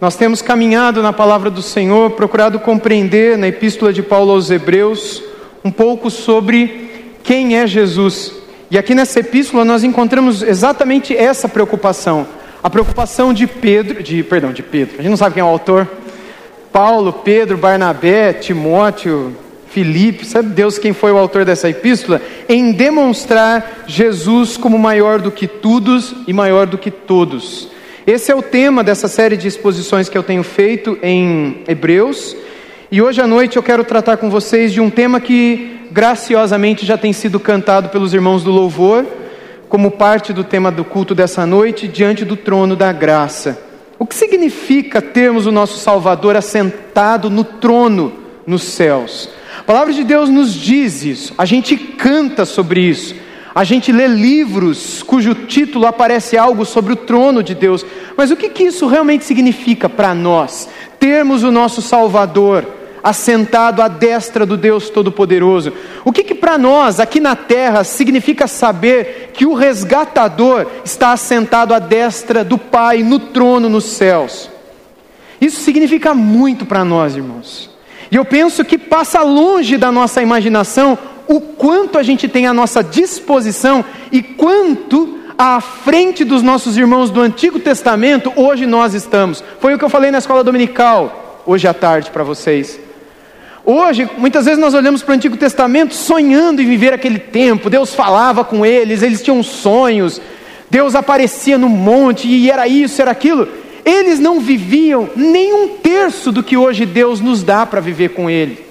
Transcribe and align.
Nós 0.00 0.16
temos 0.16 0.40
caminhado 0.40 1.02
na 1.02 1.12
palavra 1.12 1.50
do 1.50 1.60
Senhor, 1.60 2.12
procurado 2.12 2.58
compreender 2.58 3.36
na 3.36 3.48
epístola 3.48 3.92
de 3.92 4.02
Paulo 4.02 4.32
aos 4.32 4.50
Hebreus 4.50 5.22
um 5.62 5.70
pouco 5.70 6.10
sobre 6.10 7.12
quem 7.22 7.58
é 7.58 7.66
Jesus. 7.66 8.32
E 8.70 8.78
aqui 8.78 8.94
nessa 8.94 9.20
epístola 9.20 9.62
nós 9.62 9.84
encontramos 9.84 10.42
exatamente 10.42 11.14
essa 11.14 11.50
preocupação, 11.50 12.26
a 12.62 12.70
preocupação 12.70 13.34
de 13.34 13.46
Pedro, 13.46 14.02
de 14.02 14.22
perdão, 14.22 14.54
de 14.54 14.62
Pedro. 14.62 14.94
A 14.98 15.02
gente 15.02 15.10
não 15.10 15.18
sabe 15.18 15.34
quem 15.34 15.42
é 15.42 15.44
o 15.44 15.48
autor. 15.48 15.86
Paulo, 16.72 17.12
Pedro, 17.12 17.58
Barnabé, 17.58 18.32
Timóteo, 18.32 19.36
Filipe, 19.68 20.24
sabe 20.24 20.48
Deus 20.48 20.78
quem 20.78 20.94
foi 20.94 21.12
o 21.12 21.18
autor 21.18 21.44
dessa 21.44 21.68
epístola? 21.68 22.22
Em 22.48 22.72
demonstrar 22.72 23.84
Jesus 23.86 24.56
como 24.56 24.78
maior 24.78 25.20
do 25.20 25.30
que 25.30 25.46
todos 25.46 26.14
e 26.26 26.32
maior 26.32 26.66
do 26.66 26.78
que 26.78 26.90
todos. 26.90 27.68
Esse 28.12 28.32
é 28.32 28.34
o 28.34 28.42
tema 28.42 28.82
dessa 28.82 29.06
série 29.06 29.36
de 29.36 29.46
exposições 29.46 30.08
que 30.08 30.18
eu 30.18 30.24
tenho 30.24 30.42
feito 30.42 30.98
em 31.00 31.62
Hebreus. 31.68 32.36
E 32.90 33.00
hoje 33.00 33.20
à 33.20 33.26
noite 33.28 33.56
eu 33.56 33.62
quero 33.62 33.84
tratar 33.84 34.16
com 34.16 34.28
vocês 34.28 34.72
de 34.72 34.80
um 34.80 34.90
tema 34.90 35.20
que 35.20 35.86
graciosamente 35.92 36.84
já 36.84 36.98
tem 36.98 37.12
sido 37.12 37.38
cantado 37.38 37.88
pelos 37.90 38.12
irmãos 38.12 38.42
do 38.42 38.50
louvor, 38.50 39.06
como 39.68 39.92
parte 39.92 40.32
do 40.32 40.42
tema 40.42 40.72
do 40.72 40.84
culto 40.84 41.14
dessa 41.14 41.46
noite, 41.46 41.86
diante 41.86 42.24
do 42.24 42.34
trono 42.34 42.74
da 42.74 42.90
graça. 42.90 43.62
O 43.96 44.04
que 44.04 44.16
significa 44.16 45.00
termos 45.00 45.46
o 45.46 45.52
nosso 45.52 45.78
Salvador 45.78 46.34
assentado 46.34 47.30
no 47.30 47.44
trono 47.44 48.12
nos 48.44 48.64
céus? 48.64 49.28
A 49.60 49.62
palavra 49.62 49.92
de 49.92 50.02
Deus 50.02 50.28
nos 50.28 50.52
diz 50.52 51.04
isso, 51.04 51.32
a 51.38 51.44
gente 51.44 51.76
canta 51.76 52.44
sobre 52.44 52.80
isso, 52.80 53.14
a 53.54 53.64
gente 53.64 53.90
lê 53.90 54.06
livros 54.06 55.02
cujo 55.02 55.34
título 55.34 55.86
aparece 55.86 56.36
algo 56.36 56.64
sobre 56.64 56.92
o 56.92 56.96
trono 56.96 57.42
de 57.42 57.54
Deus, 57.54 57.84
mas 58.16 58.30
o 58.30 58.36
que, 58.36 58.48
que 58.48 58.64
isso 58.64 58.86
realmente 58.86 59.24
significa 59.24 59.88
para 59.88 60.14
nós? 60.14 60.68
Termos 60.98 61.42
o 61.42 61.50
nosso 61.50 61.82
Salvador 61.82 62.66
assentado 63.02 63.82
à 63.82 63.88
destra 63.88 64.44
do 64.44 64.56
Deus 64.56 64.90
Todo-Poderoso. 64.90 65.72
O 66.04 66.12
que, 66.12 66.22
que 66.22 66.34
para 66.34 66.58
nós, 66.58 67.00
aqui 67.00 67.18
na 67.18 67.34
terra, 67.34 67.82
significa 67.82 68.46
saber 68.46 69.30
que 69.32 69.46
o 69.46 69.54
resgatador 69.54 70.66
está 70.84 71.12
assentado 71.12 71.74
à 71.74 71.78
destra 71.78 72.44
do 72.44 72.58
Pai 72.58 73.02
no 73.02 73.18
trono 73.18 73.68
nos 73.68 73.84
céus? 73.84 74.50
Isso 75.40 75.60
significa 75.62 76.14
muito 76.14 76.66
para 76.66 76.84
nós, 76.84 77.16
irmãos. 77.16 77.70
E 78.10 78.16
eu 78.16 78.24
penso 78.24 78.64
que 78.64 78.76
passa 78.76 79.22
longe 79.22 79.78
da 79.78 79.90
nossa 79.90 80.20
imaginação 80.20 80.98
o 81.30 81.40
quanto 81.40 81.96
a 81.96 82.02
gente 82.02 82.26
tem 82.26 82.48
à 82.48 82.52
nossa 82.52 82.82
disposição 82.82 83.84
e 84.10 84.20
quanto 84.20 85.16
à 85.38 85.60
frente 85.60 86.24
dos 86.24 86.42
nossos 86.42 86.76
irmãos 86.76 87.08
do 87.08 87.20
Antigo 87.20 87.60
Testamento 87.60 88.32
hoje 88.34 88.66
nós 88.66 88.94
estamos. 88.94 89.42
Foi 89.60 89.72
o 89.72 89.78
que 89.78 89.84
eu 89.84 89.88
falei 89.88 90.10
na 90.10 90.18
escola 90.18 90.42
dominical 90.42 91.40
hoje 91.46 91.68
à 91.68 91.72
tarde 91.72 92.10
para 92.10 92.24
vocês. 92.24 92.80
Hoje, 93.64 94.10
muitas 94.18 94.46
vezes 94.46 94.58
nós 94.58 94.74
olhamos 94.74 95.04
para 95.04 95.12
o 95.12 95.14
Antigo 95.14 95.36
Testamento 95.36 95.94
sonhando 95.94 96.60
em 96.60 96.66
viver 96.66 96.92
aquele 96.92 97.20
tempo. 97.20 97.70
Deus 97.70 97.94
falava 97.94 98.42
com 98.42 98.66
eles, 98.66 99.00
eles 99.00 99.22
tinham 99.22 99.40
sonhos. 99.40 100.20
Deus 100.68 100.96
aparecia 100.96 101.56
no 101.56 101.68
monte 101.68 102.26
e 102.26 102.50
era 102.50 102.66
isso, 102.66 103.00
era 103.00 103.12
aquilo. 103.12 103.46
Eles 103.84 104.18
não 104.18 104.40
viviam 104.40 105.08
nem 105.14 105.52
um 105.52 105.68
terço 105.76 106.32
do 106.32 106.42
que 106.42 106.56
hoje 106.56 106.84
Deus 106.84 107.20
nos 107.20 107.44
dá 107.44 107.64
para 107.64 107.80
viver 107.80 108.08
com 108.10 108.28
Ele. 108.28 108.66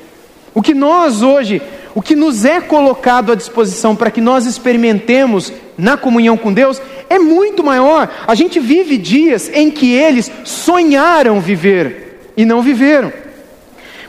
O 0.54 0.62
que 0.62 0.74
nós 0.74 1.22
hoje, 1.22 1.62
o 1.96 2.02
que 2.02 2.16
nos 2.16 2.46
é 2.46 2.62
colocado 2.62 3.32
à 3.32 3.36
disposição 3.36 3.96
para 3.96 4.12
que 4.12 4.22
nós 4.22 4.46
experimentemos 4.46 5.52
na 5.78 5.98
comunhão 5.98 6.38
com 6.38 6.54
Deus 6.54 6.82
é 7.10 7.18
muito 7.18 7.64
maior. 7.64 8.10
A 8.28 8.36
gente 8.36 8.60
vive 8.60 8.98
dias 8.98 9.50
em 9.54 9.72
que 9.72 9.92
eles 9.94 10.32
sonharam 10.44 11.42
viver 11.42 12.32
e 12.38 12.46
não 12.46 12.62
viveram. 12.62 13.12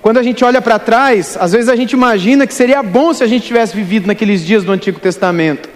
Quando 0.03 0.19
a 0.19 0.23
gente 0.23 0.45
olha 0.45 0.63
para 0.63 0.79
trás, 0.79 1.37
às 1.39 1.53
vezes 1.53 1.69
a 1.69 1.77
gente 1.77 1.93
imagina 1.93 2.47
que 2.47 2.55
seria 2.55 2.83
bom 2.83 3.13
se 3.13 3.23
a 3.23 3.27
gente 3.27 3.47
tivesse 3.47 3.77
vivido 3.77 4.07
naqueles 4.07 4.45
dias 4.45 4.65
do 4.65 4.73
Antigo 4.73 4.99
Testamento. 4.99 5.69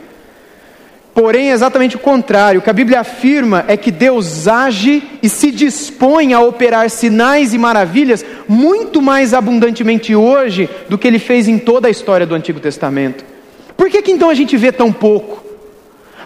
Porém, 1.14 1.50
é 1.50 1.52
exatamente 1.52 1.94
o 1.94 2.00
contrário. 2.00 2.58
O 2.58 2.62
que 2.62 2.68
a 2.68 2.72
Bíblia 2.72 2.98
afirma 2.98 3.64
é 3.68 3.76
que 3.76 3.92
Deus 3.92 4.48
age 4.48 5.00
e 5.22 5.28
se 5.28 5.52
dispõe 5.52 6.34
a 6.34 6.40
operar 6.40 6.90
sinais 6.90 7.54
e 7.54 7.58
maravilhas 7.58 8.24
muito 8.48 9.00
mais 9.00 9.32
abundantemente 9.32 10.14
hoje 10.14 10.68
do 10.88 10.98
que 10.98 11.06
ele 11.06 11.20
fez 11.20 11.46
em 11.46 11.56
toda 11.56 11.86
a 11.86 11.90
história 11.90 12.26
do 12.26 12.34
Antigo 12.34 12.58
Testamento. 12.58 13.24
Por 13.76 13.88
que, 13.88 14.02
que 14.02 14.10
então 14.10 14.28
a 14.28 14.34
gente 14.34 14.56
vê 14.56 14.72
tão 14.72 14.92
pouco? 14.92 15.44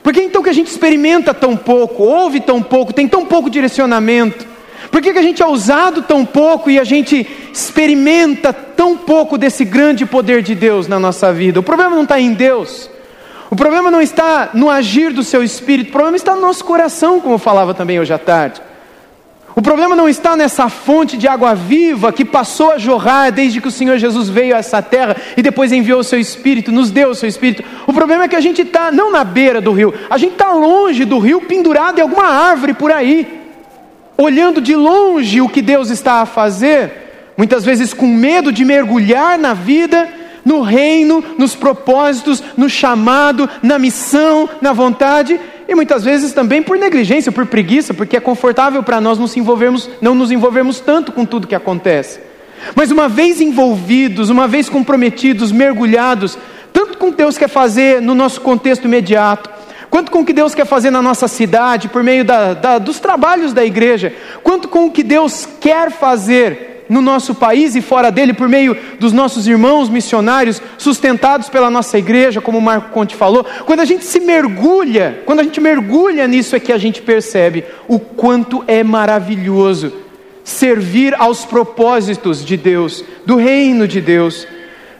Por 0.03 0.11
que 0.15 0.23
então 0.23 0.43
que 0.43 0.49
a 0.49 0.55
gente 0.55 0.69
experimenta 0.69 1.35
tão 1.35 1.55
pouco, 1.55 2.05
ouve 2.05 2.41
tão 2.41 2.63
pouco, 2.63 2.95
tem 2.95 3.07
tão 3.07 3.27
pouco 3.27 3.51
direcionamento? 3.51 4.47
Por 4.91 5.03
que, 5.03 5.13
que 5.13 5.19
a 5.19 5.23
gente 5.23 5.43
é 5.43 5.47
usado 5.47 6.01
tão 6.01 6.25
pouco 6.25 6.71
e 6.71 6.79
a 6.79 6.85
gente 6.85 7.27
experimenta 7.53 8.55
tão 8.55 8.97
pouco 8.97 9.37
desse 9.37 9.67
grande 9.67 10.07
poder 10.07 10.41
de 10.41 10.55
Deus 10.55 10.89
na 10.89 10.99
nossa 10.99 11.31
vida? 11.31 11.61
O 11.61 11.63
problema 11.63 11.95
não 11.95 12.05
está 12.05 12.19
em 12.19 12.33
Deus. 12.33 12.89
O 13.51 13.57
problema 13.57 13.91
não 13.91 14.03
está 14.03 14.51
no 14.53 14.69
agir 14.69 15.13
do 15.13 15.25
seu 15.25 15.43
espírito, 15.43 15.89
o 15.89 15.93
problema 15.93 16.17
está 16.17 16.35
no 16.35 16.41
nosso 16.43 16.65
coração, 16.65 17.21
como 17.21 17.35
eu 17.35 17.39
falava 17.39 17.73
também 17.73 17.99
hoje 17.99 18.13
à 18.13 18.19
tarde. 18.19 18.61
O 19.57 19.63
problema 19.63 19.97
não 19.97 20.09
está 20.09 20.37
nessa 20.37 20.69
fonte 20.69 21.17
de 21.17 21.27
água 21.27 21.55
viva 21.55 22.13
que 22.13 22.25
passou 22.25 22.73
a 22.73 22.79
jorrar 22.79 23.33
desde 23.33 23.61
que 23.61 23.67
o 23.67 23.73
Senhor 23.73 23.99
Jesus 23.99 24.29
veio 24.29 24.55
a 24.55 24.59
essa 24.59 24.81
terra 24.81 25.17
e 25.37 25.43
depois 25.43 25.73
enviou 25.73 25.99
o 25.99 26.05
seu 26.05 26.21
Espírito, 26.21 26.71
nos 26.71 26.91
deu 26.91 27.09
o 27.09 27.15
seu 27.15 27.29
Espírito. 27.29 27.65
O 27.87 27.93
problema 27.93 28.25
é 28.25 28.29
que 28.29 28.37
a 28.37 28.41
gente 28.41 28.63
está 28.63 28.93
não 28.93 29.11
na 29.11 29.25
beira 29.25 29.61
do 29.61 29.73
rio, 29.73 29.93
a 30.09 30.19
gente 30.19 30.35
está 30.35 30.53
longe 30.53 31.05
do 31.05 31.19
rio, 31.19 31.41
pendurado 31.41 31.99
em 31.99 32.03
alguma 32.03 32.27
árvore 32.27 32.75
por 32.75 32.93
aí, 32.93 33.27
olhando 34.17 34.61
de 34.61 34.77
longe 34.77 35.41
o 35.41 35.49
que 35.49 35.63
Deus 35.63 35.91
está 35.91 36.21
a 36.21 36.27
fazer, 36.27 37.33
muitas 37.37 37.65
vezes 37.65 37.95
com 37.95 38.07
medo 38.07 38.53
de 38.53 38.65
mergulhar 38.65 39.39
na 39.39 39.55
vida 39.55 40.09
no 40.49 40.63
reino, 40.63 41.23
nos 41.37 41.55
propósitos, 41.55 42.43
no 42.57 42.71
chamado, 42.71 43.49
na 43.63 43.79
missão, 43.79 44.49
na 44.63 44.73
vontade, 44.73 45.39
e 45.69 45.75
muitas 45.75 46.05
vezes 46.05 46.33
também 46.33 46.63
por 46.63 46.79
negligência, 46.79 47.31
por 47.31 47.45
preguiça, 47.45 47.93
porque 47.93 48.17
é 48.17 48.21
confortável 48.21 48.83
para 48.83 48.99
nós 48.99 49.19
nos 49.19 49.37
envolvermos, 49.37 49.91
não 50.01 50.15
nos 50.15 50.31
envolvermos 50.31 50.81
tanto 50.81 51.13
com 51.13 51.27
tudo 51.27 51.47
que 51.47 51.55
acontece. 51.55 52.21
Mas 52.75 52.91
uma 52.91 53.11
vez 53.11 53.43
envolvidos, 53.43 54.31
uma 54.31 54.49
vez 54.49 54.71
comprometidos, 54.71 55.53
mergulhados, 55.53 56.39
tanto 56.73 56.97
com 56.97 57.09
o 57.09 57.11
que 57.11 57.19
Deus 57.19 57.37
quer 57.37 57.49
fazer 57.49 58.01
no 58.01 58.15
nosso 58.15 58.41
contexto 58.41 58.87
imediato, 58.87 59.51
quanto 59.91 60.11
com 60.11 60.21
o 60.21 60.25
que 60.25 60.33
Deus 60.33 60.55
quer 60.55 60.65
fazer 60.65 60.91
na 60.91 61.03
nossa 61.03 61.29
cidade, 61.29 61.89
por 61.89 62.03
meio 62.03 62.25
da, 62.25 62.55
da, 62.55 62.79
dos 62.79 62.99
trabalhos 62.99 63.53
da 63.53 63.67
igreja, 63.67 64.15
quanto 64.43 64.67
com 64.67 64.87
o 64.87 64.91
que 64.91 65.03
Deus 65.03 65.47
quer 65.61 65.91
fazer 65.91 66.78
no 66.89 67.01
nosso 67.01 67.35
país 67.35 67.77
e 67.77 67.83
fora 67.83 68.11
dele, 68.11 68.33
por 68.33 68.49
meio 68.49 68.77
dos 68.99 69.13
nossos 69.13 69.47
irmãos 69.47 69.89
missionários, 69.89 70.63
sustentados 70.79 71.49
pela 71.49 71.71
nossa 71.71 71.99
igreja, 71.99 72.41
como 72.41 72.59
o 72.59 72.63
Marco 72.63 72.91
Conte 72.91 73.15
falou, 73.15 73.45
quando 73.67 73.81
a 73.81 73.85
gente 73.85 74.05
se 74.05 74.21
mergulha, 74.21 75.23
quando 75.27 75.41
a 75.41 75.43
gente 75.43 75.61
mergulha 75.61 76.27
nisso 76.27 76.57
é 76.57 76.61
que 76.61 76.73
a 76.73 76.79
gente 76.79 77.03
percebe 77.03 77.65
o 77.87 77.99
quanto 77.99 78.65
é 78.67 78.83
maravilhoso 78.83 79.93
servir 80.43 81.15
aos 81.19 81.45
propósitos 81.45 82.43
de 82.43 82.57
Deus, 82.57 83.05
do 83.27 83.37
reino 83.37 83.87
de 83.87 84.01
Deus. 84.01 84.47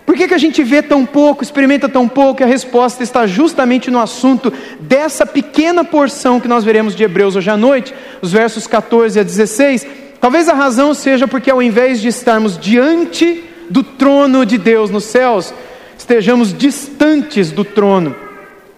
Por 0.05 0.15
que, 0.15 0.29
que 0.29 0.35
a 0.35 0.39
gente 0.39 0.63
vê 0.63 0.83
tão 0.83 1.05
pouco, 1.05 1.43
experimenta 1.43 1.89
tão 1.89 2.09
pouco? 2.09 2.41
E 2.41 2.45
a 2.45 2.47
resposta 2.47 3.03
está 3.03 3.27
justamente 3.27 3.91
no 3.91 3.99
assunto 3.99 4.53
dessa 4.81 5.27
pequena 5.27 5.85
porção 5.85 6.41
que 6.41 6.49
nós 6.49 6.65
veremos 6.65 6.95
de 6.95 7.03
Hebreus 7.03 7.37
hoje 7.37 7.51
à 7.51 7.57
noite, 7.57 7.95
os 8.21 8.33
versos 8.33 8.67
14 8.67 9.21
a 9.21 9.23
16 9.23 9.87
Talvez 10.21 10.49
a 10.49 10.55
razão 10.55 10.93
seja 10.95 11.29
porque, 11.29 11.51
ao 11.51 11.63
invés 11.63 12.01
de 12.01 12.09
estarmos 12.09 12.59
diante 12.59 13.45
do 13.71 13.83
trono 13.83 14.45
de 14.45 14.59
Deus 14.59 14.91
nos 14.91 15.05
céus, 15.05 15.55
estejamos 15.97 16.57
distantes 16.57 17.51
do 17.51 17.65
trono 17.65 18.15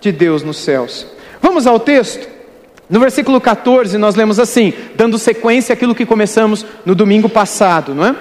de 0.00 0.12
Deus 0.12 0.42
nos 0.42 0.58
céus. 0.58 1.06
Vamos 1.40 1.66
ao 1.66 1.80
texto? 1.80 2.28
No 2.88 2.98
versículo 2.98 3.40
14, 3.40 3.96
nós 3.98 4.16
lemos 4.16 4.38
assim, 4.38 4.72
dando 4.96 5.18
sequência 5.18 5.72
àquilo 5.72 5.94
que 5.94 6.04
começamos 6.04 6.66
no 6.84 6.94
domingo 6.94 7.28
passado, 7.28 7.94
não 7.94 8.04
é? 8.04 8.16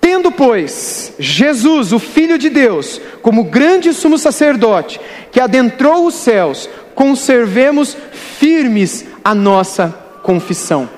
Tendo, 0.00 0.30
pois, 0.30 1.14
Jesus, 1.18 1.92
o 1.92 1.98
Filho 1.98 2.38
de 2.38 2.48
Deus, 2.48 3.00
como 3.22 3.44
grande 3.44 3.92
sumo 3.92 4.18
sacerdote, 4.18 5.00
que 5.32 5.40
adentrou 5.40 6.06
os 6.06 6.14
céus, 6.14 6.68
conservemos 6.94 7.96
firmes 8.12 9.04
a 9.24 9.34
nossa 9.34 9.88
confissão. 10.22 10.95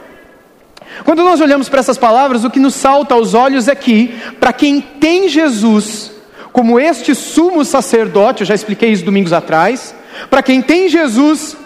Quando 1.04 1.22
nós 1.22 1.40
olhamos 1.40 1.68
para 1.68 1.80
essas 1.80 1.98
palavras, 1.98 2.44
o 2.44 2.50
que 2.50 2.60
nos 2.60 2.74
salta 2.74 3.14
aos 3.14 3.34
olhos 3.34 3.68
é 3.68 3.74
que, 3.74 4.14
para 4.38 4.52
quem 4.52 4.80
tem 4.80 5.28
Jesus 5.28 6.12
como 6.52 6.80
este 6.80 7.14
sumo 7.14 7.64
sacerdote, 7.64 8.40
eu 8.42 8.46
já 8.46 8.54
expliquei 8.54 8.90
isso 8.90 9.04
domingos 9.04 9.32
atrás, 9.32 9.94
para 10.28 10.42
quem 10.42 10.60
tem 10.60 10.88
Jesus 10.88 11.56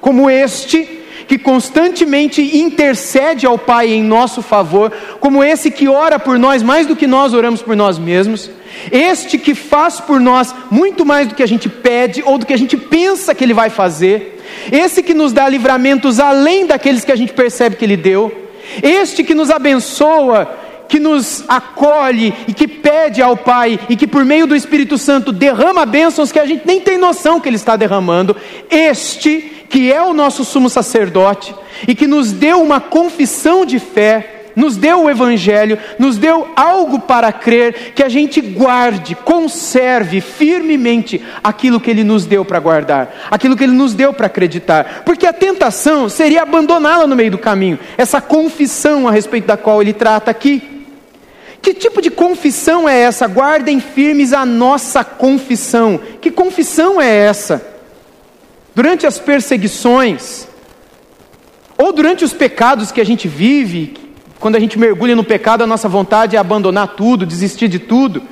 como 0.00 0.28
este, 0.28 0.86
que 1.26 1.38
constantemente 1.38 2.42
intercede 2.58 3.46
ao 3.46 3.58
Pai 3.58 3.92
em 3.92 4.02
nosso 4.02 4.42
favor, 4.42 4.92
como 5.20 5.42
esse 5.42 5.70
que 5.70 5.88
ora 5.88 6.18
por 6.18 6.38
nós 6.38 6.62
mais 6.62 6.86
do 6.86 6.94
que 6.94 7.06
nós 7.06 7.32
oramos 7.32 7.62
por 7.62 7.74
nós 7.74 7.98
mesmos, 7.98 8.50
este 8.92 9.38
que 9.38 9.54
faz 9.54 10.00
por 10.00 10.20
nós 10.20 10.54
muito 10.70 11.04
mais 11.04 11.28
do 11.28 11.34
que 11.34 11.42
a 11.42 11.48
gente 11.48 11.68
pede 11.68 12.22
ou 12.24 12.36
do 12.36 12.46
que 12.46 12.52
a 12.52 12.58
gente 12.58 12.76
pensa 12.76 13.34
que 13.34 13.42
Ele 13.42 13.54
vai 13.54 13.70
fazer, 13.70 14.44
esse 14.70 15.02
que 15.02 15.14
nos 15.14 15.32
dá 15.32 15.48
livramentos 15.48 16.20
além 16.20 16.66
daqueles 16.66 17.04
que 17.04 17.12
a 17.12 17.16
gente 17.16 17.32
percebe 17.32 17.76
que 17.76 17.84
Ele 17.84 17.96
deu, 17.96 18.45
Este 18.82 19.24
que 19.24 19.34
nos 19.34 19.50
abençoa, 19.50 20.48
que 20.88 21.00
nos 21.00 21.44
acolhe 21.48 22.32
e 22.46 22.52
que 22.52 22.68
pede 22.68 23.20
ao 23.20 23.36
Pai 23.36 23.78
e 23.88 23.96
que 23.96 24.06
por 24.06 24.24
meio 24.24 24.46
do 24.46 24.56
Espírito 24.56 24.96
Santo 24.96 25.32
derrama 25.32 25.84
bênçãos 25.84 26.32
que 26.32 26.38
a 26.38 26.46
gente 26.46 26.66
nem 26.66 26.80
tem 26.80 26.98
noção 26.98 27.40
que 27.40 27.48
Ele 27.48 27.56
está 27.56 27.76
derramando, 27.76 28.36
este 28.70 29.52
que 29.68 29.92
é 29.92 30.00
o 30.00 30.12
nosso 30.12 30.44
sumo 30.44 30.70
sacerdote 30.70 31.54
e 31.86 31.94
que 31.94 32.06
nos 32.06 32.32
deu 32.32 32.62
uma 32.62 32.80
confissão 32.80 33.66
de 33.66 33.78
fé, 33.78 34.35
nos 34.56 34.78
deu 34.78 35.04
o 35.04 35.10
Evangelho, 35.10 35.78
nos 35.98 36.16
deu 36.16 36.48
algo 36.56 37.00
para 37.00 37.30
crer, 37.30 37.92
que 37.94 38.02
a 38.02 38.08
gente 38.08 38.40
guarde, 38.40 39.14
conserve 39.14 40.22
firmemente 40.22 41.22
aquilo 41.44 41.78
que 41.78 41.90
Ele 41.90 42.02
nos 42.02 42.24
deu 42.24 42.42
para 42.42 42.58
guardar, 42.58 43.28
aquilo 43.30 43.54
que 43.54 43.64
Ele 43.64 43.74
nos 43.74 43.92
deu 43.92 44.14
para 44.14 44.26
acreditar, 44.26 45.02
porque 45.04 45.26
a 45.26 45.32
tentação 45.32 46.08
seria 46.08 46.42
abandoná-la 46.42 47.06
no 47.06 47.14
meio 47.14 47.30
do 47.30 47.38
caminho, 47.38 47.78
essa 47.98 48.18
confissão 48.18 49.06
a 49.06 49.12
respeito 49.12 49.46
da 49.46 49.58
qual 49.58 49.82
Ele 49.82 49.92
trata 49.92 50.30
aqui. 50.30 50.62
Que 51.60 51.74
tipo 51.74 52.00
de 52.00 52.10
confissão 52.10 52.88
é 52.88 52.98
essa? 53.00 53.26
Guardem 53.26 53.80
firmes 53.80 54.32
a 54.32 54.46
nossa 54.46 55.02
confissão. 55.02 56.00
Que 56.20 56.30
confissão 56.30 57.00
é 57.00 57.08
essa? 57.08 57.60
Durante 58.72 59.04
as 59.04 59.18
perseguições, 59.18 60.46
ou 61.76 61.92
durante 61.92 62.24
os 62.24 62.32
pecados 62.32 62.92
que 62.92 63.00
a 63.00 63.04
gente 63.04 63.26
vive, 63.26 64.05
quando 64.38 64.56
a 64.56 64.60
gente 64.60 64.78
mergulha 64.78 65.16
no 65.16 65.24
pecado, 65.24 65.62
a 65.62 65.66
nossa 65.66 65.88
vontade 65.88 66.36
é 66.36 66.38
abandonar 66.38 66.88
tudo, 66.88 67.26
desistir 67.26 67.68
de 67.68 67.78
tudo. 67.78 68.22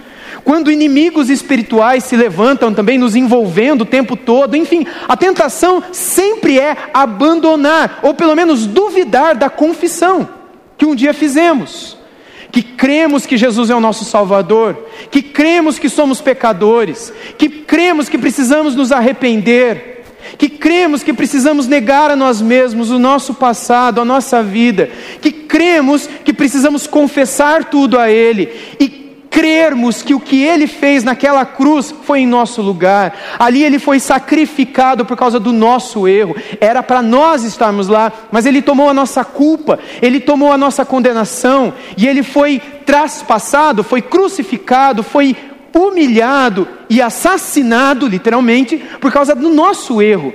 Quando 0.44 0.70
inimigos 0.70 1.30
espirituais 1.30 2.04
se 2.04 2.16
levantam 2.16 2.74
também 2.74 2.98
nos 2.98 3.16
envolvendo 3.16 3.82
o 3.82 3.86
tempo 3.86 4.14
todo, 4.14 4.56
enfim, 4.56 4.86
a 5.08 5.16
tentação 5.16 5.82
sempre 5.92 6.58
é 6.58 6.76
abandonar, 6.92 8.00
ou 8.02 8.14
pelo 8.14 8.34
menos 8.34 8.66
duvidar 8.66 9.34
da 9.34 9.48
confissão 9.48 10.28
que 10.76 10.84
um 10.84 10.94
dia 10.94 11.14
fizemos 11.14 11.96
que 12.54 12.62
cremos 12.62 13.26
que 13.26 13.36
Jesus 13.36 13.68
é 13.68 13.74
o 13.74 13.80
nosso 13.80 14.04
Salvador, 14.04 14.86
que 15.10 15.20
cremos 15.20 15.76
que 15.76 15.88
somos 15.88 16.20
pecadores, 16.20 17.12
que 17.36 17.48
cremos 17.48 18.08
que 18.08 18.16
precisamos 18.16 18.76
nos 18.76 18.92
arrepender, 18.92 19.93
que 20.38 20.48
cremos 20.48 21.02
que 21.02 21.12
precisamos 21.12 21.66
negar 21.66 22.10
a 22.10 22.16
nós 22.16 22.40
mesmos 22.40 22.90
o 22.90 22.98
nosso 22.98 23.34
passado, 23.34 24.00
a 24.00 24.04
nossa 24.04 24.42
vida, 24.42 24.90
que 25.20 25.32
cremos 25.32 26.08
que 26.24 26.32
precisamos 26.32 26.86
confessar 26.86 27.64
tudo 27.64 27.98
a 27.98 28.10
Ele 28.10 28.50
e 28.80 29.04
crermos 29.34 30.00
que 30.00 30.14
o 30.14 30.20
que 30.20 30.44
ele 30.44 30.68
fez 30.68 31.02
naquela 31.02 31.44
cruz 31.44 31.92
foi 32.04 32.20
em 32.20 32.26
nosso 32.26 32.62
lugar, 32.62 33.12
ali 33.36 33.64
ele 33.64 33.80
foi 33.80 33.98
sacrificado 33.98 35.04
por 35.04 35.16
causa 35.16 35.40
do 35.40 35.52
nosso 35.52 36.06
erro, 36.06 36.36
era 36.60 36.84
para 36.84 37.02
nós 37.02 37.42
estarmos 37.42 37.88
lá, 37.88 38.12
mas 38.30 38.46
ele 38.46 38.62
tomou 38.62 38.88
a 38.88 38.94
nossa 38.94 39.24
culpa, 39.24 39.80
ele 40.00 40.20
tomou 40.20 40.52
a 40.52 40.56
nossa 40.56 40.84
condenação, 40.84 41.74
e 41.96 42.06
ele 42.06 42.22
foi 42.22 42.62
traspassado, 42.86 43.82
foi 43.82 44.00
crucificado, 44.00 45.02
foi 45.02 45.36
humilhado 45.74 46.68
e 46.88 47.02
assassinado, 47.02 48.06
literalmente, 48.06 48.76
por 49.00 49.12
causa 49.12 49.34
do 49.34 49.50
nosso 49.50 50.00
erro. 50.00 50.32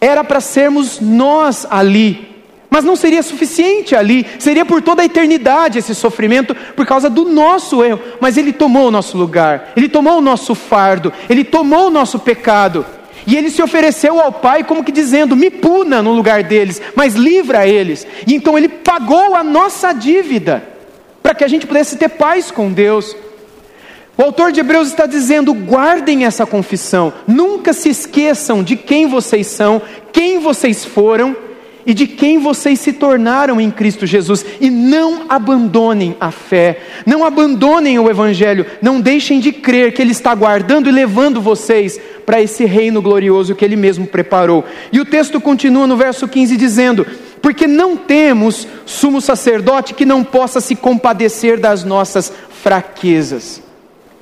Era 0.00 0.22
para 0.24 0.40
sermos 0.40 1.00
nós 1.00 1.66
ali, 1.70 2.32
mas 2.70 2.84
não 2.84 2.96
seria 2.96 3.22
suficiente 3.22 3.94
ali, 3.94 4.26
seria 4.38 4.64
por 4.64 4.80
toda 4.80 5.02
a 5.02 5.04
eternidade 5.04 5.78
esse 5.78 5.94
sofrimento 5.94 6.54
por 6.74 6.86
causa 6.86 7.10
do 7.10 7.24
nosso 7.24 7.84
erro. 7.84 8.00
Mas 8.20 8.38
Ele 8.38 8.52
tomou 8.52 8.88
o 8.88 8.90
nosso 8.90 9.18
lugar, 9.18 9.72
Ele 9.76 9.88
tomou 9.88 10.18
o 10.18 10.22
nosso 10.22 10.54
fardo, 10.54 11.12
Ele 11.28 11.44
tomou 11.44 11.88
o 11.88 11.90
nosso 11.90 12.18
pecado. 12.18 12.86
E 13.26 13.36
ele 13.36 13.50
se 13.50 13.62
ofereceu 13.62 14.20
ao 14.20 14.32
Pai 14.32 14.64
como 14.64 14.82
que 14.82 14.90
dizendo: 14.90 15.36
me 15.36 15.50
puna 15.50 16.02
no 16.02 16.12
lugar 16.12 16.42
deles, 16.42 16.82
mas 16.94 17.14
livra 17.14 17.66
eles. 17.66 18.06
E 18.26 18.34
então 18.34 18.56
ele 18.58 18.68
pagou 18.68 19.34
a 19.34 19.44
nossa 19.44 19.92
dívida, 19.92 20.64
para 21.22 21.34
que 21.34 21.44
a 21.44 21.48
gente 21.48 21.66
pudesse 21.66 21.96
ter 21.96 22.08
paz 22.08 22.50
com 22.50 22.72
Deus. 22.72 23.14
O 24.16 24.22
autor 24.22 24.52
de 24.52 24.60
Hebreus 24.60 24.88
está 24.88 25.06
dizendo: 25.06 25.54
guardem 25.54 26.24
essa 26.24 26.44
confissão, 26.44 27.12
nunca 27.26 27.72
se 27.72 27.88
esqueçam 27.88 28.62
de 28.62 28.76
quem 28.76 29.06
vocês 29.06 29.46
são, 29.46 29.80
quem 30.12 30.38
vocês 30.38 30.84
foram 30.84 31.34
e 31.84 31.92
de 31.94 32.06
quem 32.06 32.38
vocês 32.38 32.78
se 32.78 32.92
tornaram 32.92 33.60
em 33.60 33.70
Cristo 33.70 34.06
Jesus. 34.06 34.44
E 34.60 34.70
não 34.70 35.24
abandonem 35.28 36.14
a 36.20 36.30
fé, 36.30 36.80
não 37.06 37.24
abandonem 37.24 37.98
o 37.98 38.08
Evangelho, 38.08 38.66
não 38.80 39.00
deixem 39.00 39.40
de 39.40 39.50
crer 39.50 39.92
que 39.92 40.02
Ele 40.02 40.12
está 40.12 40.34
guardando 40.34 40.88
e 40.88 40.92
levando 40.92 41.40
vocês 41.40 41.98
para 42.26 42.40
esse 42.40 42.64
reino 42.64 43.00
glorioso 43.00 43.54
que 43.54 43.64
Ele 43.64 43.76
mesmo 43.76 44.06
preparou. 44.06 44.64
E 44.92 45.00
o 45.00 45.04
texto 45.06 45.40
continua 45.40 45.86
no 45.86 45.96
verso 45.96 46.28
15 46.28 46.54
dizendo: 46.56 47.06
Porque 47.40 47.66
não 47.66 47.96
temos 47.96 48.68
sumo 48.84 49.22
sacerdote 49.22 49.94
que 49.94 50.04
não 50.04 50.22
possa 50.22 50.60
se 50.60 50.76
compadecer 50.76 51.58
das 51.58 51.82
nossas 51.82 52.30
fraquezas. 52.62 53.61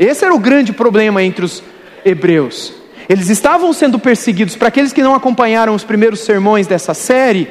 Esse 0.01 0.25
era 0.25 0.35
o 0.35 0.39
grande 0.39 0.73
problema 0.73 1.23
entre 1.23 1.45
os 1.45 1.63
hebreus. 2.03 2.73
Eles 3.07 3.29
estavam 3.29 3.71
sendo 3.75 3.99
perseguidos. 3.99 4.57
Para 4.57 4.69
aqueles 4.69 4.95
que 4.95 5.03
não 5.03 5.15
acompanharam 5.15 5.75
os 5.75 5.85
primeiros 5.85 6.21
sermões 6.21 6.67
dessa 6.67 6.95
série, 6.95 7.51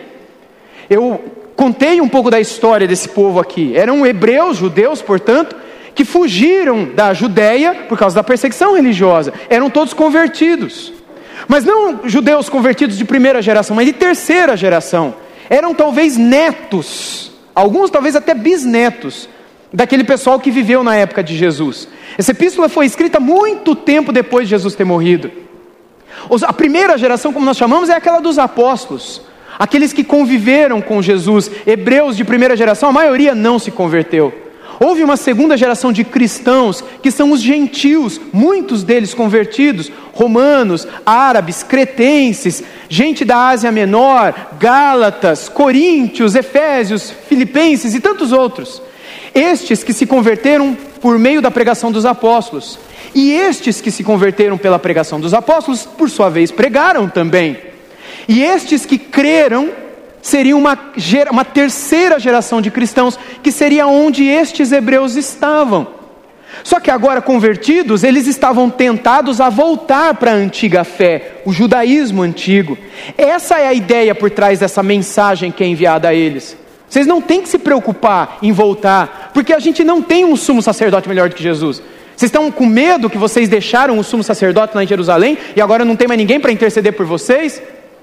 eu 0.90 1.24
contei 1.56 2.02
um 2.02 2.10
pouco 2.10 2.32
da 2.32 2.40
história 2.40 2.88
desse 2.88 3.10
povo 3.10 3.40
aqui. 3.40 3.78
Eram 3.78 4.04
hebreus, 4.04 4.58
judeus, 4.58 5.00
portanto, 5.00 5.56
que 5.94 6.04
fugiram 6.04 6.86
da 6.86 7.14
Judéia 7.14 7.86
por 7.88 8.00
causa 8.00 8.16
da 8.16 8.24
perseguição 8.24 8.74
religiosa. 8.74 9.32
Eram 9.48 9.70
todos 9.70 9.94
convertidos. 9.94 10.92
Mas 11.48 11.64
não 11.64 12.02
judeus 12.06 12.50
convertidos 12.50 12.98
de 12.98 13.06
primeira 13.06 13.44
geração, 13.44 13.76
mas 13.76 13.86
de 13.86 13.94
terceira 13.94 14.58
geração. 14.58 15.14
Eram 15.52 15.76
talvez 15.76 16.18
netos, 16.18 17.32
alguns 17.54 17.92
talvez 17.92 18.16
até 18.16 18.34
bisnetos, 18.34 19.30
daquele 19.72 20.04
pessoal 20.04 20.40
que 20.40 20.52
viveu 20.52 20.84
na 20.84 20.96
época 20.96 21.24
de 21.24 21.36
Jesus. 21.36 21.88
Essa 22.18 22.32
epístola 22.32 22.68
foi 22.68 22.86
escrita 22.86 23.20
muito 23.20 23.76
tempo 23.76 24.12
depois 24.12 24.48
de 24.48 24.52
Jesus 24.52 24.76
ter 24.76 24.84
morrido. 24.84 25.32
A 26.46 26.54
primeira 26.54 26.98
geração, 26.98 27.32
como 27.32 27.46
nós 27.46 27.58
chamamos, 27.58 27.90
é 27.90 27.94
aquela 27.94 28.20
dos 28.20 28.38
apóstolos, 28.38 29.22
aqueles 29.58 29.94
que 29.94 30.04
conviveram 30.04 30.82
com 30.82 31.02
Jesus, 31.02 31.50
hebreus 31.66 32.18
de 32.18 32.24
primeira 32.24 32.56
geração, 32.58 32.90
a 32.90 32.94
maioria 32.94 33.34
não 33.36 33.60
se 33.60 33.72
converteu. 33.72 34.34
Houve 34.80 35.04
uma 35.04 35.18
segunda 35.18 35.58
geração 35.58 35.92
de 35.92 36.06
cristãos, 36.06 36.82
que 37.04 37.12
são 37.12 37.32
os 37.32 37.42
gentios, 37.42 38.20
muitos 38.32 38.82
deles 38.82 39.14
convertidos, 39.14 39.92
romanos, 40.14 40.88
árabes, 41.06 41.64
cretenses, 41.64 42.64
gente 42.88 43.26
da 43.26 43.50
Ásia 43.50 43.74
Menor, 43.74 44.34
Gálatas, 44.58 45.50
Coríntios, 45.50 46.34
Efésios, 46.34 47.12
Filipenses 47.28 47.94
e 47.94 48.00
tantos 48.00 48.32
outros. 48.32 48.82
Estes 49.34 49.84
que 49.84 49.94
se 49.94 50.06
converteram 50.06 50.76
por 51.02 51.18
meio 51.18 51.42
da 51.42 51.52
pregação 51.52 51.92
dos 51.92 52.06
apóstolos. 52.06 52.80
E 53.14 53.32
estes 53.32 53.82
que 53.82 53.92
se 53.92 54.04
converteram 54.04 54.58
pela 54.58 54.78
pregação 54.78 55.20
dos 55.20 55.34
apóstolos, 55.34 55.86
por 55.86 56.10
sua 56.10 56.30
vez, 56.30 56.52
pregaram 56.52 57.08
também. 57.08 57.58
E 58.28 58.44
estes 58.44 58.86
que 58.86 58.98
creram 58.98 59.72
seriam 60.22 60.60
uma, 60.60 60.78
uma 61.32 61.46
terceira 61.46 62.20
geração 62.20 62.62
de 62.62 62.70
cristãos, 62.70 63.18
que 63.42 63.52
seria 63.52 63.88
onde 63.88 64.26
estes 64.26 64.72
hebreus 64.72 65.16
estavam. 65.16 66.00
Só 66.64 66.80
que 66.80 66.92
agora 66.92 67.22
convertidos, 67.22 68.04
eles 68.04 68.28
estavam 68.28 68.70
tentados 68.70 69.40
a 69.40 69.50
voltar 69.50 70.16
para 70.16 70.32
a 70.32 70.36
antiga 70.36 70.84
fé, 70.84 71.42
o 71.46 71.54
judaísmo 71.54 72.22
antigo. 72.22 72.78
Essa 73.18 73.60
é 73.60 73.68
a 73.68 73.74
ideia 73.74 74.14
por 74.14 74.30
trás 74.30 74.60
dessa 74.60 74.84
mensagem 74.84 75.52
que 75.52 75.64
é 75.64 75.68
enviada 75.68 76.10
a 76.10 76.14
eles. 76.14 76.58
Vocês 76.90 77.06
não 77.06 77.22
têm 77.22 77.42
que 77.42 77.50
se 77.50 77.60
preocupar 77.60 78.40
em 78.42 78.52
voltar, 78.52 79.32
porque 79.34 79.54
a 79.54 79.60
gente 79.60 79.84
não 79.84 80.02
tem 80.02 80.26
um 80.26 80.36
sumo 80.36 80.62
sacerdote 80.62 81.08
melhor 81.08 81.30
do 81.30 81.36
que 81.36 81.44
Jesus. 81.44 81.82
Vocês 82.16 82.30
estão 82.30 82.52
com 82.52 82.66
medo 82.66 83.10
que 83.10 83.18
vocês 83.18 83.48
deixaram 83.48 83.98
o 83.98 84.04
sumo 84.04 84.24
sacerdote 84.24 84.76
lá 84.76 84.84
em 84.84 84.88
Jerusalém 84.88 85.38
e 85.56 85.62
agora 85.62 85.86
não 85.86 85.96
tem 85.96 86.08
mais 86.08 86.18
ninguém 86.18 86.40
para 86.40 86.52
interceder 86.52 86.94
por 86.94 87.06
vocês? 87.06 87.62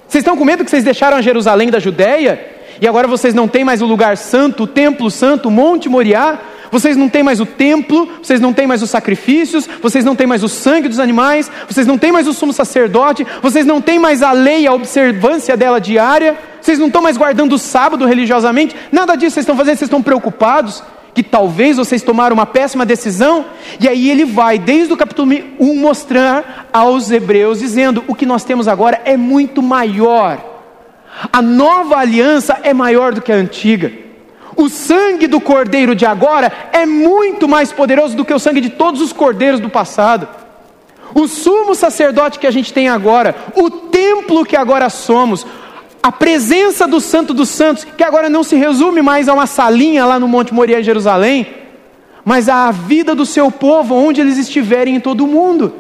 Vocês 0.09 0.23
estão 0.23 0.37
com 0.37 0.45
medo 0.45 0.64
que 0.64 0.71
vocês 0.71 0.85
deixaram 0.85 1.16
a 1.16 1.21
Jerusalém 1.21 1.69
da 1.69 1.78
Judéia 1.78 2.56
e 2.80 2.87
agora 2.87 3.09
vocês 3.09 3.35
não 3.35 3.49
têm 3.49 3.64
mais 3.64 3.83
o 3.83 3.87
lugar 3.87 4.16
santo, 4.16 4.64
o 4.64 4.66
templo 4.66 5.11
santo, 5.11 5.49
o 5.49 5.50
Monte 5.50 5.88
Moriá? 5.88 6.38
Vocês 6.71 6.97
não 6.97 7.09
têm 7.09 7.23
mais 7.23 7.40
o 7.40 7.47
templo, 7.47 8.09
vocês 8.23 8.40
não 8.40 8.52
têm 8.52 8.66
mais 8.66 8.83
os 8.83 8.90
sacrifícios, 8.90 9.68
vocês 9.80 10.04
não 10.04 10.16
têm 10.16 10.26
mais 10.26 10.42
o 10.42 10.49
sangue 10.49 10.88
dos 10.88 10.99
animais, 10.99 11.50
vocês 11.68 11.87
não 11.87 11.97
têm 11.97 12.12
mais 12.12 12.26
o 12.26 12.33
sumo 12.33 12.52
sacerdote, 12.52 13.26
vocês 13.40 13.64
não 13.64 13.80
têm 13.80 13.99
mais 13.99 14.23
a 14.23 14.33
lei, 14.33 14.66
a 14.66 14.73
observância 14.73 15.56
dela 15.56 15.80
diária, 15.80 16.37
vocês 16.61 16.78
não 16.78 16.88
estão 16.88 17.02
mais 17.02 17.16
guardando 17.16 17.54
o 17.54 17.59
sábado 17.59 18.04
religiosamente, 18.04 18.75
nada 18.90 19.14
disso 19.14 19.35
vocês 19.35 19.45
estão 19.45 19.56
fazendo, 19.56 19.76
vocês 19.76 19.88
estão 19.88 20.02
preocupados 20.02 20.83
que 21.14 21.23
talvez 21.23 21.78
vocês 21.78 22.02
tomaram 22.02 22.35
uma 22.35 22.45
péssima 22.45 22.85
decisão, 22.85 23.47
e 23.80 23.88
aí 23.88 24.11
ele 24.11 24.26
vai, 24.26 24.59
desde 24.59 24.92
o 24.92 24.97
capítulo 24.99 25.33
1, 25.59 25.75
mostrar 25.76 26.68
aos 26.71 27.11
hebreus, 27.11 27.61
dizendo: 27.61 28.04
o 28.06 28.14
que 28.14 28.26
nós 28.26 28.45
temos 28.45 28.68
agora 28.68 29.00
é 29.02 29.16
muito 29.16 29.62
maior, 29.62 30.56
a 31.33 31.41
nova 31.41 31.97
aliança 31.97 32.59
é 32.63 32.75
maior 32.75 33.15
do 33.15 33.23
que 33.23 33.33
a 33.33 33.37
antiga. 33.37 33.93
O 34.57 34.69
sangue 34.69 35.27
do 35.27 35.41
cordeiro 35.41 35.95
de 35.95 36.07
agora 36.07 36.51
é 36.73 36.87
muito 36.87 37.49
mais 37.49 37.73
poderoso 37.73 38.17
do 38.17 38.25
que 38.25 38.33
o 38.33 38.39
sangue 38.39 38.61
de 38.61 38.71
todos 38.71 39.01
os 39.01 39.13
cordeiros 39.13 39.61
do 39.61 39.69
passado. 39.69 40.27
O 41.15 41.29
sumo 41.29 41.75
sacerdote 41.75 42.39
que 42.39 42.47
a 42.47 42.51
gente 42.51 42.73
tem 42.73 42.89
agora, 42.89 43.35
o 43.55 43.71
templo 43.71 44.45
que 44.45 44.57
agora 44.57 44.89
somos, 44.89 45.47
a 46.03 46.13
presença 46.13 46.87
do 46.87 47.01
Santo 47.01 47.35
dos 47.35 47.49
Santos, 47.49 47.85
que 47.85 48.05
agora 48.05 48.29
não 48.29 48.43
se 48.43 48.57
resume 48.57 49.03
mais 49.03 49.29
a 49.29 49.35
uma 49.35 49.47
salinha 49.47 50.07
lá 50.07 50.19
no 50.19 50.29
Monte 50.29 50.55
Moriá 50.55 50.81
em 50.81 50.85
Jerusalém, 50.85 51.47
mas 52.25 52.49
à 52.49 52.71
vida 52.71 53.15
do 53.15 53.27
seu 53.27 53.51
povo, 53.51 53.95
onde 53.95 54.21
eles 54.21 54.39
estiverem 54.39 54.97
em 54.97 55.01
todo 55.01 55.25
o 55.25 55.29
mundo. 55.29 55.75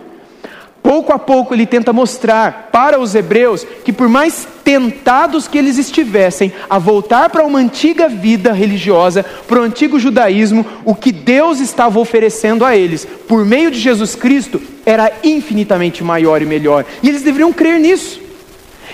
Pouco 0.86 1.12
a 1.12 1.18
pouco 1.18 1.52
ele 1.52 1.66
tenta 1.66 1.92
mostrar 1.92 2.68
para 2.70 3.00
os 3.00 3.12
hebreus 3.12 3.66
que, 3.84 3.92
por 3.92 4.08
mais 4.08 4.46
tentados 4.62 5.48
que 5.48 5.58
eles 5.58 5.78
estivessem 5.78 6.52
a 6.70 6.78
voltar 6.78 7.28
para 7.28 7.44
uma 7.44 7.58
antiga 7.58 8.08
vida 8.08 8.52
religiosa, 8.52 9.24
para 9.48 9.58
o 9.58 9.64
antigo 9.64 9.98
judaísmo, 9.98 10.64
o 10.84 10.94
que 10.94 11.10
Deus 11.10 11.58
estava 11.58 11.98
oferecendo 11.98 12.64
a 12.64 12.76
eles, 12.76 13.04
por 13.26 13.44
meio 13.44 13.68
de 13.68 13.80
Jesus 13.80 14.14
Cristo, 14.14 14.62
era 14.86 15.10
infinitamente 15.24 16.04
maior 16.04 16.40
e 16.40 16.46
melhor. 16.46 16.84
E 17.02 17.08
eles 17.08 17.22
deveriam 17.22 17.52
crer 17.52 17.80
nisso. 17.80 18.20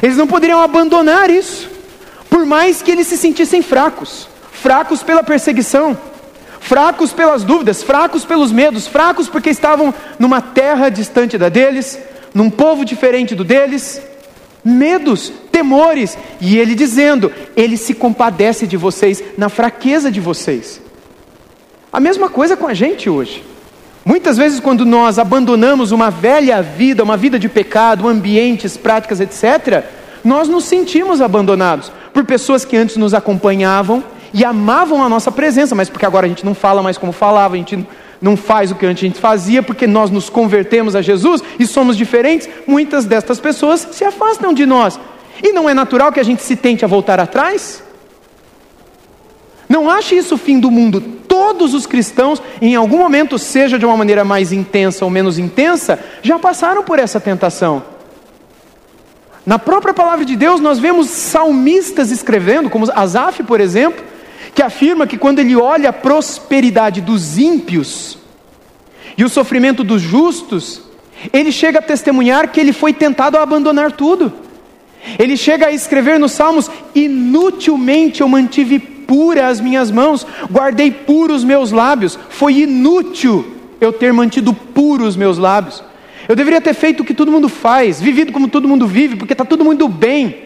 Eles 0.02 0.16
não 0.16 0.26
poderiam 0.26 0.62
abandonar 0.62 1.28
isso, 1.28 1.68
por 2.30 2.46
mais 2.46 2.80
que 2.80 2.90
eles 2.90 3.06
se 3.06 3.18
sentissem 3.18 3.60
fracos 3.60 4.32
fracos 4.50 5.02
pela 5.02 5.24
perseguição 5.24 5.98
fracos 6.62 7.12
pelas 7.12 7.42
dúvidas, 7.42 7.82
fracos 7.82 8.24
pelos 8.24 8.52
medos, 8.52 8.86
fracos 8.86 9.28
porque 9.28 9.50
estavam 9.50 9.92
numa 10.18 10.40
terra 10.40 10.88
distante 10.88 11.36
da 11.36 11.48
deles, 11.48 11.98
num 12.32 12.48
povo 12.48 12.84
diferente 12.84 13.34
do 13.34 13.42
deles, 13.42 14.00
medos, 14.64 15.32
temores, 15.50 16.16
e 16.40 16.56
ele 16.56 16.74
dizendo: 16.74 17.32
Ele 17.56 17.76
se 17.76 17.94
compadece 17.94 18.66
de 18.66 18.76
vocês 18.76 19.22
na 19.36 19.48
fraqueza 19.48 20.10
de 20.10 20.20
vocês. 20.20 20.80
A 21.92 21.98
mesma 21.98 22.28
coisa 22.28 22.56
com 22.56 22.68
a 22.68 22.74
gente 22.74 23.10
hoje. 23.10 23.44
Muitas 24.04 24.36
vezes, 24.36 24.60
quando 24.60 24.86
nós 24.86 25.18
abandonamos 25.18 25.92
uma 25.92 26.10
velha 26.10 26.62
vida, 26.62 27.02
uma 27.02 27.16
vida 27.16 27.38
de 27.38 27.48
pecado, 27.48 28.08
ambientes, 28.08 28.76
práticas, 28.76 29.20
etc., 29.20 29.84
nós 30.24 30.48
nos 30.48 30.64
sentimos 30.64 31.20
abandonados 31.20 31.92
por 32.14 32.24
pessoas 32.24 32.64
que 32.64 32.76
antes 32.76 32.96
nos 32.96 33.14
acompanhavam 33.14 34.02
e 34.32 34.44
amavam 34.44 35.02
a 35.02 35.08
nossa 35.08 35.30
presença, 35.30 35.74
mas 35.74 35.88
porque 35.88 36.06
agora 36.06 36.26
a 36.26 36.28
gente 36.28 36.44
não 36.44 36.54
fala 36.54 36.82
mais 36.82 36.96
como 36.96 37.12
falava, 37.12 37.54
a 37.54 37.58
gente 37.58 37.86
não 38.20 38.36
faz 38.36 38.70
o 38.70 38.74
que 38.74 38.86
antes 38.86 39.02
a 39.02 39.06
gente 39.06 39.18
fazia, 39.18 39.62
porque 39.62 39.86
nós 39.86 40.10
nos 40.10 40.30
convertemos 40.30 40.94
a 40.94 41.02
Jesus 41.02 41.42
e 41.58 41.66
somos 41.66 41.96
diferentes, 41.96 42.48
muitas 42.66 43.04
destas 43.04 43.40
pessoas 43.40 43.88
se 43.90 44.04
afastam 44.04 44.54
de 44.54 44.64
nós. 44.64 44.98
E 45.42 45.52
não 45.52 45.68
é 45.68 45.74
natural 45.74 46.12
que 46.12 46.20
a 46.20 46.24
gente 46.24 46.42
se 46.42 46.54
tente 46.54 46.84
a 46.84 46.88
voltar 46.88 47.18
atrás? 47.18 47.82
Não 49.68 49.90
ache 49.90 50.14
isso 50.14 50.34
o 50.34 50.38
fim 50.38 50.60
do 50.60 50.70
mundo. 50.70 51.00
Todos 51.00 51.74
os 51.74 51.86
cristãos, 51.86 52.40
em 52.60 52.76
algum 52.76 52.98
momento, 52.98 53.38
seja 53.38 53.78
de 53.78 53.84
uma 53.84 53.96
maneira 53.96 54.24
mais 54.24 54.52
intensa 54.52 55.04
ou 55.04 55.10
menos 55.10 55.38
intensa, 55.38 55.98
já 56.22 56.38
passaram 56.38 56.84
por 56.84 56.98
essa 56.98 57.18
tentação. 57.18 57.82
Na 59.44 59.58
própria 59.58 59.92
palavra 59.92 60.24
de 60.24 60.36
Deus, 60.36 60.60
nós 60.60 60.78
vemos 60.78 61.08
salmistas 61.08 62.12
escrevendo, 62.12 62.70
como 62.70 62.86
Asaf, 62.92 63.42
por 63.42 63.60
exemplo, 63.60 64.04
que 64.54 64.62
afirma 64.62 65.06
que 65.06 65.16
quando 65.16 65.38
ele 65.38 65.56
olha 65.56 65.90
a 65.90 65.92
prosperidade 65.92 67.00
dos 67.00 67.38
ímpios 67.38 68.18
e 69.16 69.24
o 69.24 69.28
sofrimento 69.28 69.82
dos 69.82 70.00
justos, 70.00 70.82
ele 71.32 71.52
chega 71.52 71.78
a 71.78 71.82
testemunhar 71.82 72.50
que 72.50 72.60
ele 72.60 72.72
foi 72.72 72.92
tentado 72.92 73.36
a 73.36 73.42
abandonar 73.42 73.92
tudo. 73.92 74.32
Ele 75.18 75.36
chega 75.36 75.66
a 75.66 75.72
escrever 75.72 76.18
nos 76.18 76.32
Salmos: 76.32 76.70
Inutilmente 76.94 78.20
eu 78.20 78.28
mantive 78.28 78.78
pura 78.78 79.48
as 79.48 79.60
minhas 79.60 79.90
mãos, 79.90 80.26
guardei 80.50 80.90
puros 80.90 81.38
os 81.38 81.44
meus 81.44 81.70
lábios. 81.72 82.18
Foi 82.28 82.60
inútil 82.60 83.56
eu 83.80 83.92
ter 83.92 84.12
mantido 84.12 84.52
puros 84.52 85.08
os 85.08 85.16
meus 85.16 85.38
lábios. 85.38 85.82
Eu 86.28 86.36
deveria 86.36 86.60
ter 86.60 86.74
feito 86.74 87.00
o 87.00 87.04
que 87.04 87.14
todo 87.14 87.32
mundo 87.32 87.48
faz, 87.48 88.00
vivido 88.00 88.32
como 88.32 88.48
todo 88.48 88.68
mundo 88.68 88.86
vive, 88.86 89.16
porque 89.16 89.34
está 89.34 89.44
todo 89.44 89.64
mundo 89.64 89.88
bem, 89.88 90.36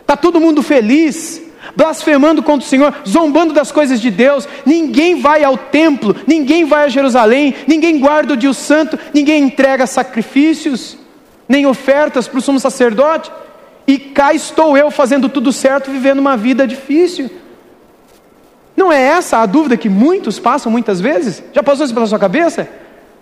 está 0.00 0.16
todo 0.16 0.40
mundo 0.40 0.62
feliz, 0.62 1.40
blasfemando 1.76 2.42
contra 2.42 2.66
o 2.66 2.68
Senhor, 2.68 2.94
zombando 3.06 3.54
das 3.54 3.70
coisas 3.70 4.00
de 4.00 4.10
Deus. 4.10 4.48
Ninguém 4.64 5.20
vai 5.20 5.44
ao 5.44 5.56
templo, 5.56 6.14
ninguém 6.26 6.64
vai 6.64 6.84
a 6.84 6.88
Jerusalém, 6.88 7.54
ninguém 7.66 7.98
guarda 7.98 8.34
o 8.34 8.36
dia 8.36 8.52
santo, 8.52 8.98
ninguém 9.14 9.44
entrega 9.44 9.86
sacrifícios, 9.86 10.96
nem 11.48 11.66
ofertas 11.66 12.28
para 12.28 12.38
o 12.38 12.42
sumo 12.42 12.60
sacerdote. 12.60 13.30
E 13.86 13.98
cá 13.98 14.32
estou 14.32 14.76
eu 14.76 14.90
fazendo 14.90 15.28
tudo 15.28 15.52
certo, 15.52 15.90
vivendo 15.90 16.18
uma 16.18 16.36
vida 16.36 16.66
difícil. 16.66 17.30
Não 18.76 18.90
é 18.90 19.02
essa 19.02 19.38
a 19.38 19.46
dúvida 19.46 19.76
que 19.76 19.88
muitos 19.88 20.38
passam 20.38 20.72
muitas 20.72 21.00
vezes? 21.00 21.42
Já 21.52 21.62
passou 21.62 21.84
isso 21.84 21.94
pela 21.94 22.06
sua 22.06 22.18
cabeça? 22.18 22.68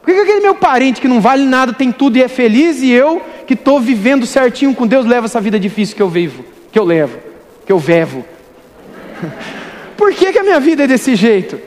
Por 0.03 0.15
que 0.15 0.21
aquele 0.21 0.41
meu 0.41 0.55
parente 0.55 1.01
que 1.01 1.09
não 1.09 1.21
vale 1.21 1.45
nada, 1.45 1.73
tem 1.73 1.93
tudo 1.93 2.17
e 2.17 2.23
é 2.23 2.29
feliz, 2.29 2.83
e 2.83 2.91
eu, 2.91 3.21
que 3.47 3.55
estou 3.55 3.79
vivendo 3.81 4.25
certinho 4.27 4.75
com 4.75 4.87
Deus, 4.87 5.05
levo 5.05 5.27
essa 5.27 5.41
vida 5.41 5.59
difícil 5.59 5.95
que 5.95 6.03
eu 6.03 6.09
vivo, 6.09 6.45
que 6.73 6.79
eu 6.79 6.85
levo, 6.85 7.19
que 7.65 7.73
eu 7.73 7.79
vevo? 7.79 8.25
Por 9.97 10.13
que, 10.15 10.33
que 10.33 10.39
a 10.39 10.43
minha 10.43 10.61
vida 10.61 10.85
é 10.85 10.87
desse 10.87 11.15
jeito? 11.15 11.59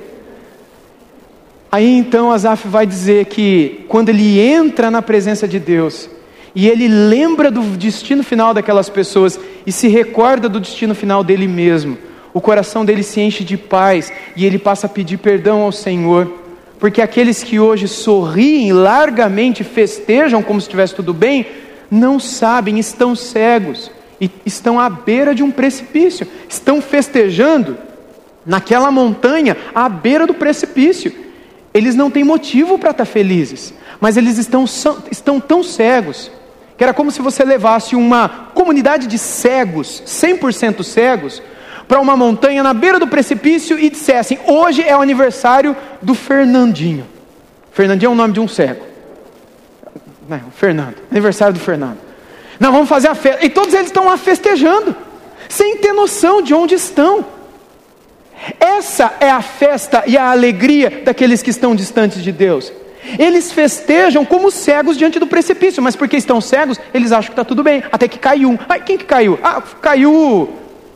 Aí 1.71 1.97
então 1.97 2.31
Asaf 2.31 2.67
vai 2.67 2.85
dizer 2.85 3.25
que 3.25 3.85
quando 3.87 4.09
ele 4.09 4.39
entra 4.39 4.91
na 4.91 5.01
presença 5.01 5.47
de 5.47 5.59
Deus, 5.59 6.09
e 6.55 6.67
ele 6.67 6.87
lembra 6.87 7.49
do 7.49 7.61
destino 7.61 8.23
final 8.23 8.53
daquelas 8.53 8.89
pessoas 8.89 9.39
e 9.65 9.71
se 9.71 9.87
recorda 9.87 10.47
do 10.47 10.59
destino 10.59 10.93
final 10.93 11.23
dele 11.23 11.47
mesmo, 11.47 11.97
o 12.33 12.39
coração 12.39 12.85
dele 12.85 13.01
se 13.01 13.21
enche 13.21 13.43
de 13.43 13.57
paz 13.57 14.11
e 14.35 14.45
ele 14.45 14.59
passa 14.59 14.85
a 14.87 14.89
pedir 14.89 15.17
perdão 15.17 15.61
ao 15.61 15.71
Senhor, 15.71 16.31
porque 16.79 17.01
aqueles 17.01 17.43
que 17.43 17.59
hoje 17.59 17.87
sorriem 17.87 18.71
largamente, 18.71 19.63
festejam 19.63 20.43
como 20.43 20.59
se 20.59 20.65
estivesse 20.65 20.93
tudo 20.93 21.13
bem, 21.13 21.47
não 21.89 22.19
sabem, 22.19 22.77
estão 22.77 23.15
cegos 23.15 23.89
e 24.19 24.29
estão 24.45 24.79
à 24.79 24.89
beira 24.89 25.33
de 25.33 25.43
um 25.43 25.51
precipício, 25.51 26.27
estão 26.47 26.81
festejando 26.81 27.77
naquela 28.45 28.91
montanha 28.91 29.57
à 29.73 29.87
beira 29.87 30.27
do 30.27 30.33
precipício. 30.33 31.13
Eles 31.73 31.95
não 31.95 32.11
têm 32.11 32.23
motivo 32.23 32.77
para 32.77 32.91
estar 32.91 33.05
felizes, 33.05 33.73
mas 33.99 34.17
eles 34.17 34.37
estão, 34.37 34.65
estão 35.09 35.39
tão 35.39 35.63
cegos 35.63 36.31
que 36.77 36.83
era 36.83 36.93
como 36.93 37.11
se 37.11 37.21
você 37.21 37.43
levasse 37.43 37.95
uma 37.95 38.27
comunidade 38.53 39.07
de 39.07 39.17
cegos, 39.17 40.03
100% 40.05 40.83
cegos, 40.83 41.41
para 41.87 42.01
uma 42.01 42.17
montanha 42.17 42.63
na 42.63 42.73
beira 42.73 42.99
do 42.99 43.07
precipício 43.07 43.77
e 43.77 43.89
dissessem: 43.89 44.39
hoje 44.47 44.81
é 44.81 44.95
o 44.95 45.01
aniversário 45.01 45.75
do 46.01 46.15
Fernandinho. 46.15 47.05
Fernandinho 47.71 48.09
é 48.09 48.11
o 48.11 48.15
nome 48.15 48.33
de 48.33 48.39
um 48.39 48.47
cego. 48.47 48.85
Não, 50.27 50.39
Fernando, 50.55 50.95
aniversário 51.11 51.53
do 51.53 51.59
Fernando. 51.59 51.97
Não, 52.63 52.71
vamos 52.71 52.87
fazer 52.87 53.09
a 53.09 53.15
festa. 53.15 53.45
E 53.45 53.49
todos 53.49 53.73
eles 53.73 53.87
estão 53.87 54.05
lá 54.05 54.15
festejando, 54.15 54.95
sem 55.49 55.75
ter 55.79 55.91
noção 55.91 56.41
de 56.41 56.53
onde 56.53 56.75
estão. 56.75 57.25
Essa 58.57 59.13
é 59.19 59.29
a 59.29 59.41
festa 59.41 60.05
e 60.07 60.17
a 60.17 60.31
alegria 60.31 61.01
daqueles 61.03 61.43
que 61.43 61.49
estão 61.49 61.75
distantes 61.75 62.23
de 62.23 62.31
Deus. 62.31 62.71
Eles 63.19 63.51
festejam 63.51 64.23
como 64.23 64.49
cegos 64.49 64.97
diante 64.97 65.19
do 65.19 65.27
precipício, 65.27 65.83
mas 65.83 65.97
porque 65.97 66.15
estão 66.15 66.39
cegos, 66.39 66.79
eles 66.93 67.11
acham 67.11 67.25
que 67.25 67.31
está 67.33 67.43
tudo 67.43 67.63
bem. 67.63 67.83
Até 67.91 68.07
que 68.07 68.17
caiu 68.17 68.51
um. 68.51 68.57
Ai, 68.69 68.79
quem 68.79 68.97
que 68.97 69.03
caiu? 69.03 69.37
Ah, 69.43 69.61
caiu 69.81 70.49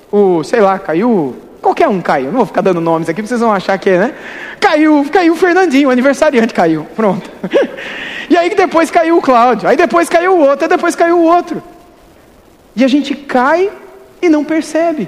o, 0.10 0.44
sei 0.46 0.62
lá, 0.62 0.80
caiu. 0.80 1.36
Qualquer 1.68 1.90
um 1.90 2.00
caiu. 2.00 2.28
Não 2.28 2.38
vou 2.38 2.46
ficar 2.46 2.62
dando 2.62 2.80
nomes 2.80 3.10
aqui, 3.10 3.22
vocês 3.22 3.42
vão 3.42 3.52
achar 3.52 3.78
que 3.78 3.90
é, 3.90 3.98
né? 3.98 4.16
Caiu, 4.58 5.06
caiu 5.12 5.34
o 5.34 5.36
Fernandinho, 5.36 5.90
o 5.90 5.92
aniversariante 5.92 6.54
caiu. 6.54 6.88
Pronto. 6.96 7.30
E 8.30 8.36
aí 8.36 8.54
depois 8.54 8.92
caiu 8.92 9.18
o 9.18 9.22
Cláudio, 9.22 9.70
aí 9.70 9.78
depois 9.78 10.10
caiu 10.10 10.34
o 10.34 10.40
outro, 10.42 10.66
aí 10.66 10.70
depois 10.70 10.98
caiu 10.98 11.18
o 11.18 11.24
outro. 11.24 11.64
E 12.76 12.84
a 12.84 12.88
gente 12.88 13.16
cai 13.16 13.72
e 14.22 14.28
não 14.28 14.44
percebe. 14.44 15.08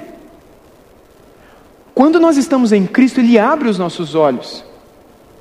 Quando 1.94 2.18
nós 2.18 2.38
estamos 2.38 2.72
em 2.72 2.86
Cristo, 2.86 3.20
Ele 3.20 3.38
abre 3.38 3.68
os 3.68 3.78
nossos 3.78 4.14
olhos. 4.14 4.64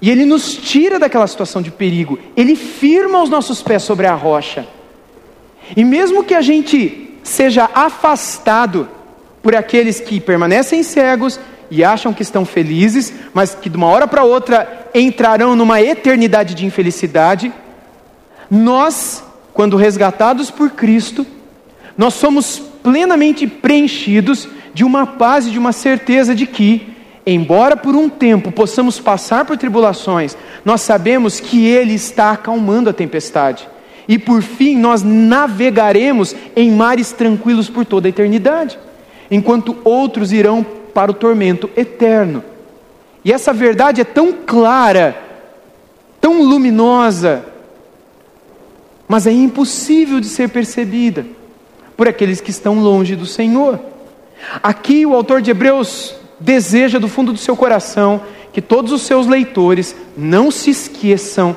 E 0.01 0.09
Ele 0.09 0.25
nos 0.25 0.53
tira 0.53 0.99
daquela 0.99 1.25
situação 1.25 1.61
de 1.61 1.71
perigo. 1.71 2.19
Ele 2.35 2.53
firma 2.53 3.23
os 3.23 3.29
nossos 3.29 3.61
pés 3.61 3.83
sobre 3.83 4.07
a 4.07 4.13
rocha. 4.13 4.67
E 5.73 5.85
mesmo 5.85 6.25
que 6.25 6.33
a 6.33 6.41
gente 6.41 7.17
seja 7.23 7.69
afastado 7.73 8.89
por 9.41 9.55
aqueles 9.55 9.99
que 9.99 10.19
permanecem 10.19 10.83
cegos 10.83 11.39
e 11.71 11.83
acham 11.83 12.13
que 12.13 12.21
estão 12.21 12.45
felizes, 12.45 13.13
mas 13.33 13.53
que 13.53 13.69
de 13.69 13.77
uma 13.77 13.87
hora 13.87 14.07
para 14.07 14.23
outra 14.23 14.87
entrarão 14.93 15.55
numa 15.55 15.81
eternidade 15.81 16.55
de 16.55 16.65
infelicidade, 16.65 17.53
nós, 18.49 19.23
quando 19.53 19.77
resgatados 19.77 20.49
por 20.49 20.71
Cristo, 20.71 21.25
nós 21.97 22.15
somos 22.15 22.59
plenamente 22.81 23.45
preenchidos 23.45 24.47
de 24.73 24.83
uma 24.83 25.05
paz 25.05 25.45
e 25.45 25.51
de 25.51 25.59
uma 25.59 25.71
certeza 25.71 26.33
de 26.33 26.47
que, 26.47 26.95
embora 27.25 27.77
por 27.77 27.95
um 27.95 28.09
tempo 28.09 28.51
possamos 28.51 28.99
passar 28.99 29.45
por 29.45 29.57
tribulações, 29.57 30.35
nós 30.65 30.81
sabemos 30.81 31.39
que 31.39 31.67
Ele 31.67 31.93
está 31.93 32.31
acalmando 32.31 32.89
a 32.89 32.93
tempestade. 32.93 33.67
E 34.07 34.17
por 34.17 34.41
fim 34.41 34.75
nós 34.75 35.03
navegaremos 35.03 36.35
em 36.55 36.71
mares 36.71 37.11
tranquilos 37.11 37.69
por 37.69 37.85
toda 37.85 38.07
a 38.07 38.09
eternidade, 38.09 38.79
enquanto 39.29 39.77
outros 39.83 40.31
irão 40.31 40.65
para 40.93 41.11
o 41.11 41.13
tormento 41.13 41.69
eterno. 41.75 42.43
E 43.23 43.31
essa 43.31 43.53
verdade 43.53 44.01
é 44.01 44.03
tão 44.03 44.31
clara, 44.33 45.17
tão 46.19 46.41
luminosa, 46.41 47.45
mas 49.07 49.27
é 49.27 49.31
impossível 49.31 50.19
de 50.19 50.27
ser 50.27 50.49
percebida, 50.49 51.25
por 51.97 52.07
aqueles 52.07 52.39
que 52.39 52.51
estão 52.51 52.79
longe 52.79 53.15
do 53.15 53.25
Senhor. 53.25 53.79
Aqui 54.63 55.05
o 55.05 55.13
autor 55.13 55.41
de 55.41 55.51
Hebreus 55.51 56.15
deseja 56.39 56.99
do 56.99 57.07
fundo 57.07 57.33
do 57.33 57.39
seu 57.39 57.55
coração 57.57 58.21
que 58.53 58.61
todos 58.61 58.91
os 58.91 59.01
seus 59.01 59.27
leitores 59.27 59.95
não 60.17 60.49
se 60.49 60.69
esqueçam 60.69 61.55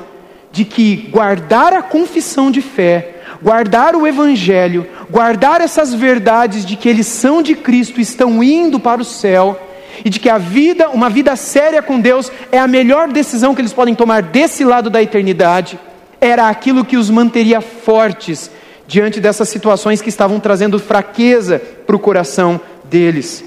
de 0.51 0.65
que 0.65 0.95
guardar 0.95 1.73
a 1.73 1.81
confissão 1.81 2.51
de 2.51 2.61
fé, 2.61 3.12
guardar 3.43 3.93
o 3.95 4.07
evangelho, 4.07 4.87
guardar 5.11 5.59
essas 5.59 5.93
verdades 5.93 6.65
de 6.65 6.77
que 6.77 6.87
eles 6.87 7.07
são 7.07 7.41
de 7.41 7.55
Cristo, 7.55 7.99
estão 7.99 8.41
indo 8.41 8.79
para 8.79 9.01
o 9.01 9.05
céu, 9.05 9.59
e 10.03 10.09
de 10.09 10.19
que 10.19 10.29
a 10.29 10.37
vida, 10.37 10.89
uma 10.89 11.09
vida 11.09 11.35
séria 11.35 11.81
com 11.81 11.99
Deus, 11.99 12.31
é 12.51 12.57
a 12.57 12.67
melhor 12.67 13.09
decisão 13.09 13.53
que 13.53 13.61
eles 13.61 13.73
podem 13.73 13.93
tomar 13.93 14.21
desse 14.21 14.63
lado 14.63 14.89
da 14.89 15.03
eternidade, 15.03 15.77
era 16.21 16.47
aquilo 16.47 16.85
que 16.85 16.95
os 16.95 17.09
manteria 17.09 17.59
fortes 17.59 18.49
diante 18.87 19.19
dessas 19.19 19.49
situações 19.49 20.01
que 20.01 20.09
estavam 20.09 20.39
trazendo 20.39 20.79
fraqueza 20.79 21.61
para 21.85 21.95
o 21.95 21.99
coração 21.99 22.59
deles. 22.85 23.43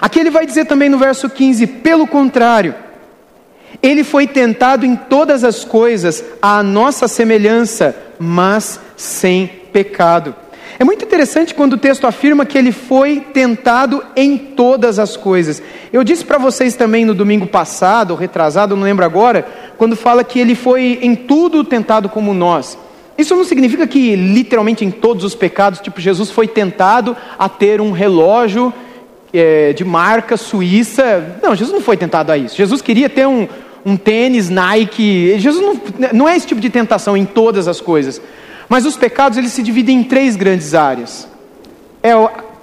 Aqui 0.00 0.18
ele 0.18 0.30
vai 0.30 0.44
dizer 0.44 0.64
também 0.64 0.88
no 0.88 0.98
verso 0.98 1.30
15: 1.30 1.66
pelo 1.66 2.06
contrário, 2.06 2.74
ele 3.82 4.02
foi 4.02 4.26
tentado 4.26 4.84
em 4.84 4.96
todas 4.96 5.44
as 5.44 5.64
coisas, 5.64 6.24
à 6.40 6.62
nossa 6.62 7.06
semelhança, 7.06 7.94
mas 8.18 8.80
sem 8.96 9.46
pecado. 9.72 10.34
É 10.78 10.84
muito 10.84 11.04
interessante 11.04 11.54
quando 11.54 11.74
o 11.74 11.78
texto 11.78 12.06
afirma 12.06 12.44
que 12.44 12.58
ele 12.58 12.72
foi 12.72 13.20
tentado 13.20 14.02
em 14.16 14.36
todas 14.36 14.98
as 14.98 15.16
coisas. 15.16 15.62
Eu 15.92 16.02
disse 16.02 16.24
para 16.24 16.38
vocês 16.38 16.74
também 16.74 17.04
no 17.04 17.14
domingo 17.14 17.46
passado, 17.46 18.10
ou 18.10 18.16
retrasado, 18.16 18.74
não 18.74 18.84
lembro 18.84 19.04
agora, 19.04 19.46
quando 19.76 19.94
fala 19.94 20.24
que 20.24 20.40
ele 20.40 20.54
foi 20.54 20.98
em 21.02 21.14
tudo 21.14 21.62
tentado 21.62 22.08
como 22.08 22.34
nós. 22.34 22.76
Isso 23.16 23.36
não 23.36 23.44
significa 23.44 23.86
que 23.86 24.16
literalmente 24.16 24.84
em 24.84 24.90
todos 24.90 25.24
os 25.24 25.34
pecados, 25.34 25.80
tipo 25.80 26.00
Jesus 26.00 26.30
foi 26.30 26.48
tentado 26.48 27.16
a 27.38 27.48
ter 27.48 27.80
um 27.80 27.92
relógio 27.92 28.72
é, 29.32 29.72
de 29.72 29.84
marca 29.84 30.36
suíça. 30.36 31.38
Não, 31.42 31.54
Jesus 31.54 31.72
não 31.72 31.80
foi 31.80 31.96
tentado 31.96 32.32
a 32.32 32.36
isso. 32.36 32.56
Jesus 32.56 32.82
queria 32.82 33.08
ter 33.08 33.26
um, 33.26 33.46
um 33.84 33.96
tênis 33.96 34.48
Nike. 34.48 35.38
Jesus 35.38 35.64
não, 35.64 36.08
não 36.12 36.28
é 36.28 36.36
esse 36.36 36.46
tipo 36.46 36.60
de 36.60 36.70
tentação 36.70 37.16
em 37.16 37.24
todas 37.24 37.68
as 37.68 37.80
coisas. 37.80 38.20
Mas 38.68 38.86
os 38.86 38.96
pecados 38.96 39.36
eles 39.36 39.52
se 39.52 39.62
dividem 39.62 39.98
em 39.98 40.04
três 40.04 40.36
grandes 40.36 40.74
áreas. 40.74 41.28
É 42.02 42.12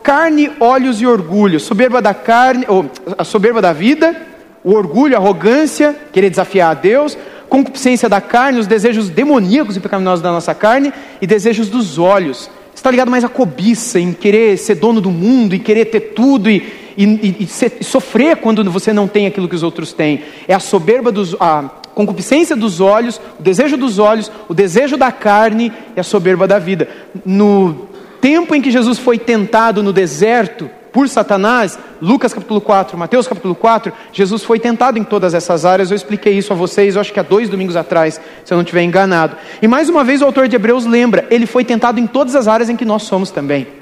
carne, 0.01 0.51
olhos 0.59 1.01
e 1.01 1.05
orgulho. 1.05 1.59
Soberba 1.59 2.01
da 2.01 2.13
carne, 2.13 2.65
ou 2.67 2.89
a 3.17 3.23
soberba 3.23 3.61
da 3.61 3.73
vida, 3.73 4.15
o 4.63 4.73
orgulho, 4.73 5.15
a 5.15 5.19
arrogância, 5.19 5.95
querer 6.11 6.29
desafiar 6.29 6.71
a 6.71 6.73
Deus, 6.73 7.17
concupiscência 7.47 8.09
da 8.09 8.21
carne, 8.21 8.59
os 8.59 8.67
desejos 8.67 9.09
demoníacos 9.09 9.77
e 9.77 9.79
pecaminosos 9.79 10.21
da 10.21 10.31
nossa 10.31 10.53
carne 10.55 10.93
e 11.21 11.27
desejos 11.27 11.69
dos 11.69 11.97
olhos. 11.97 12.49
Está 12.73 12.89
ligado 12.89 13.11
mais 13.11 13.23
à 13.23 13.29
cobiça, 13.29 13.99
em 13.99 14.13
querer 14.13 14.57
ser 14.57 14.75
dono 14.75 15.01
do 15.01 15.11
mundo, 15.11 15.53
em 15.53 15.59
querer 15.59 15.85
ter 15.85 15.99
tudo 16.15 16.49
e, 16.49 16.65
e, 16.99 17.05
e, 17.05 17.47
e 17.79 17.83
sofrer 17.83 18.35
quando 18.35 18.69
você 18.69 18.91
não 18.91 19.07
tem 19.07 19.25
aquilo 19.25 19.47
que 19.47 19.55
os 19.55 19.63
outros 19.63 19.93
têm. 19.93 20.21
É 20.49 20.53
a 20.53 20.59
soberba 20.59 21.13
dos, 21.13 21.33
a 21.39 21.63
concupiscência 21.95 22.57
dos 22.57 22.81
olhos, 22.81 23.21
o 23.39 23.41
desejo 23.41 23.77
dos 23.77 23.99
olhos, 23.99 24.29
o 24.49 24.53
desejo 24.53 24.97
da 24.97 25.09
carne 25.09 25.71
e 25.95 25.99
a 25.99 26.03
soberba 26.03 26.45
da 26.45 26.59
vida. 26.59 26.89
No 27.25 27.87
tempo 28.19 28.53
em 28.53 28.61
que 28.61 28.69
Jesus 28.69 28.99
foi 28.99 29.17
tentado 29.17 29.81
no 29.81 29.93
deserto 29.93 30.69
por 30.91 31.07
Satanás, 31.07 31.79
Lucas 32.01 32.33
capítulo 32.33 32.59
4, 32.59 32.97
Mateus 32.97 33.27
capítulo 33.27 33.55
4, 33.55 33.93
Jesus 34.11 34.43
foi 34.43 34.59
tentado 34.59 34.99
em 34.99 35.03
todas 35.05 35.33
essas 35.33 35.63
áreas. 35.63 35.91
Eu 35.91 35.95
expliquei 35.95 36.33
isso 36.33 36.51
a 36.51 36.55
vocês, 36.55 36.95
eu 36.95 37.01
acho 37.01 37.13
que 37.13 37.19
há 37.19 37.23
dois 37.23 37.47
domingos 37.47 37.77
atrás, 37.77 38.19
se 38.43 38.53
eu 38.53 38.57
não 38.57 38.63
estiver 38.63 38.83
enganado. 38.83 39.37
E 39.61 39.69
mais 39.69 39.87
uma 39.87 40.03
vez 40.03 40.21
o 40.21 40.25
autor 40.25 40.49
de 40.49 40.57
Hebreus 40.57 40.85
lembra, 40.85 41.25
ele 41.31 41.45
foi 41.45 41.63
tentado 41.63 41.97
em 41.97 42.07
todas 42.07 42.35
as 42.35 42.45
áreas 42.45 42.69
em 42.69 42.75
que 42.75 42.83
nós 42.83 43.03
somos 43.03 43.31
também. 43.31 43.78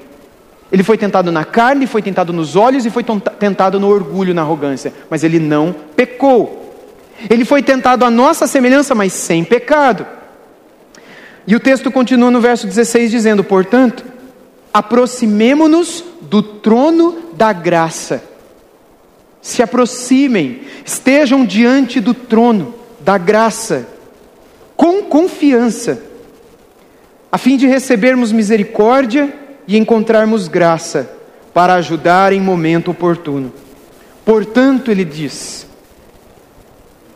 Ele 0.70 0.82
foi 0.82 0.98
tentado 0.98 1.32
na 1.32 1.44
carne, 1.44 1.86
foi 1.86 2.02
tentado 2.02 2.32
nos 2.32 2.54
olhos 2.54 2.84
e 2.84 2.90
foi 2.90 3.04
tentado 3.38 3.80
no 3.80 3.88
orgulho, 3.88 4.34
na 4.34 4.42
arrogância, 4.42 4.92
mas 5.08 5.24
ele 5.24 5.38
não 5.38 5.74
pecou. 5.96 6.76
Ele 7.28 7.44
foi 7.44 7.62
tentado 7.62 8.04
à 8.04 8.10
nossa 8.10 8.46
semelhança, 8.46 8.94
mas 8.94 9.12
sem 9.12 9.42
pecado. 9.44 10.06
E 11.46 11.56
o 11.56 11.60
texto 11.60 11.90
continua 11.90 12.30
no 12.30 12.40
verso 12.40 12.66
16 12.66 13.10
dizendo: 13.10 13.42
Portanto, 13.42 14.04
aproximemo-nos 14.72 16.04
do 16.20 16.42
trono 16.42 17.18
da 17.34 17.52
graça. 17.52 18.22
Se 19.40 19.62
aproximem, 19.62 20.62
estejam 20.84 21.46
diante 21.46 22.00
do 22.00 22.12
trono 22.12 22.74
da 23.00 23.16
graça, 23.16 23.88
com 24.76 25.02
confiança, 25.02 26.02
a 27.32 27.38
fim 27.38 27.56
de 27.56 27.66
recebermos 27.66 28.30
misericórdia 28.30 29.32
e 29.68 29.76
encontrarmos 29.76 30.48
graça 30.48 31.10
para 31.52 31.74
ajudar 31.74 32.32
em 32.32 32.40
momento 32.40 32.90
oportuno. 32.90 33.52
Portanto, 34.24 34.90
ele 34.90 35.04
diz: 35.04 35.66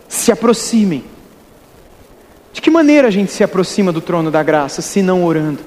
se 0.07 0.31
aproximem. 0.31 1.03
De 2.53 2.61
que 2.61 2.71
maneira 2.71 3.09
a 3.09 3.11
gente 3.11 3.33
se 3.33 3.43
aproxima 3.43 3.91
do 3.91 4.03
trono 4.03 4.31
da 4.31 4.43
graça, 4.43 4.83
se 4.83 5.01
não 5.01 5.25
orando? 5.25 5.61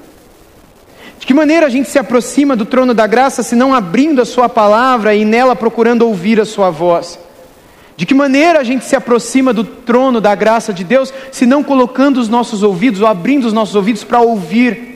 De 1.18 1.26
que 1.26 1.34
maneira 1.34 1.66
a 1.66 1.68
gente 1.68 1.90
se 1.90 1.98
aproxima 1.98 2.54
do 2.54 2.64
trono 2.64 2.94
da 2.94 3.08
graça, 3.08 3.42
se 3.42 3.56
não 3.56 3.74
abrindo 3.74 4.22
a 4.22 4.24
Sua 4.24 4.48
palavra 4.48 5.12
e 5.12 5.24
nela 5.24 5.56
procurando 5.56 6.06
ouvir 6.06 6.40
a 6.40 6.44
Sua 6.44 6.70
voz? 6.70 7.18
De 7.96 8.06
que 8.06 8.14
maneira 8.14 8.60
a 8.60 8.64
gente 8.64 8.84
se 8.84 8.94
aproxima 8.94 9.52
do 9.52 9.64
trono 9.64 10.20
da 10.20 10.34
graça 10.36 10.72
de 10.72 10.84
Deus, 10.84 11.12
se 11.32 11.46
não 11.46 11.64
colocando 11.64 12.18
os 12.18 12.28
nossos 12.28 12.62
ouvidos 12.62 13.00
ou 13.00 13.08
abrindo 13.08 13.46
os 13.46 13.52
nossos 13.52 13.74
ouvidos 13.74 14.04
para 14.04 14.20
ouvir 14.20 14.95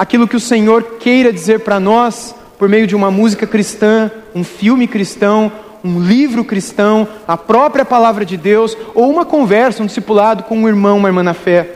aquilo 0.00 0.26
que 0.26 0.34
o 0.34 0.40
Senhor 0.40 0.96
queira 0.98 1.30
dizer 1.30 1.60
para 1.60 1.78
nós 1.78 2.34
por 2.58 2.70
meio 2.70 2.86
de 2.86 2.96
uma 2.96 3.10
música 3.10 3.46
cristã, 3.46 4.10
um 4.34 4.42
filme 4.42 4.88
cristão, 4.88 5.52
um 5.84 6.00
livro 6.00 6.42
cristão, 6.42 7.06
a 7.28 7.36
própria 7.36 7.84
palavra 7.84 8.24
de 8.24 8.34
Deus, 8.34 8.74
ou 8.94 9.10
uma 9.10 9.26
conversa, 9.26 9.82
um 9.82 9.86
discipulado 9.86 10.44
com 10.44 10.56
um 10.56 10.66
irmão, 10.66 10.96
uma 10.96 11.10
irmã 11.10 11.22
na 11.22 11.34
fé. 11.34 11.68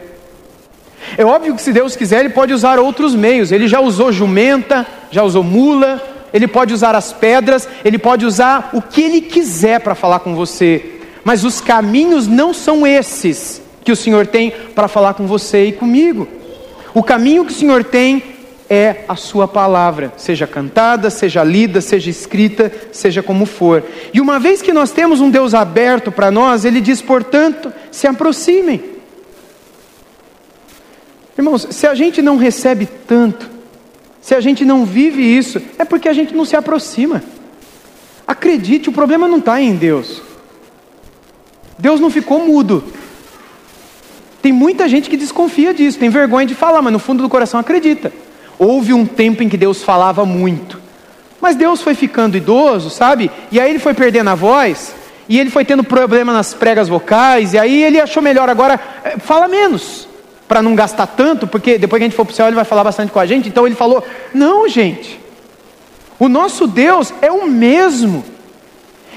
É 1.18 1.24
óbvio 1.24 1.54
que 1.54 1.60
se 1.60 1.70
Deus 1.70 1.96
quiser, 1.96 2.20
Ele 2.20 2.30
pode 2.30 2.54
usar 2.54 2.78
outros 2.78 3.14
meios. 3.14 3.52
Ele 3.52 3.68
já 3.68 3.78
usou 3.80 4.10
jumenta, 4.10 4.87
já 5.10 5.22
usou 5.22 5.42
mula, 5.42 6.02
Ele 6.32 6.48
pode 6.48 6.72
usar 6.72 6.94
as 6.94 7.12
pedras, 7.12 7.68
Ele 7.84 7.98
pode 7.98 8.24
usar 8.24 8.70
o 8.72 8.80
que 8.80 9.02
Ele 9.02 9.20
quiser 9.20 9.80
para 9.80 9.94
falar 9.94 10.20
com 10.20 10.34
você. 10.34 11.00
Mas 11.22 11.44
os 11.44 11.60
caminhos 11.60 12.26
não 12.26 12.54
são 12.54 12.87
esses 12.87 13.60
que 13.84 13.92
o 13.92 13.96
Senhor 13.96 14.26
tem 14.26 14.50
para 14.74 14.88
falar 14.88 15.12
com 15.12 15.26
você 15.26 15.66
e 15.66 15.72
comigo. 15.72 16.26
O 16.94 17.02
caminho 17.02 17.44
que 17.44 17.52
o 17.52 17.54
Senhor 17.54 17.83
tem 17.83 18.22
é 18.70 19.04
a 19.09 19.16
sua 19.16 19.46
palavra, 19.46 20.12
seja 20.16 20.46
cantada, 20.46 21.11
seja 21.11 21.42
lida, 21.42 21.80
seja 21.80 22.09
escrita, 22.09 22.72
seja 22.92 23.22
como 23.22 23.44
for. 23.44 23.85
E 24.12 24.20
uma 24.20 24.38
vez 24.38 24.62
que 24.62 24.72
nós 24.72 24.92
temos 24.92 25.20
um 25.20 25.28
Deus 25.28 25.52
aberto 25.52 26.12
para 26.12 26.30
nós, 26.30 26.64
ele 26.64 26.80
diz, 26.80 27.02
portanto, 27.02 27.72
se 27.90 28.07
aproximem. 28.07 28.83
Irmãos, 31.37 31.66
se 31.70 31.87
a 31.87 31.94
gente 31.94 32.22
não 32.22 32.37
recebe 32.37 32.87
tanto, 32.87 33.50
se 34.20 34.35
a 34.35 34.40
gente 34.40 34.64
não 34.64 34.87
vive 34.87 35.20
isso, 35.20 35.61
é 35.76 35.85
porque 35.85 36.09
a 36.09 36.12
gente 36.12 36.33
não 36.33 36.44
se 36.44 36.57
aproxima. 36.57 37.22
Acredite, 38.26 38.88
o 38.88 38.92
problema 38.92 39.28
não 39.28 39.38
está 39.38 39.61
em 39.61 39.74
Deus. 39.74 40.22
Deus 41.78 42.00
não 42.00 42.09
ficou 42.09 42.46
mudo. 42.46 42.85
Tem 44.44 44.52
muita 44.52 44.87
gente 44.87 45.09
que 45.09 45.16
desconfia 45.16 45.72
disso, 45.72 45.98
tem 45.98 46.11
vergonha 46.11 46.46
de 46.46 46.54
falar, 46.54 46.83
mas 46.83 46.92
no 46.92 46.98
fundo 46.98 47.22
do 47.22 47.30
coração 47.30 47.59
acredita. 47.59 48.12
Houve 48.59 48.92
um 48.92 49.07
tempo 49.07 49.42
em 49.42 49.48
que 49.48 49.57
Deus 49.57 49.83
falava 49.83 50.26
muito, 50.26 50.78
mas 51.40 51.57
Deus 51.57 51.80
foi 51.80 51.94
ficando 51.94 52.37
idoso, 52.37 52.90
sabe? 52.90 53.30
E 53.50 53.59
aí 53.59 53.70
ele 53.70 53.78
foi 53.78 53.94
perdendo 53.94 54.28
a 54.28 54.35
voz, 54.35 54.94
e 55.30 55.40
ele 55.40 55.48
foi 55.48 55.64
tendo 55.64 55.83
problema 55.83 56.30
nas 56.30 56.52
pregas 56.52 56.90
vocais, 56.90 57.54
e 57.54 57.59
aí 57.59 57.83
ele 57.83 57.98
achou 57.98 58.22
melhor 58.22 58.50
agora, 58.50 58.78
eh, 59.02 59.14
fala 59.18 59.48
menos, 59.48 60.07
para 60.46 60.61
não 60.61 60.74
gastar 60.74 61.07
tanto, 61.07 61.46
porque 61.46 61.78
depois 61.78 61.98
que 61.98 62.04
a 62.04 62.09
gente 62.09 62.16
for 62.16 62.26
para 62.26 62.33
o 62.33 62.37
céu 62.37 62.46
ele 62.46 62.54
vai 62.54 62.66
falar 62.66 62.85
bastante 62.85 63.11
com 63.11 63.20
a 63.20 63.24
gente. 63.24 63.48
Então 63.48 63.64
ele 63.66 63.74
falou: 63.74 64.07
não, 64.35 64.68
gente, 64.68 65.18
o 66.18 66.28
nosso 66.28 66.66
Deus 66.66 67.14
é 67.22 67.33
o 67.33 67.46
mesmo. 67.48 68.22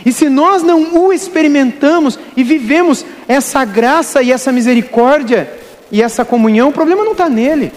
E 0.07 0.13
se 0.13 0.29
nós 0.29 0.63
não 0.63 1.03
o 1.03 1.11
experimentamos 1.11 2.17
e 2.33 2.41
vivemos 2.41 3.05
essa 3.27 3.65
graça 3.65 4.23
e 4.23 4.31
essa 4.31 4.53
misericórdia 4.53 5.51
e 5.91 6.01
essa 6.01 6.23
comunhão, 6.23 6.69
o 6.69 6.71
problema 6.71 7.03
não 7.03 7.11
está 7.11 7.27
nele. 7.27 7.73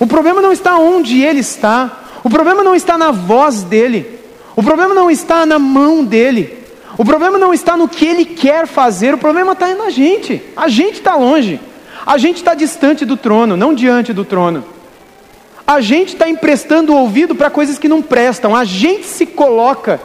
O 0.00 0.06
problema 0.06 0.40
não 0.40 0.50
está 0.50 0.78
onde 0.78 1.20
ele 1.20 1.40
está. 1.40 2.04
O 2.24 2.30
problema 2.30 2.64
não 2.64 2.74
está 2.74 2.96
na 2.96 3.10
voz 3.10 3.62
dele. 3.64 4.18
O 4.56 4.62
problema 4.62 4.94
não 4.94 5.10
está 5.10 5.44
na 5.44 5.58
mão 5.58 6.02
dele. 6.02 6.56
O 6.96 7.04
problema 7.04 7.36
não 7.36 7.52
está 7.52 7.76
no 7.76 7.86
que 7.86 8.06
ele 8.06 8.24
quer 8.24 8.66
fazer. 8.66 9.12
O 9.12 9.18
problema 9.18 9.52
está 9.52 9.68
na 9.74 9.90
gente. 9.90 10.42
A 10.56 10.68
gente 10.68 11.00
está 11.00 11.14
longe. 11.16 11.60
A 12.06 12.16
gente 12.16 12.36
está 12.36 12.54
distante 12.54 13.04
do 13.04 13.14
trono, 13.14 13.58
não 13.58 13.74
diante 13.74 14.14
do 14.14 14.24
trono. 14.24 14.64
A 15.66 15.82
gente 15.82 16.14
está 16.14 16.30
emprestando 16.30 16.94
o 16.94 16.96
ouvido 16.96 17.34
para 17.34 17.50
coisas 17.50 17.78
que 17.78 17.88
não 17.88 18.00
prestam. 18.00 18.56
A 18.56 18.64
gente 18.64 19.04
se 19.04 19.26
coloca 19.26 20.00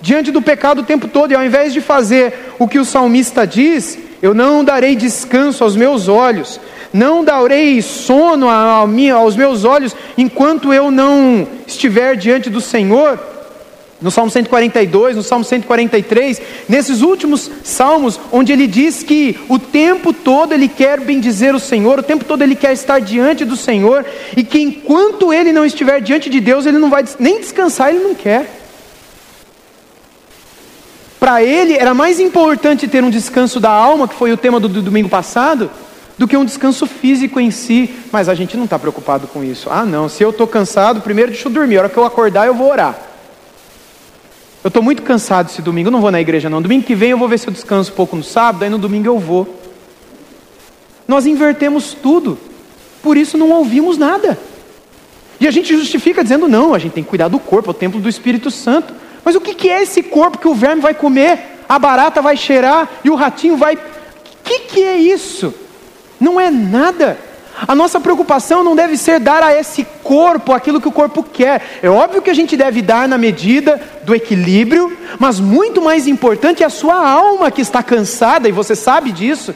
diante 0.00 0.30
do 0.30 0.42
pecado 0.42 0.80
o 0.80 0.84
tempo 0.84 1.08
todo. 1.08 1.32
E 1.32 1.34
ao 1.34 1.44
invés 1.44 1.72
de 1.72 1.80
fazer 1.80 2.54
o 2.58 2.68
que 2.68 2.78
o 2.78 2.84
salmista 2.84 3.46
diz, 3.46 3.98
eu 4.22 4.34
não 4.34 4.64
darei 4.64 4.94
descanso 4.96 5.62
aos 5.62 5.76
meus 5.76 6.08
olhos, 6.08 6.60
não 6.92 7.24
darei 7.24 7.82
sono 7.82 8.48
aos 8.48 9.36
meus 9.36 9.64
olhos 9.64 9.94
enquanto 10.16 10.72
eu 10.72 10.90
não 10.90 11.46
estiver 11.66 12.16
diante 12.16 12.48
do 12.48 12.60
Senhor. 12.60 13.18
No 14.00 14.10
Salmo 14.10 14.30
142, 14.30 15.16
no 15.16 15.22
Salmo 15.22 15.42
143, 15.42 16.42
nesses 16.68 17.00
últimos 17.00 17.50
salmos, 17.64 18.20
onde 18.30 18.52
ele 18.52 18.66
diz 18.66 19.02
que 19.02 19.38
o 19.48 19.58
tempo 19.58 20.12
todo 20.12 20.52
ele 20.52 20.68
quer 20.68 21.00
bendizer 21.00 21.54
o 21.54 21.58
Senhor, 21.58 21.98
o 21.98 22.02
tempo 22.02 22.22
todo 22.22 22.42
ele 22.42 22.54
quer 22.54 22.74
estar 22.74 23.00
diante 23.00 23.42
do 23.42 23.56
Senhor, 23.56 24.04
e 24.36 24.44
que 24.44 24.60
enquanto 24.60 25.32
ele 25.32 25.50
não 25.50 25.64
estiver 25.64 26.02
diante 26.02 26.28
de 26.28 26.40
Deus, 26.40 26.66
ele 26.66 26.78
não 26.78 26.90
vai 26.90 27.04
nem 27.18 27.40
descansar, 27.40 27.88
ele 27.88 28.04
não 28.04 28.14
quer. 28.14 28.65
Para 31.18 31.42
ele 31.42 31.74
era 31.74 31.94
mais 31.94 32.20
importante 32.20 32.86
ter 32.86 33.02
um 33.02 33.10
descanso 33.10 33.58
da 33.58 33.70
alma, 33.70 34.06
que 34.06 34.14
foi 34.14 34.32
o 34.32 34.36
tema 34.36 34.60
do, 34.60 34.68
do 34.68 34.82
domingo 34.82 35.08
passado, 35.08 35.70
do 36.18 36.28
que 36.28 36.36
um 36.36 36.44
descanso 36.44 36.86
físico 36.86 37.40
em 37.40 37.50
si. 37.50 37.94
Mas 38.12 38.28
a 38.28 38.34
gente 38.34 38.56
não 38.56 38.64
está 38.64 38.78
preocupado 38.78 39.26
com 39.26 39.42
isso. 39.42 39.68
Ah, 39.70 39.84
não, 39.84 40.08
se 40.08 40.22
eu 40.22 40.30
estou 40.30 40.46
cansado, 40.46 41.00
primeiro 41.00 41.30
deixa 41.30 41.48
eu 41.48 41.52
dormir. 41.52 41.78
A 41.78 41.80
hora 41.82 41.88
que 41.88 41.96
eu 41.96 42.04
acordar, 42.04 42.46
eu 42.46 42.54
vou 42.54 42.70
orar. 42.70 42.98
Eu 44.62 44.68
estou 44.68 44.82
muito 44.82 45.02
cansado 45.02 45.48
esse 45.48 45.62
domingo, 45.62 45.90
não 45.90 46.00
vou 46.00 46.10
na 46.10 46.20
igreja 46.20 46.50
não. 46.50 46.60
Domingo 46.60 46.84
que 46.84 46.94
vem 46.94 47.10
eu 47.10 47.18
vou 47.18 47.28
ver 47.28 47.38
se 47.38 47.46
eu 47.46 47.52
descanso 47.52 47.92
um 47.92 47.94
pouco 47.94 48.16
no 48.16 48.24
sábado, 48.24 48.64
aí 48.64 48.68
no 48.68 48.78
domingo 48.78 49.06
eu 49.06 49.18
vou. 49.18 49.62
Nós 51.06 51.24
invertemos 51.24 51.94
tudo, 51.94 52.36
por 53.00 53.16
isso 53.16 53.38
não 53.38 53.50
ouvimos 53.50 53.96
nada. 53.96 54.36
E 55.38 55.46
a 55.46 55.50
gente 55.50 55.72
justifica 55.76 56.22
dizendo: 56.22 56.48
não, 56.48 56.74
a 56.74 56.78
gente 56.78 56.94
tem 56.94 57.04
que 57.04 57.08
cuidar 57.08 57.28
do 57.28 57.38
corpo, 57.38 57.70
é 57.70 57.72
o 57.72 57.74
templo 57.74 58.00
do 58.00 58.08
Espírito 58.08 58.50
Santo. 58.50 58.92
Mas 59.26 59.34
o 59.34 59.40
que 59.40 59.68
é 59.68 59.82
esse 59.82 60.04
corpo 60.04 60.38
que 60.38 60.46
o 60.46 60.54
verme 60.54 60.80
vai 60.80 60.94
comer, 60.94 61.64
a 61.68 61.80
barata 61.80 62.22
vai 62.22 62.36
cheirar 62.36 62.88
e 63.02 63.10
o 63.10 63.16
ratinho 63.16 63.56
vai. 63.56 63.74
O 63.74 63.78
que, 64.44 64.84
é 64.84 64.96
isso? 64.96 65.52
Não 66.20 66.40
é 66.40 66.48
nada. 66.48 67.18
A 67.66 67.74
nossa 67.74 67.98
preocupação 67.98 68.62
não 68.62 68.76
deve 68.76 68.96
ser 68.96 69.18
dar 69.18 69.42
a 69.42 69.52
esse 69.52 69.84
corpo 70.04 70.52
aquilo 70.52 70.80
que 70.80 70.86
o 70.86 70.92
corpo 70.92 71.24
quer. 71.24 71.80
É 71.82 71.90
óbvio 71.90 72.22
que 72.22 72.30
a 72.30 72.34
gente 72.34 72.56
deve 72.56 72.80
dar 72.80 73.08
na 73.08 73.18
medida 73.18 73.80
do 74.04 74.14
equilíbrio, 74.14 74.96
mas 75.18 75.40
muito 75.40 75.82
mais 75.82 76.06
importante 76.06 76.62
é 76.62 76.66
a 76.66 76.70
sua 76.70 76.94
alma 76.94 77.50
que 77.50 77.60
está 77.60 77.82
cansada, 77.82 78.48
e 78.48 78.52
você 78.52 78.76
sabe 78.76 79.10
disso. 79.10 79.52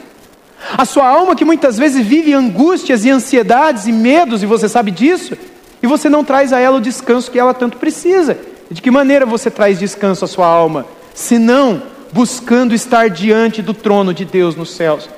A 0.77 0.83
sua 0.83 1.07
alma 1.07 1.33
que 1.33 1.45
muitas 1.45 1.77
vezes 1.77 2.05
vive 2.05 2.33
angústias 2.33 3.05
e 3.05 3.09
ansiedades 3.09 3.87
e 3.87 3.93
medos, 3.93 4.43
e 4.43 4.45
você 4.45 4.67
sabe 4.67 4.91
disso. 4.91 5.37
E 5.81 5.87
você 5.87 6.09
não 6.09 6.25
traz 6.25 6.51
a 6.51 6.59
ela 6.59 6.75
o 6.75 6.81
descanso 6.81 7.31
que 7.31 7.39
ela 7.39 7.53
tanto 7.53 7.77
precisa. 7.77 8.50
De 8.71 8.81
que 8.81 8.89
maneira 8.89 9.25
você 9.25 9.51
traz 9.51 9.77
descanso 9.77 10.23
à 10.23 10.27
sua 10.29 10.47
alma? 10.47 10.85
Se 11.13 11.37
não 11.37 11.83
buscando 12.13 12.73
estar 12.73 13.09
diante 13.09 13.61
do 13.61 13.73
trono 13.73 14.13
de 14.13 14.23
Deus 14.23 14.55
nos 14.55 14.71
céus. 14.71 15.09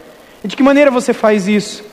De 0.43 0.55
que 0.55 0.63
maneira 0.63 0.89
você 0.89 1.13
faz 1.13 1.47
isso? 1.47 1.83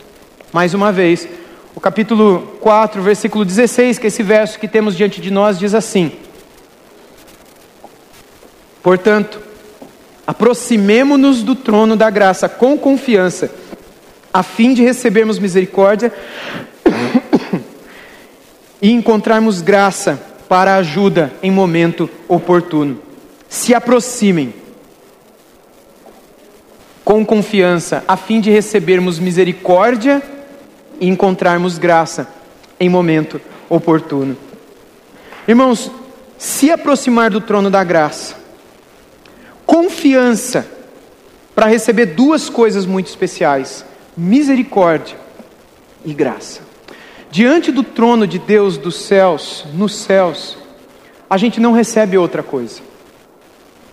Mais 0.54 0.72
uma 0.72 0.90
vez, 0.90 1.28
o 1.74 1.80
capítulo 1.80 2.56
4, 2.62 3.02
versículo 3.02 3.44
16, 3.44 3.98
que 3.98 4.06
é 4.06 4.08
esse 4.08 4.22
verso 4.22 4.58
que 4.58 4.66
temos 4.66 4.96
diante 4.96 5.20
de 5.20 5.30
nós, 5.30 5.58
diz 5.58 5.74
assim: 5.74 6.12
Portanto, 8.82 9.42
aproximemo-nos 10.26 11.42
do 11.42 11.54
trono 11.54 11.94
da 11.94 12.08
graça 12.08 12.48
com 12.48 12.78
confiança, 12.78 13.50
a 14.32 14.42
fim 14.42 14.72
de 14.72 14.82
recebermos 14.82 15.38
misericórdia 15.38 16.10
e 18.80 18.90
encontrarmos 18.90 19.60
graça 19.60 20.29
para 20.50 20.74
ajuda 20.74 21.32
em 21.44 21.50
momento 21.52 22.10
oportuno. 22.26 23.00
Se 23.48 23.72
aproximem 23.72 24.52
com 27.04 27.24
confiança, 27.24 28.02
a 28.08 28.16
fim 28.16 28.40
de 28.40 28.50
recebermos 28.50 29.20
misericórdia 29.20 30.20
e 30.98 31.06
encontrarmos 31.06 31.78
graça 31.78 32.28
em 32.80 32.88
momento 32.88 33.40
oportuno. 33.68 34.36
Irmãos, 35.46 35.88
se 36.36 36.68
aproximar 36.68 37.30
do 37.30 37.40
trono 37.40 37.70
da 37.70 37.84
graça, 37.84 38.34
confiança 39.64 40.66
para 41.54 41.66
receber 41.66 42.06
duas 42.06 42.50
coisas 42.50 42.84
muito 42.86 43.06
especiais: 43.06 43.84
misericórdia 44.16 45.16
e 46.04 46.12
graça. 46.12 46.69
Diante 47.30 47.70
do 47.70 47.84
trono 47.84 48.26
de 48.26 48.40
Deus 48.40 48.76
dos 48.76 48.96
céus, 48.96 49.64
nos 49.72 49.94
céus, 49.94 50.58
a 51.28 51.36
gente 51.36 51.60
não 51.60 51.72
recebe 51.72 52.18
outra 52.18 52.42
coisa. 52.42 52.80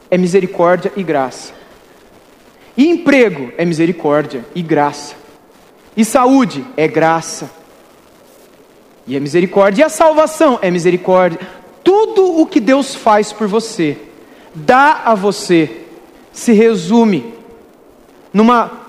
É 0.10 0.18
misericórdia 0.18 0.92
e 0.96 1.04
graça. 1.04 1.54
E 2.76 2.88
emprego 2.88 3.52
é 3.56 3.64
misericórdia 3.64 4.44
e 4.56 4.62
graça. 4.64 5.16
E 5.96 6.04
saúde 6.04 6.66
é 6.76 6.88
graça. 6.88 7.52
E 9.06 9.16
é 9.16 9.20
misericórdia. 9.20 9.84
E 9.84 9.86
a 9.86 9.90
salvação 9.90 10.58
é 10.62 10.72
misericórdia. 10.72 11.40
Tudo 11.84 12.40
o 12.40 12.46
que 12.48 12.60
Deus 12.60 12.96
faz 12.96 13.32
por 13.32 13.48
você, 13.48 13.98
dá 14.54 15.04
a 15.06 15.14
você, 15.14 15.86
se 16.32 16.54
resume 16.54 17.34
numa 18.34 18.87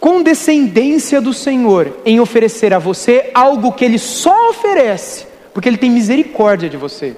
condescendência 0.00 1.20
do 1.20 1.34
Senhor 1.34 1.98
em 2.06 2.18
oferecer 2.18 2.72
a 2.72 2.78
você 2.78 3.30
algo 3.34 3.70
que 3.70 3.84
Ele 3.84 3.98
só 3.98 4.48
oferece, 4.48 5.26
porque 5.52 5.68
Ele 5.68 5.76
tem 5.76 5.90
misericórdia 5.90 6.70
de 6.70 6.78
você. 6.78 7.14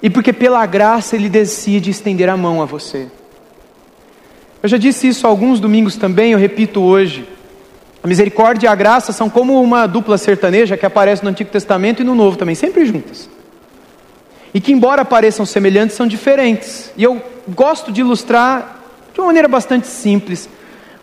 E 0.00 0.08
porque 0.08 0.32
pela 0.32 0.64
graça 0.64 1.16
Ele 1.16 1.28
decide 1.28 1.90
estender 1.90 2.28
a 2.28 2.36
mão 2.36 2.62
a 2.62 2.64
você. 2.64 3.08
Eu 4.62 4.68
já 4.68 4.78
disse 4.78 5.08
isso 5.08 5.26
alguns 5.26 5.58
domingos 5.58 5.96
também, 5.96 6.32
eu 6.32 6.38
repito 6.38 6.80
hoje. 6.80 7.28
A 8.00 8.06
misericórdia 8.06 8.68
e 8.68 8.70
a 8.70 8.74
graça 8.76 9.12
são 9.12 9.28
como 9.28 9.60
uma 9.60 9.88
dupla 9.88 10.16
sertaneja 10.16 10.76
que 10.76 10.86
aparece 10.86 11.24
no 11.24 11.30
Antigo 11.30 11.50
Testamento 11.50 12.00
e 12.00 12.04
no 12.04 12.14
Novo 12.14 12.36
também, 12.36 12.54
sempre 12.54 12.86
juntas. 12.86 13.28
E 14.54 14.60
que, 14.60 14.72
embora 14.72 15.04
pareçam 15.04 15.44
semelhantes, 15.44 15.96
são 15.96 16.06
diferentes. 16.06 16.92
E 16.96 17.02
eu 17.02 17.20
gosto 17.48 17.90
de 17.90 18.02
ilustrar 18.02 18.82
de 19.12 19.20
uma 19.20 19.26
maneira 19.26 19.48
bastante 19.48 19.88
simples 19.88 20.48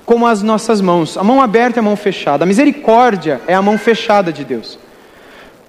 como 0.05 0.27
as 0.27 0.41
nossas 0.41 0.79
mãos. 0.79 1.17
A 1.17 1.23
mão 1.23 1.41
aberta 1.41 1.79
é 1.79 1.81
a 1.81 1.83
mão 1.83 1.95
fechada. 1.95 2.43
A 2.43 2.47
misericórdia 2.47 3.41
é 3.47 3.55
a 3.55 3.61
mão 3.61 3.77
fechada 3.77 4.31
de 4.31 4.45
Deus. 4.45 4.77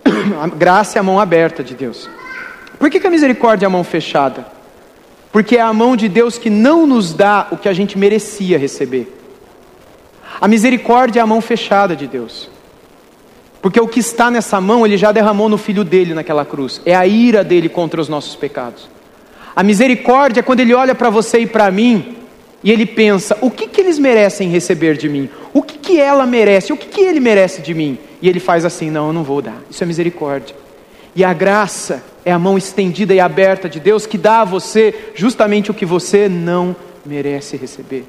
A 0.41 0.47
graça 0.47 0.99
é 0.99 1.01
a 1.01 1.03
mão 1.03 1.19
aberta 1.19 1.65
de 1.65 1.75
Deus. 1.75 2.09
Por 2.79 2.91
que, 2.91 3.01
que 3.01 3.07
a 3.07 3.11
misericórdia 3.11 3.65
é 3.65 3.69
a 3.69 3.71
mão 3.71 3.83
fechada? 3.83 4.47
Porque 5.33 5.57
é 5.57 5.61
a 5.61 5.73
mão 5.73 5.97
de 5.97 6.09
Deus 6.09 6.37
que 6.37 6.51
não 6.51 6.87
nos 6.87 7.15
dá 7.15 7.49
o 7.51 7.57
que 7.57 7.69
a 7.69 7.73
gente 7.73 7.97
merecia 7.99 8.59
receber. 8.59 9.13
A 10.41 10.47
misericórdia 10.47 11.21
é 11.21 11.23
a 11.23 11.27
mão 11.27 11.41
fechada 11.41 11.97
de 11.97 12.07
Deus. 12.07 12.51
Porque 13.63 13.81
o 13.81 13.89
que 13.89 14.01
está 14.01 14.31
nessa 14.31 14.61
mão, 14.61 14.85
ele 14.85 14.97
já 14.97 15.11
derramou 15.11 15.49
no 15.49 15.57
filho 15.57 15.83
dele 15.83 16.13
naquela 16.15 16.45
cruz. 16.45 16.81
É 16.85 16.95
a 16.95 17.07
ira 17.07 17.43
dele 17.43 17.69
contra 17.69 18.01
os 18.01 18.09
nossos 18.09 18.37
pecados. 18.37 18.89
A 19.55 19.63
misericórdia 19.63 20.41
é 20.41 20.43
quando 20.43 20.61
ele 20.61 20.75
olha 20.75 20.95
para 20.95 21.09
você 21.09 21.41
e 21.41 21.47
para 21.47 21.71
mim 21.71 22.16
e 22.67 22.73
ele 22.73 22.85
pensa: 22.85 23.39
o 23.41 23.49
que, 23.49 23.69
que 23.69 23.81
eles 23.81 23.97
merecem 23.97 24.49
receber 24.49 24.97
de 24.97 25.09
mim? 25.09 25.31
O 25.55 25.63
que, 25.63 25.79
que 25.79 26.01
ela 26.01 26.27
merece? 26.27 26.73
O 26.73 26.77
que, 26.77 26.89
que 26.89 27.01
ele 27.01 27.21
merece 27.21 27.63
de 27.63 27.73
mim? 27.73 27.97
E 28.21 28.29
ele 28.29 28.41
faz 28.41 28.65
assim: 28.65 28.91
não, 28.91 29.07
eu 29.07 29.13
não 29.13 29.23
vou 29.23 29.41
dar. 29.41 29.63
Isso 29.71 29.85
é 29.85 29.87
misericórdia. 29.87 30.57
E 31.15 31.23
a 31.23 31.33
graça 31.33 32.03
é 32.25 32.33
a 32.33 32.39
mão 32.41 32.59
estendida 32.59 33.15
e 33.15 33.21
aberta 33.21 33.69
de 33.69 33.79
Deus 33.79 34.05
que 34.05 34.19
dá 34.19 34.41
a 34.41 34.45
você 34.45 35.13
justamente 35.15 35.71
o 35.71 35.75
que 35.75 35.87
você 35.87 36.29
não 36.29 36.75
merece 37.05 37.57
receber. 37.57 38.05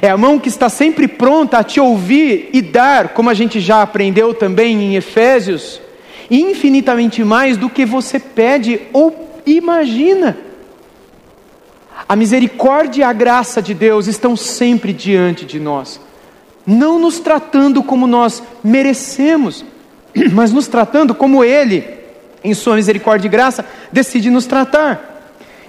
É 0.00 0.08
a 0.08 0.16
mão 0.16 0.38
que 0.38 0.48
está 0.48 0.70
sempre 0.70 1.06
pronta 1.06 1.58
a 1.58 1.64
te 1.64 1.78
ouvir 1.78 2.48
e 2.54 2.62
dar, 2.62 3.10
como 3.10 3.28
a 3.28 3.34
gente 3.34 3.60
já 3.60 3.82
aprendeu 3.82 4.32
também 4.32 4.82
em 4.82 4.96
Efésios, 4.96 5.82
infinitamente 6.30 7.22
mais 7.22 7.58
do 7.58 7.68
que 7.68 7.84
você 7.84 8.18
pede 8.18 8.80
ou 8.90 9.42
imagina. 9.44 10.51
A 12.08 12.16
misericórdia 12.16 13.02
e 13.02 13.04
a 13.04 13.12
graça 13.12 13.62
de 13.62 13.74
Deus 13.74 14.06
estão 14.06 14.36
sempre 14.36 14.92
diante 14.92 15.44
de 15.44 15.60
nós, 15.60 16.00
não 16.66 16.98
nos 16.98 17.18
tratando 17.18 17.82
como 17.82 18.06
nós 18.06 18.42
merecemos, 18.62 19.64
mas 20.32 20.52
nos 20.52 20.66
tratando 20.66 21.14
como 21.14 21.44
Ele, 21.44 21.84
em 22.42 22.54
Sua 22.54 22.76
misericórdia 22.76 23.28
e 23.28 23.30
graça, 23.30 23.64
decide 23.90 24.30
nos 24.30 24.46
tratar. 24.46 25.10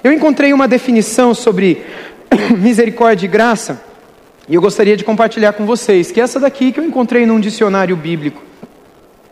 Eu 0.04 0.12
encontrei 0.12 0.54
uma 0.54 0.68
definição 0.68 1.34
sobre 1.34 1.84
misericórdia 2.58 3.26
e 3.26 3.30
graça, 3.30 3.82
e 4.48 4.56
eu 4.56 4.62
gostaria 4.62 4.98
de 4.98 5.04
compartilhar 5.04 5.54
com 5.54 5.66
vocês, 5.66 6.12
que 6.12 6.20
é 6.20 6.24
essa 6.24 6.40
daqui 6.40 6.72
que 6.72 6.80
eu 6.80 6.84
encontrei 6.84 7.26
num 7.26 7.40
dicionário 7.40 7.96
bíblico. 7.96 8.42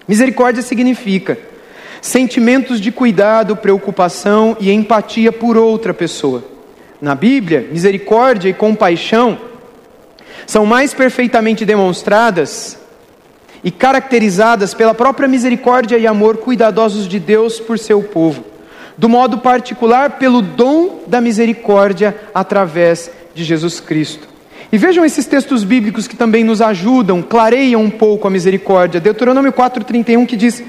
Misericórdia 0.07 0.61
significa 0.61 1.37
sentimentos 2.01 2.79
de 2.79 2.91
cuidado, 2.91 3.55
preocupação 3.55 4.55
e 4.59 4.71
empatia 4.71 5.31
por 5.31 5.57
outra 5.57 5.93
pessoa 5.93 6.51
na 7.01 7.15
Bíblia, 7.15 7.67
misericórdia 7.71 8.49
e 8.49 8.53
compaixão 8.53 9.37
são 10.45 10.65
mais 10.65 10.93
perfeitamente 10.93 11.65
demonstradas 11.65 12.77
e 13.63 13.71
caracterizadas 13.71 14.73
pela 14.73 14.93
própria 14.93 15.27
misericórdia 15.27 15.97
e 15.97 16.05
amor 16.05 16.37
cuidadosos 16.37 17.07
de 17.07 17.19
Deus 17.19 17.59
por 17.59 17.79
seu 17.79 18.01
povo, 18.01 18.43
do 18.97 19.09
modo 19.09 19.39
particular 19.39 20.11
pelo 20.11 20.41
dom 20.41 21.03
da 21.07 21.21
misericórdia 21.21 22.15
através 22.33 23.09
de 23.33 23.43
Jesus 23.43 23.79
Cristo. 23.79 24.27
E 24.71 24.77
vejam 24.77 25.03
esses 25.03 25.25
textos 25.25 25.63
bíblicos 25.63 26.07
que 26.07 26.15
também 26.15 26.43
nos 26.43 26.61
ajudam, 26.61 27.21
clareiam 27.21 27.81
um 27.81 27.89
pouco 27.89 28.27
a 28.27 28.31
misericórdia. 28.31 29.01
Deuteronômio 29.01 29.51
4,31 29.51 30.25
que 30.25 30.37
diz: 30.37 30.63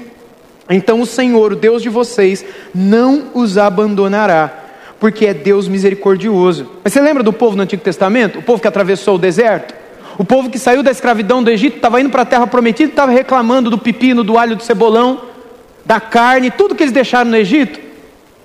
Então 0.69 0.99
o 0.99 1.05
Senhor, 1.05 1.53
o 1.53 1.55
Deus 1.55 1.81
de 1.81 1.89
vocês, 1.89 2.43
não 2.75 3.25
os 3.33 3.57
abandonará, 3.57 4.62
porque 4.99 5.25
é 5.25 5.33
Deus 5.33 5.67
misericordioso. 5.67 6.69
Mas 6.83 6.93
você 6.93 7.01
lembra 7.01 7.23
do 7.23 7.33
povo 7.33 7.55
no 7.55 7.63
Antigo 7.63 7.81
Testamento? 7.81 8.39
O 8.39 8.43
povo 8.43 8.61
que 8.61 8.67
atravessou 8.67 9.15
o 9.15 9.19
deserto? 9.19 9.73
O 10.17 10.23
povo 10.23 10.49
que 10.49 10.59
saiu 10.59 10.83
da 10.83 10.91
escravidão 10.91 11.43
do 11.43 11.49
Egito, 11.49 11.77
estava 11.77 11.99
indo 11.99 12.09
para 12.09 12.21
a 12.21 12.25
terra 12.25 12.45
prometida, 12.45 12.89
estava 12.89 13.11
reclamando 13.11 13.69
do 13.69 13.77
pepino, 13.77 14.23
do 14.23 14.37
alho, 14.37 14.55
do 14.55 14.63
cebolão, 14.63 15.21
da 15.83 15.99
carne, 15.99 16.51
tudo 16.51 16.75
que 16.75 16.83
eles 16.83 16.93
deixaram 16.93 17.31
no 17.31 17.37
Egito, 17.37 17.79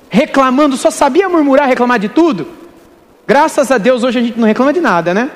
reclamando, 0.09 0.77
só 0.77 0.91
sabia 0.91 1.29
murmurar, 1.29 1.69
reclamar 1.69 1.99
de 1.99 2.09
tudo. 2.09 2.49
Graças 3.27 3.71
a 3.71 3.77
Deus 3.77 4.03
hoje 4.03 4.19
a 4.19 4.23
gente 4.23 4.39
não 4.39 4.47
reclama 4.47 4.73
de 4.73 4.81
nada, 4.81 5.13
né? 5.13 5.31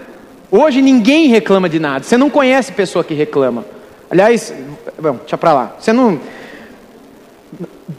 Hoje 0.50 0.80
ninguém 0.80 1.28
reclama 1.28 1.68
de 1.68 1.78
nada. 1.78 2.04
Você 2.04 2.16
não 2.16 2.30
conhece 2.30 2.72
pessoa 2.72 3.04
que 3.04 3.14
reclama. 3.14 3.64
Aliás, 4.10 4.52
bom, 5.00 5.16
deixa 5.16 5.36
para 5.36 5.52
lá. 5.52 5.76
Você 5.78 5.92
não 5.92 6.18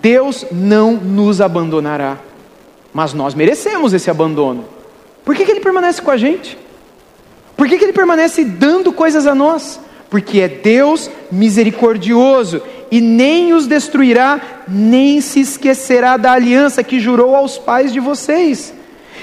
Deus 0.01 0.45
não 0.51 0.93
nos 0.93 1.41
abandonará. 1.41 2.17
Mas 2.93 3.13
nós 3.13 3.33
merecemos 3.33 3.93
esse 3.93 4.09
abandono. 4.09 4.65
Por 5.25 5.35
que, 5.35 5.45
que 5.45 5.51
ele 5.51 5.59
permanece 5.61 6.01
com 6.01 6.11
a 6.11 6.17
gente? 6.17 6.57
Por 7.57 7.67
que, 7.67 7.77
que 7.77 7.85
ele 7.85 7.93
permanece 7.93 8.43
dando 8.43 8.91
coisas 8.93 9.25
a 9.25 9.33
nós? 9.33 9.79
Porque 10.09 10.41
é 10.41 10.47
Deus 10.47 11.09
misericordioso 11.31 12.61
e 12.91 13.01
nem 13.01 13.53
os 13.53 13.65
destruirá, 13.65 14.39
nem 14.67 15.19
se 15.21 15.39
esquecerá 15.39 16.17
da 16.17 16.33
aliança 16.33 16.83
que 16.83 16.99
jurou 16.99 17.35
aos 17.35 17.57
pais 17.57 17.91
de 17.91 17.99
vocês. 17.99 18.73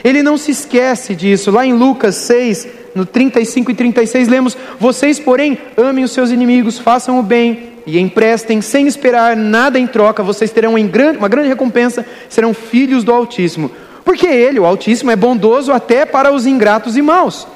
Ele 0.02 0.22
não 0.22 0.36
se 0.36 0.50
esquece 0.50 1.14
disso. 1.14 1.50
Lá 1.50 1.64
em 1.64 1.74
Lucas 1.74 2.16
6, 2.16 2.66
no 2.94 3.06
35 3.06 3.70
e 3.70 3.74
36, 3.74 4.28
lemos: 4.28 4.56
Vocês, 4.78 5.20
porém, 5.20 5.58
amem 5.76 6.02
os 6.02 6.12
seus 6.12 6.30
inimigos, 6.30 6.78
façam 6.78 7.18
o 7.18 7.22
bem 7.22 7.69
e 7.86 7.98
emprestem 7.98 8.60
sem 8.60 8.86
esperar 8.86 9.36
nada 9.36 9.78
em 9.78 9.86
troca, 9.86 10.22
vocês 10.22 10.50
terão 10.50 10.74
uma 10.74 11.28
grande 11.28 11.48
recompensa, 11.48 12.04
serão 12.28 12.54
filhos 12.54 13.04
do 13.04 13.12
Altíssimo. 13.12 13.70
Porque 14.04 14.26
Ele, 14.26 14.58
o 14.58 14.66
Altíssimo, 14.66 15.10
é 15.10 15.16
bondoso 15.16 15.72
até 15.72 16.04
para 16.04 16.32
os 16.32 16.46
ingratos 16.46 16.96
e 16.96 17.02
maus. 17.02 17.46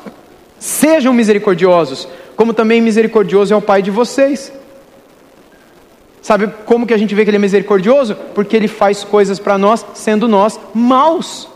Sejam 0.58 1.12
misericordiosos, 1.12 2.08
como 2.36 2.52
também 2.52 2.80
misericordioso 2.80 3.52
é 3.52 3.56
o 3.56 3.62
Pai 3.62 3.82
de 3.82 3.90
vocês. 3.90 4.52
Sabe 6.22 6.48
como 6.64 6.86
que 6.86 6.94
a 6.94 6.96
gente 6.96 7.14
vê 7.14 7.22
que 7.22 7.30
Ele 7.30 7.36
é 7.36 7.40
misericordioso? 7.40 8.14
Porque 8.34 8.56
Ele 8.56 8.68
faz 8.68 9.04
coisas 9.04 9.38
para 9.38 9.58
nós, 9.58 9.84
sendo 9.94 10.26
nós 10.26 10.58
maus. 10.72 11.48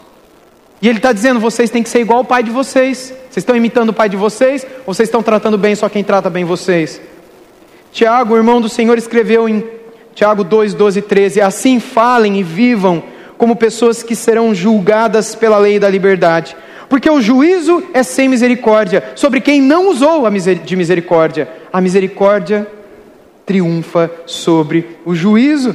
E 0.83 0.89
Ele 0.89 0.99
está 0.99 1.13
dizendo: 1.13 1.41
vocês 1.41 1.71
têm 1.71 1.83
que 1.83 1.89
ser 1.89 2.01
igual 2.01 2.19
ao 2.19 2.25
Pai 2.25 2.43
de 2.43 2.51
vocês. 2.51 3.15
Vocês 3.31 3.39
estão 3.39 3.57
imitando 3.57 3.91
o 3.91 3.95
Pai 3.95 4.09
de 4.09 4.17
vocês? 4.17 4.67
Ou 4.87 4.93
vocês 4.93 5.09
estão 5.09 5.23
tratando 5.23 5.57
bem 5.57 5.75
só 5.75 5.89
quem 5.89 6.05
trata 6.05 6.29
bem 6.29 6.45
vocês? 6.45 7.01
Tiago, 7.99 8.37
irmão 8.37 8.61
do 8.61 8.69
Senhor, 8.69 8.97
escreveu 8.97 9.49
em 9.49 9.65
Tiago 10.15 10.45
2, 10.45 10.73
12 10.73 11.01
e 11.01 11.03
13: 11.03 11.41
Assim 11.41 11.81
falem 11.81 12.39
e 12.39 12.45
vivam 12.45 13.03
como 13.37 13.57
pessoas 13.57 14.05
que 14.05 14.15
serão 14.15 14.55
julgadas 14.55 15.35
pela 15.35 15.59
lei 15.59 15.81
da 15.81 15.91
liberdade 15.91 16.57
porque 16.89 17.11
o 17.11 17.21
juízo 17.21 17.83
é 17.93 18.05
sem 18.05 18.29
misericórdia 18.29 19.03
sobre 19.17 19.41
quem 19.41 19.61
não 19.61 19.91
usou 19.91 20.23
de 20.65 20.77
misericórdia. 20.77 21.49
A 21.73 21.81
misericórdia 21.81 22.69
triunfa 23.45 24.09
sobre 24.27 24.97
o 25.05 25.13
juízo. 25.13 25.75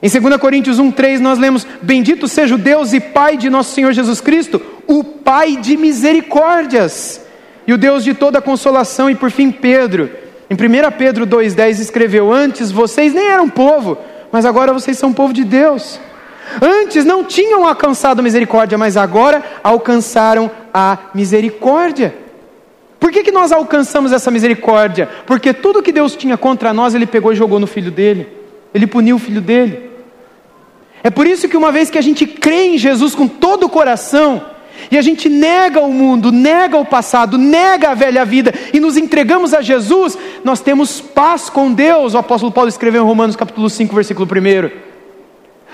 Em 0.00 0.08
2 0.08 0.36
Coríntios 0.36 0.78
1,3 0.78 1.18
nós 1.18 1.40
lemos: 1.40 1.66
Bendito 1.82 2.28
seja 2.28 2.54
o 2.54 2.58
Deus 2.58 2.92
e 2.92 3.00
Pai 3.00 3.36
de 3.36 3.50
nosso 3.50 3.74
Senhor 3.74 3.92
Jesus 3.92 4.20
Cristo, 4.20 4.62
o 4.86 5.02
Pai 5.02 5.56
de 5.56 5.76
misericórdias, 5.76 7.20
e 7.66 7.72
o 7.72 7.76
Deus 7.76 8.04
de 8.04 8.14
toda 8.14 8.40
consolação, 8.40 9.10
e 9.10 9.16
por 9.16 9.32
fim 9.32 9.50
Pedro. 9.50 10.29
Em 10.50 10.54
1 10.54 10.90
Pedro 10.98 11.24
2,10 11.24 11.78
escreveu: 11.78 12.32
Antes 12.32 12.72
vocês 12.72 13.14
nem 13.14 13.28
eram 13.28 13.48
povo, 13.48 13.96
mas 14.32 14.44
agora 14.44 14.72
vocês 14.72 14.98
são 14.98 15.12
povo 15.12 15.32
de 15.32 15.44
Deus. 15.44 16.00
Antes 16.60 17.04
não 17.04 17.22
tinham 17.22 17.64
alcançado 17.64 18.18
a 18.18 18.22
misericórdia, 18.22 18.76
mas 18.76 18.96
agora 18.96 19.44
alcançaram 19.62 20.50
a 20.74 20.98
misericórdia. 21.14 22.12
Por 22.98 23.12
que, 23.12 23.22
que 23.22 23.30
nós 23.30 23.52
alcançamos 23.52 24.10
essa 24.12 24.30
misericórdia? 24.30 25.08
Porque 25.24 25.54
tudo 25.54 25.82
que 25.82 25.92
Deus 25.92 26.16
tinha 26.16 26.36
contra 26.36 26.74
nós, 26.74 26.94
Ele 26.94 27.06
pegou 27.06 27.32
e 27.32 27.36
jogou 27.36 27.60
no 27.60 27.68
filho 27.68 27.92
dele. 27.92 28.28
Ele 28.74 28.86
puniu 28.86 29.16
o 29.16 29.20
filho 29.20 29.40
dele. 29.40 29.88
É 31.02 31.10
por 31.10 31.26
isso 31.26 31.48
que 31.48 31.56
uma 31.56 31.70
vez 31.70 31.88
que 31.88 31.96
a 31.96 32.02
gente 32.02 32.26
crê 32.26 32.74
em 32.74 32.78
Jesus 32.78 33.14
com 33.14 33.28
todo 33.28 33.66
o 33.66 33.70
coração, 33.70 34.44
e 34.90 34.98
a 34.98 35.02
gente 35.02 35.28
nega 35.28 35.80
o 35.80 35.92
mundo, 35.92 36.32
nega 36.32 36.76
o 36.76 36.84
passado, 36.84 37.38
nega 37.38 37.90
a 37.90 37.94
velha 37.94 38.24
vida 38.24 38.52
e 38.72 38.80
nos 38.80 38.96
entregamos 38.96 39.54
a 39.54 39.62
Jesus, 39.62 40.16
nós 40.44 40.60
temos 40.60 41.00
paz 41.00 41.48
com 41.48 41.72
Deus. 41.72 42.14
O 42.14 42.18
apóstolo 42.18 42.52
Paulo 42.52 42.68
escreveu 42.68 43.02
em 43.02 43.06
Romanos 43.06 43.36
capítulo 43.36 43.68
5, 43.68 43.94
versículo 43.94 44.26
1. 44.26 44.70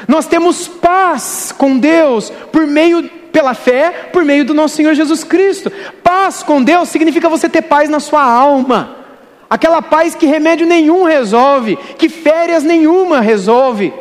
Nós 0.06 0.26
temos 0.26 0.68
paz 0.68 1.54
com 1.56 1.78
Deus 1.78 2.30
por 2.52 2.66
meio 2.66 3.08
pela 3.32 3.54
fé, 3.54 4.08
por 4.12 4.24
meio 4.24 4.44
do 4.44 4.54
nosso 4.54 4.76
Senhor 4.76 4.94
Jesus 4.94 5.22
Cristo. 5.22 5.70
Paz 6.02 6.42
com 6.42 6.62
Deus 6.62 6.88
significa 6.88 7.28
você 7.28 7.48
ter 7.48 7.62
paz 7.62 7.88
na 7.88 8.00
sua 8.00 8.22
alma. 8.22 8.96
Aquela 9.48 9.80
paz 9.80 10.14
que 10.14 10.26
remédio 10.26 10.66
nenhum 10.66 11.04
resolve, 11.04 11.76
que 11.98 12.08
férias 12.08 12.64
nenhuma 12.64 13.20
resolve. 13.20 13.92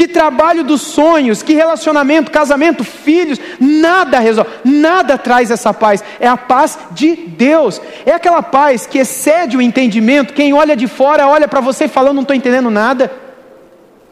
Que 0.00 0.08
trabalho 0.08 0.64
dos 0.64 0.80
sonhos, 0.80 1.42
que 1.42 1.52
relacionamento, 1.52 2.30
casamento, 2.30 2.82
filhos, 2.82 3.38
nada 3.60 4.18
resolve, 4.18 4.50
nada 4.64 5.18
traz 5.18 5.50
essa 5.50 5.74
paz. 5.74 6.02
É 6.18 6.26
a 6.26 6.38
paz 6.38 6.78
de 6.92 7.14
Deus. 7.14 7.82
É 8.06 8.12
aquela 8.12 8.42
paz 8.42 8.86
que 8.86 8.98
excede 8.98 9.58
o 9.58 9.60
entendimento. 9.60 10.32
Quem 10.32 10.54
olha 10.54 10.74
de 10.74 10.86
fora 10.86 11.28
olha 11.28 11.46
para 11.46 11.60
você 11.60 11.84
e 11.84 11.88
fala: 11.88 12.14
não 12.14 12.22
estou 12.22 12.34
entendendo 12.34 12.70
nada. 12.70 13.12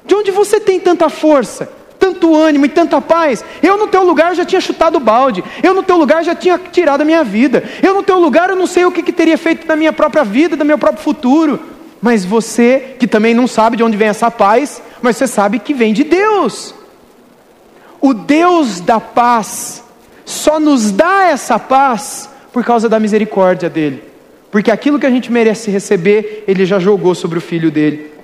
De 0.05 0.15
onde 0.15 0.31
você 0.31 0.61
tem 0.61 0.79
tanta 0.79 1.09
força, 1.09 1.73
tanto 1.99 2.37
ânimo 2.37 2.67
e 2.67 2.69
tanta 2.69 3.01
paz? 3.01 3.43
Eu 3.63 3.79
no 3.79 3.87
teu 3.87 4.03
lugar 4.03 4.35
já 4.35 4.45
tinha 4.45 4.61
chutado 4.61 4.97
o 4.97 5.01
balde. 5.01 5.43
Eu 5.63 5.73
no 5.73 5.83
teu 5.83 5.97
lugar 5.97 6.23
já 6.23 6.35
tinha 6.35 6.59
tirado 6.59 7.01
a 7.01 7.05
minha 7.07 7.25
vida. 7.25 7.65
Eu 7.83 7.95
no 7.95 8.03
teu 8.03 8.19
lugar 8.19 8.51
eu 8.51 8.57
não 8.57 8.67
sei 8.67 8.85
o 8.85 8.93
que, 8.93 9.03
que 9.03 9.11
teria 9.11 9.39
feito 9.39 9.67
da 9.67 9.75
minha 9.75 9.95
própria 9.95 10.23
vida, 10.23 10.55
do 10.55 10.67
meu 10.67 10.77
próprio 10.77 11.03
futuro. 11.03 11.59
Mas 11.99 12.27
você, 12.27 12.95
que 12.99 13.07
também 13.07 13.33
não 13.33 13.47
sabe 13.47 13.79
de 13.79 13.83
onde 13.83 13.97
vem 13.97 14.09
essa 14.09 14.31
paz, 14.31 14.83
mas 15.03 15.17
você 15.17 15.27
sabe 15.27 15.59
que 15.59 15.75
vem 15.75 15.93
de 15.93 16.05
Deus. 16.05 16.75
O 18.01 18.15
Deus 18.15 18.81
da 18.81 19.01
paz 19.01 19.83
só 20.25 20.61
nos 20.61 20.91
dá 20.91 21.29
essa 21.29 21.59
paz 21.59 22.29
por 22.53 22.65
causa 22.65 22.89
da 22.89 23.01
misericórdia 23.01 23.69
dele. 23.69 24.03
Porque 24.51 24.71
aquilo 24.71 24.99
que 24.99 25.07
a 25.07 25.11
gente 25.11 25.31
merece 25.31 25.71
receber, 25.71 26.45
ele 26.47 26.65
já 26.65 26.79
jogou 26.79 27.15
sobre 27.15 27.39
o 27.39 27.43
filho 27.43 27.71
dele 27.71 28.19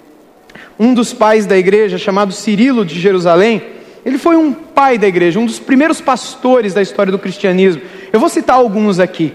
um 0.78 0.92
dos 0.92 1.12
pais 1.12 1.46
da 1.46 1.56
igreja, 1.56 1.98
chamado 1.98 2.32
Cirilo 2.32 2.84
de 2.84 2.98
Jerusalém, 2.98 3.62
ele 4.04 4.18
foi 4.18 4.37
um 4.37 4.52
pai 4.52 4.98
da 4.98 5.06
igreja, 5.06 5.38
um 5.38 5.46
dos 5.46 5.58
primeiros 5.58 6.00
pastores 6.00 6.74
da 6.74 6.82
história 6.82 7.10
do 7.10 7.18
cristianismo. 7.18 7.82
Eu 8.12 8.20
vou 8.20 8.28
citar 8.28 8.56
alguns 8.56 8.98
aqui. 8.98 9.32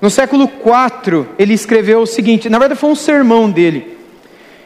No 0.00 0.08
século 0.08 0.44
IV, 0.44 1.26
ele 1.38 1.52
escreveu 1.52 2.00
o 2.00 2.06
seguinte: 2.06 2.48
na 2.48 2.58
verdade, 2.58 2.80
foi 2.80 2.90
um 2.90 2.94
sermão 2.94 3.50
dele. 3.50 3.98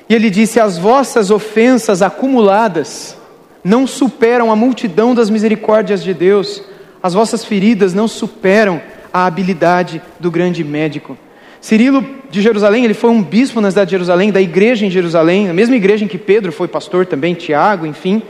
E 0.09 0.15
ele 0.15 0.31
disse: 0.31 0.61
As 0.61 0.77
vossas 0.77 1.31
ofensas 1.31 2.03
acumuladas 2.03 3.17
não 3.63 3.87
superam 3.87 4.53
a 4.53 4.57
multidão 4.57 5.15
das 5.15 5.31
misericórdias 5.31 6.03
de 6.03 6.13
Deus, 6.13 6.63
as 7.03 7.15
vossas 7.15 7.45
feridas 7.45 7.95
não 7.95 8.07
superam 8.07 8.81
a 9.13 9.27
habilidade 9.27 10.03
do 10.21 10.31
grande 10.31 10.63
médico. 10.63 11.17
Cirilo 11.61 12.05
de 12.29 12.43
Jerusalém, 12.43 12.85
ele 12.85 12.93
foi 12.93 13.09
um 13.09 13.23
bispo 13.23 13.59
na 13.59 13.71
cidade 13.71 13.89
de 13.89 13.93
Jerusalém, 13.93 14.31
da 14.31 14.41
igreja 14.41 14.85
em 14.85 14.91
Jerusalém, 14.91 15.49
a 15.49 15.55
mesma 15.55 15.75
igreja 15.75 16.05
em 16.05 16.09
que 16.09 16.19
Pedro 16.19 16.53
foi 16.53 16.69
pastor 16.69 17.07
também, 17.07 17.33
Tiago, 17.33 17.87
enfim. 17.87 18.23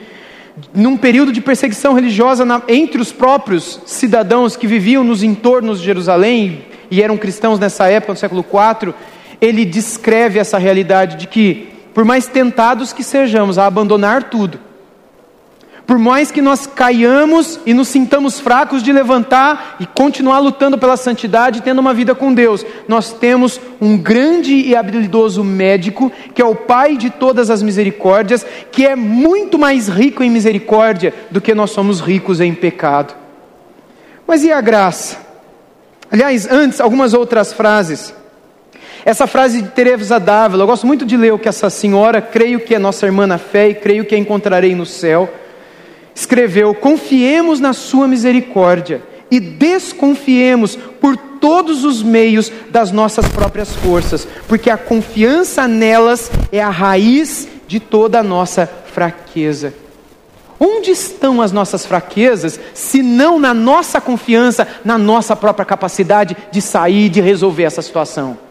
Num 0.73 0.97
período 0.97 1.33
de 1.33 1.41
perseguição 1.41 1.95
religiosa 1.95 2.45
na, 2.45 2.63
entre 2.69 3.01
os 3.01 3.11
próprios 3.11 3.81
cidadãos 3.87 4.55
que 4.55 4.69
viviam 4.69 5.03
nos 5.03 5.25
entornos 5.25 5.81
de 5.81 5.87
Jerusalém 5.87 6.65
e 6.89 7.03
eram 7.03 7.17
cristãos 7.17 7.59
nessa 7.59 7.89
época, 7.89 8.13
no 8.13 8.19
século 8.19 8.45
IV, 8.49 8.95
ele 9.45 9.65
descreve 9.65 10.39
essa 10.39 10.59
realidade 10.59 11.17
de 11.17 11.27
que, 11.27 11.69
por 11.93 12.05
mais 12.05 12.27
tentados 12.27 12.93
que 12.93 13.03
sejamos 13.03 13.59
a 13.59 13.67
abandonar 13.67 14.25
tudo, 14.25 14.59
por 15.87 15.99
mais 15.99 16.31
que 16.31 16.41
nós 16.41 16.67
caiamos 16.67 17.61
e 17.67 17.75
nos 17.75 17.89
sintamos 17.89 18.41
fracos 18.41 18.83
de 18.83 18.91
levantar 18.91 19.77
e 19.79 19.87
continuar 19.87 20.39
lutando 20.39 20.79
pela 20.79 20.97
santidade, 20.97 21.61
tendo 21.61 21.79
uma 21.79 21.93
vida 21.93 22.15
com 22.15 22.33
Deus, 22.33 22.65
nós 22.89 23.13
temos 23.13 23.61
um 23.81 23.99
grande 23.99 24.55
e 24.55 24.75
habilidoso 24.75 25.45
médico, 25.45 26.11
que 26.35 26.41
é 26.41 26.45
o 26.45 26.55
Pai 26.55 26.97
de 26.97 27.11
todas 27.11 27.51
as 27.51 27.63
misericórdias, 27.63 28.47
que 28.73 28.87
é 28.87 28.97
muito 28.97 29.59
mais 29.59 29.89
rico 29.89 30.23
em 30.23 30.31
misericórdia 30.31 31.13
do 31.31 31.41
que 31.41 31.55
nós 31.55 31.71
somos 31.71 32.01
ricos 32.01 32.41
em 32.41 32.55
pecado. 32.55 33.15
Mas 34.27 34.43
e 34.43 34.51
a 34.51 34.63
graça? 34.63 35.19
Aliás, 36.11 36.51
antes, 36.51 36.81
algumas 36.81 37.13
outras 37.13 37.53
frases. 37.53 38.15
Essa 39.05 39.27
frase 39.27 39.61
de 39.61 39.69
Teresa 39.69 40.19
Dávila, 40.19 40.63
eu 40.63 40.67
gosto 40.67 40.87
muito 40.87 41.05
de 41.05 41.17
ler 41.17 41.33
o 41.33 41.39
que 41.39 41.49
essa 41.49 41.69
senhora, 41.69 42.23
creio 42.23 42.61
que 42.61 42.75
é 42.75 42.79
nossa 42.79 43.05
irmã 43.05 43.27
na 43.27 43.37
fé 43.37 43.69
e 43.69 43.75
creio 43.75 44.05
que 44.05 44.15
a 44.15 44.19
encontrarei 44.19 44.75
no 44.75 44.87
céu 44.87 45.29
escreveu: 46.15 46.75
Confiemos 46.75 47.61
na 47.61 47.73
Sua 47.73 48.07
misericórdia 48.07 49.03
e 49.31 49.41
desconfiemos 49.41 50.77
por 51.01 51.17
todos 51.17 51.85
os 51.85 52.03
meios 52.03 52.51
das 52.71 52.93
nossas 52.93 53.27
próprias 53.29 53.75
forças, 53.75 54.27
porque 54.49 54.71
a 54.71 54.79
confiança 54.79 55.67
nelas 55.67 56.31
é 56.53 56.63
a 56.63 56.71
raiz 56.71 57.49
de 57.67 57.81
toda 57.81 58.21
a 58.21 58.23
nossa 58.23 58.67
fraqueza. 58.67 59.75
Onde 60.59 60.93
estão 60.93 61.43
as 61.43 61.51
nossas 61.51 61.85
fraquezas, 61.85 62.61
se 62.73 63.03
não 63.03 63.39
na 63.39 63.53
nossa 63.53 64.01
confiança, 64.01 64.67
na 64.85 64.97
nossa 64.97 65.35
própria 65.35 65.67
capacidade 65.67 66.37
de 66.51 66.63
sair, 66.63 67.09
de 67.09 67.21
resolver 67.21 67.65
essa 67.65 67.83
situação? 67.83 68.44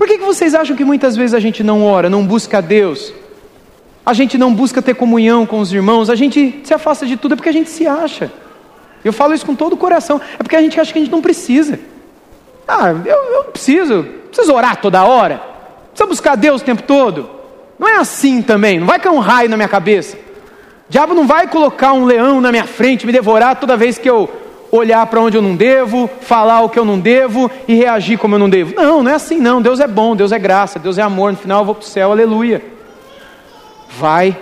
Por 0.00 0.06
que, 0.06 0.16
que 0.16 0.24
vocês 0.24 0.54
acham 0.54 0.74
que 0.74 0.82
muitas 0.82 1.14
vezes 1.14 1.34
a 1.34 1.38
gente 1.38 1.62
não 1.62 1.84
ora, 1.84 2.08
não 2.08 2.24
busca 2.24 2.56
a 2.56 2.60
Deus? 2.62 3.12
A 4.04 4.14
gente 4.14 4.38
não 4.38 4.54
busca 4.54 4.80
ter 4.80 4.94
comunhão 4.94 5.44
com 5.44 5.60
os 5.60 5.70
irmãos, 5.74 6.08
a 6.08 6.14
gente 6.14 6.62
se 6.64 6.72
afasta 6.72 7.04
de 7.04 7.18
tudo 7.18 7.34
é 7.34 7.36
porque 7.36 7.50
a 7.50 7.52
gente 7.52 7.68
se 7.68 7.86
acha. 7.86 8.32
Eu 9.04 9.12
falo 9.12 9.34
isso 9.34 9.44
com 9.44 9.54
todo 9.54 9.74
o 9.74 9.76
coração, 9.76 10.18
é 10.38 10.42
porque 10.42 10.56
a 10.56 10.62
gente 10.62 10.80
acha 10.80 10.90
que 10.90 10.98
a 10.98 11.02
gente 11.02 11.12
não 11.12 11.20
precisa. 11.20 11.78
Ah, 12.66 12.94
eu, 13.04 13.14
eu 13.14 13.44
preciso, 13.52 14.06
preciso 14.30 14.54
orar 14.54 14.80
toda 14.80 15.04
hora, 15.04 15.42
precisa 15.90 16.08
buscar 16.08 16.34
Deus 16.34 16.62
o 16.62 16.64
tempo 16.64 16.82
todo. 16.84 17.28
Não 17.78 17.86
é 17.86 17.96
assim 17.98 18.40
também, 18.40 18.80
não 18.80 18.86
vai 18.86 18.98
cair 18.98 19.12
um 19.12 19.18
raio 19.18 19.50
na 19.50 19.56
minha 19.58 19.68
cabeça. 19.68 20.16
O 20.16 20.20
diabo 20.88 21.12
não 21.12 21.26
vai 21.26 21.46
colocar 21.46 21.92
um 21.92 22.06
leão 22.06 22.40
na 22.40 22.50
minha 22.50 22.66
frente, 22.66 23.04
me 23.04 23.12
devorar 23.12 23.56
toda 23.56 23.76
vez 23.76 23.98
que 23.98 24.08
eu 24.08 24.30
olhar 24.70 25.04
para 25.06 25.20
onde 25.20 25.36
eu 25.36 25.42
não 25.42 25.56
devo, 25.56 26.08
falar 26.20 26.60
o 26.62 26.68
que 26.68 26.78
eu 26.78 26.84
não 26.84 26.98
devo 26.98 27.50
e 27.66 27.74
reagir 27.74 28.18
como 28.18 28.34
eu 28.34 28.38
não 28.38 28.48
devo. 28.48 28.74
Não, 28.74 29.02
não 29.02 29.10
é 29.10 29.14
assim 29.14 29.38
não. 29.38 29.60
Deus 29.60 29.80
é 29.80 29.86
bom, 29.86 30.14
Deus 30.14 30.32
é 30.32 30.38
graça, 30.38 30.78
Deus 30.78 30.98
é 30.98 31.02
amor. 31.02 31.32
No 31.32 31.38
final 31.38 31.60
eu 31.60 31.66
vou 31.66 31.74
para 31.74 31.82
o 31.82 31.86
céu, 31.86 32.12
aleluia. 32.12 32.62
Vai. 33.88 34.36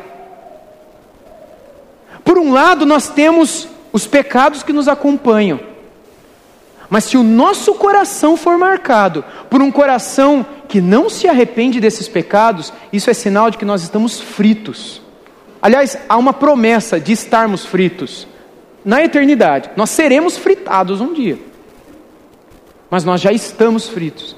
Por 2.24 2.38
um 2.38 2.52
lado, 2.52 2.84
nós 2.84 3.08
temos 3.08 3.68
os 3.92 4.06
pecados 4.06 4.62
que 4.62 4.72
nos 4.72 4.86
acompanham. 4.86 5.60
Mas 6.90 7.04
se 7.04 7.16
o 7.16 7.22
nosso 7.22 7.74
coração 7.74 8.36
for 8.36 8.56
marcado 8.56 9.24
por 9.50 9.60
um 9.60 9.70
coração 9.70 10.44
que 10.68 10.80
não 10.80 11.08
se 11.08 11.28
arrepende 11.28 11.80
desses 11.80 12.08
pecados, 12.08 12.72
isso 12.92 13.10
é 13.10 13.14
sinal 13.14 13.50
de 13.50 13.58
que 13.58 13.64
nós 13.64 13.82
estamos 13.82 14.20
fritos. 14.20 15.02
Aliás, 15.60 15.98
há 16.08 16.16
uma 16.16 16.32
promessa 16.32 17.00
de 17.00 17.12
estarmos 17.12 17.64
fritos 17.64 18.26
na 18.88 19.04
eternidade. 19.04 19.68
Nós 19.76 19.90
seremos 19.90 20.38
fritados 20.38 21.02
um 21.02 21.12
dia. 21.12 21.38
Mas 22.90 23.04
nós 23.04 23.20
já 23.20 23.30
estamos 23.30 23.86
fritos. 23.86 24.34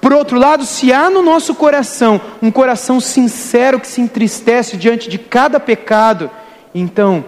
Por 0.00 0.14
outro 0.14 0.38
lado, 0.38 0.64
se 0.64 0.90
há 0.90 1.10
no 1.10 1.20
nosso 1.20 1.54
coração 1.54 2.18
um 2.40 2.50
coração 2.50 3.00
sincero 3.00 3.78
que 3.78 3.86
se 3.86 4.00
entristece 4.00 4.78
diante 4.78 5.10
de 5.10 5.18
cada 5.18 5.60
pecado, 5.60 6.30
então 6.74 7.22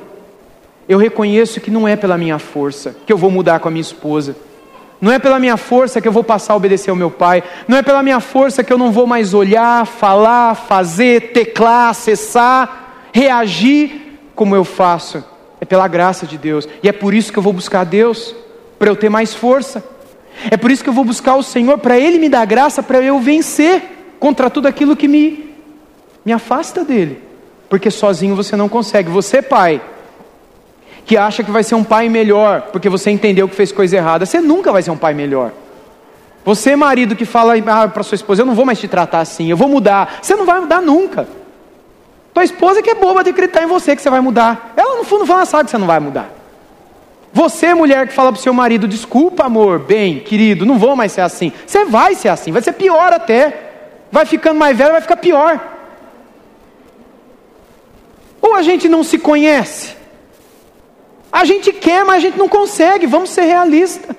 eu 0.89 0.97
reconheço 0.97 1.61
que 1.61 1.71
não 1.71 1.87
é 1.87 1.97
pela 1.97 2.17
minha 2.17 2.39
força 2.39 2.97
que 3.05 3.13
eu 3.13 3.19
vou 3.19 3.31
mudar 3.31 3.61
com 3.61 3.69
a 3.69 3.71
minha 3.71 3.83
esposa. 3.83 4.35
Não 5.03 5.13
é 5.13 5.19
pela 5.19 5.39
minha 5.39 5.59
força 5.59 6.01
que 6.01 6.09
eu 6.09 6.13
vou 6.13 6.25
passar 6.25 6.55
a 6.55 6.57
obedecer 6.57 6.89
ao 6.89 6.97
meu 6.97 7.11
pai. 7.11 7.45
Não 7.69 7.77
é 7.77 7.83
pela 7.83 8.03
minha 8.03 8.21
força 8.21 8.65
que 8.65 8.73
eu 8.73 8.79
não 8.79 8.91
vou 8.91 9.07
mais 9.07 9.35
olhar, 9.35 9.87
falar, 9.87 10.55
fazer, 10.55 11.33
teclar, 11.35 11.91
acessar, 11.91 13.11
reagir 13.13 14.19
como 14.35 14.57
eu 14.57 14.65
faço. 14.65 15.34
É 15.65 15.67
pela 15.67 15.89
graça 15.89 16.27
de 16.27 16.37
Deus. 16.37 16.69
E 16.83 16.89
é 16.91 16.93
por 16.93 17.15
isso 17.15 17.33
que 17.33 17.39
eu 17.39 17.43
vou 17.43 17.55
buscar 17.55 17.85
Deus, 17.85 18.37
para 18.79 18.91
eu 18.91 18.95
ter 18.95 19.09
mais 19.09 19.33
força. 19.33 19.83
É 20.51 20.59
por 20.59 20.71
isso 20.71 20.85
que 20.85 20.91
eu 20.91 20.93
vou 20.93 21.07
buscar 21.07 21.37
o 21.37 21.43
Senhor, 21.43 21.79
para 21.79 21.99
Ele 21.99 22.19
me 22.19 22.29
dar 22.29 22.45
graça, 22.45 22.83
para 22.83 23.01
eu 23.01 23.19
vencer 23.19 23.83
contra 24.21 24.51
tudo 24.51 24.69
aquilo 24.69 24.95
que 24.95 25.09
me, 25.09 25.55
me 26.23 26.35
afasta 26.35 26.85
dele. 26.85 27.23
Porque 27.67 27.91
sozinho 27.91 28.37
você 28.37 28.55
não 28.57 28.69
consegue. 28.69 29.09
Você, 29.09 29.41
pai, 29.41 29.81
que 31.07 31.17
acha 31.17 31.43
que 31.43 31.51
vai 31.51 31.63
ser 31.63 31.77
um 31.77 31.85
pai 31.85 32.11
melhor, 32.11 32.69
porque 32.71 32.91
você 32.91 33.11
entendeu 33.11 33.49
que 33.49 33.55
fez 33.55 33.73
coisa 33.73 33.97
errada, 33.97 34.27
você 34.27 34.41
nunca 34.41 34.71
vai 34.71 34.83
ser 34.83 34.91
um 34.91 34.99
pai 34.99 35.15
melhor. 35.15 35.51
Você, 36.45 36.77
marido, 36.77 37.17
que 37.17 37.25
fala 37.25 37.55
ah, 37.57 37.89
para 37.89 38.03
sua 38.03 38.17
esposa, 38.17 38.43
eu 38.43 38.47
não 38.47 38.55
vou 38.55 38.67
mais 38.67 38.79
te 38.79 38.87
tratar 38.87 39.21
assim, 39.21 39.49
eu 39.49 39.57
vou 39.57 39.69
mudar. 39.69 40.19
Você 40.21 40.35
não 40.37 40.45
vai 40.45 40.61
mudar 40.61 40.83
nunca. 40.83 41.27
Tua 42.35 42.43
esposa 42.43 42.83
que 42.83 42.91
é 42.91 42.95
boba 42.97 43.23
de 43.23 43.31
acreditar 43.31 43.63
em 43.63 43.67
você 43.67 43.95
que 43.95 44.03
você 44.03 44.11
vai 44.11 44.21
mudar. 44.21 44.75
Ela 44.77 44.97
no 44.97 45.05
fundo 45.05 45.25
ela 45.31 45.47
sabe 45.47 45.67
que 45.67 45.71
você 45.71 45.79
não 45.79 45.87
vai 45.87 46.01
mudar. 46.01 46.29
Você, 47.33 47.73
mulher, 47.75 48.09
que 48.09 48.13
fala 48.13 48.33
para 48.33 48.39
o 48.39 48.43
seu 48.43 48.53
marido, 48.53 48.87
desculpa, 48.89 49.45
amor, 49.45 49.79
bem, 49.79 50.21
querido, 50.21 50.67
não 50.67 50.79
vou 50.79 50.97
mais 50.97 51.13
ser 51.13 51.21
assim. 51.21 51.53
Você 51.65 51.85
vai 51.85 52.15
ser 52.15 52.29
assim, 52.29 52.51
vai 52.51 52.61
ser 52.61 52.73
pior 52.73 53.13
até. 53.13 53.71
Vai 54.11 54.27
ficando 54.27 54.59
mais 54.59 54.77
velho, 54.77 54.93
vai 54.93 55.01
ficar 55.01 55.17
pior. 55.17 55.61
Ou 58.41 58.55
a 58.55 58.63
gente 58.63 58.89
não 58.89 59.03
se 59.03 59.17
conhece, 59.17 59.97
a 61.33 61.45
gente 61.45 61.73
quer, 61.73 62.05
mas 62.05 62.17
a 62.17 62.21
gente 62.21 62.39
não 62.39 62.49
consegue, 62.49 63.07
vamos 63.07 63.31
ser 63.31 63.43
realistas. 63.43 64.15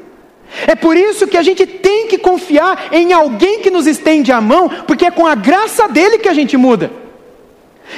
É 0.67 0.75
por 0.75 0.97
isso 0.97 1.27
que 1.27 1.37
a 1.37 1.41
gente 1.41 1.65
tem 1.65 2.07
que 2.07 2.17
confiar 2.17 2.87
em 2.91 3.13
alguém 3.13 3.61
que 3.61 3.69
nos 3.69 3.87
estende 3.87 4.31
a 4.31 4.41
mão, 4.41 4.69
porque 4.87 5.05
é 5.05 5.11
com 5.11 5.27
a 5.27 5.35
graça 5.35 5.87
dele 5.87 6.17
que 6.17 6.27
a 6.27 6.33
gente 6.33 6.57
muda. 6.57 7.04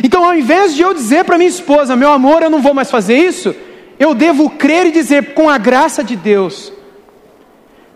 Então, 0.04 0.23
ao 0.23 0.36
invés 0.36 0.76
de 0.76 0.82
eu 0.82 0.93
dizer 0.93 1.23
para 1.23 1.38
minha 1.38 1.50
esposa, 1.50 1.95
meu 1.95 2.12
amor, 2.12 2.41
eu 2.41 2.50
não 2.50 2.62
vou 2.62 2.73
mais 2.73 2.91
fazer 2.91 3.17
isso, 3.17 3.56
eu 4.00 4.13
devo 4.13 4.50
crer 4.50 4.88
e 4.88 4.91
dizer, 4.91 5.34
com 5.34 5.50
a 5.50 5.58
graça 5.58 6.04
de 6.04 6.15
Deus, 6.15 6.71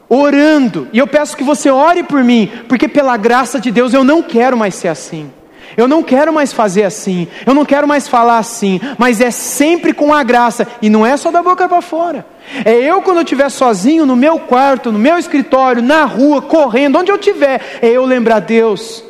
orando, 0.10 0.88
e 0.92 0.98
eu 0.98 1.08
peço 1.08 1.38
que 1.38 1.44
você 1.44 1.70
ore 1.70 2.04
por 2.04 2.24
mim, 2.24 2.52
porque 2.68 2.88
pela 2.88 3.16
graça 3.18 3.60
de 3.60 3.72
Deus 3.72 3.94
eu 3.94 4.04
não 4.04 4.22
quero 4.22 4.58
mais 4.58 4.76
ser 4.76 4.88
assim. 4.88 5.32
Eu 5.78 5.88
não 5.88 6.04
quero 6.04 6.34
mais 6.34 6.52
fazer 6.52 6.84
assim, 6.84 7.30
eu 7.46 7.54
não 7.54 7.64
quero 7.64 7.88
mais 7.88 8.06
falar 8.06 8.40
assim, 8.40 8.80
mas 8.98 9.22
é 9.22 9.32
sempre 9.32 9.94
com 9.94 10.14
a 10.14 10.22
graça, 10.22 10.68
e 10.82 10.90
não 10.90 11.06
é 11.06 11.16
só 11.16 11.32
da 11.32 11.42
boca 11.42 11.68
para 11.70 11.82
fora. 11.82 12.26
É 12.66 12.74
eu 12.74 13.02
quando 13.02 13.18
eu 13.18 13.24
estiver 13.24 13.50
sozinho 13.50 14.06
no 14.06 14.16
meu 14.16 14.38
quarto, 14.38 14.92
no 14.92 15.00
meu 15.00 15.18
escritório, 15.18 15.82
na 15.82 16.04
rua, 16.04 16.42
correndo, 16.42 16.98
onde 16.98 17.10
eu 17.10 17.16
estiver, 17.16 17.80
é 17.82 17.88
eu 17.88 18.04
lembrar 18.04 18.40
Deus, 18.40 19.02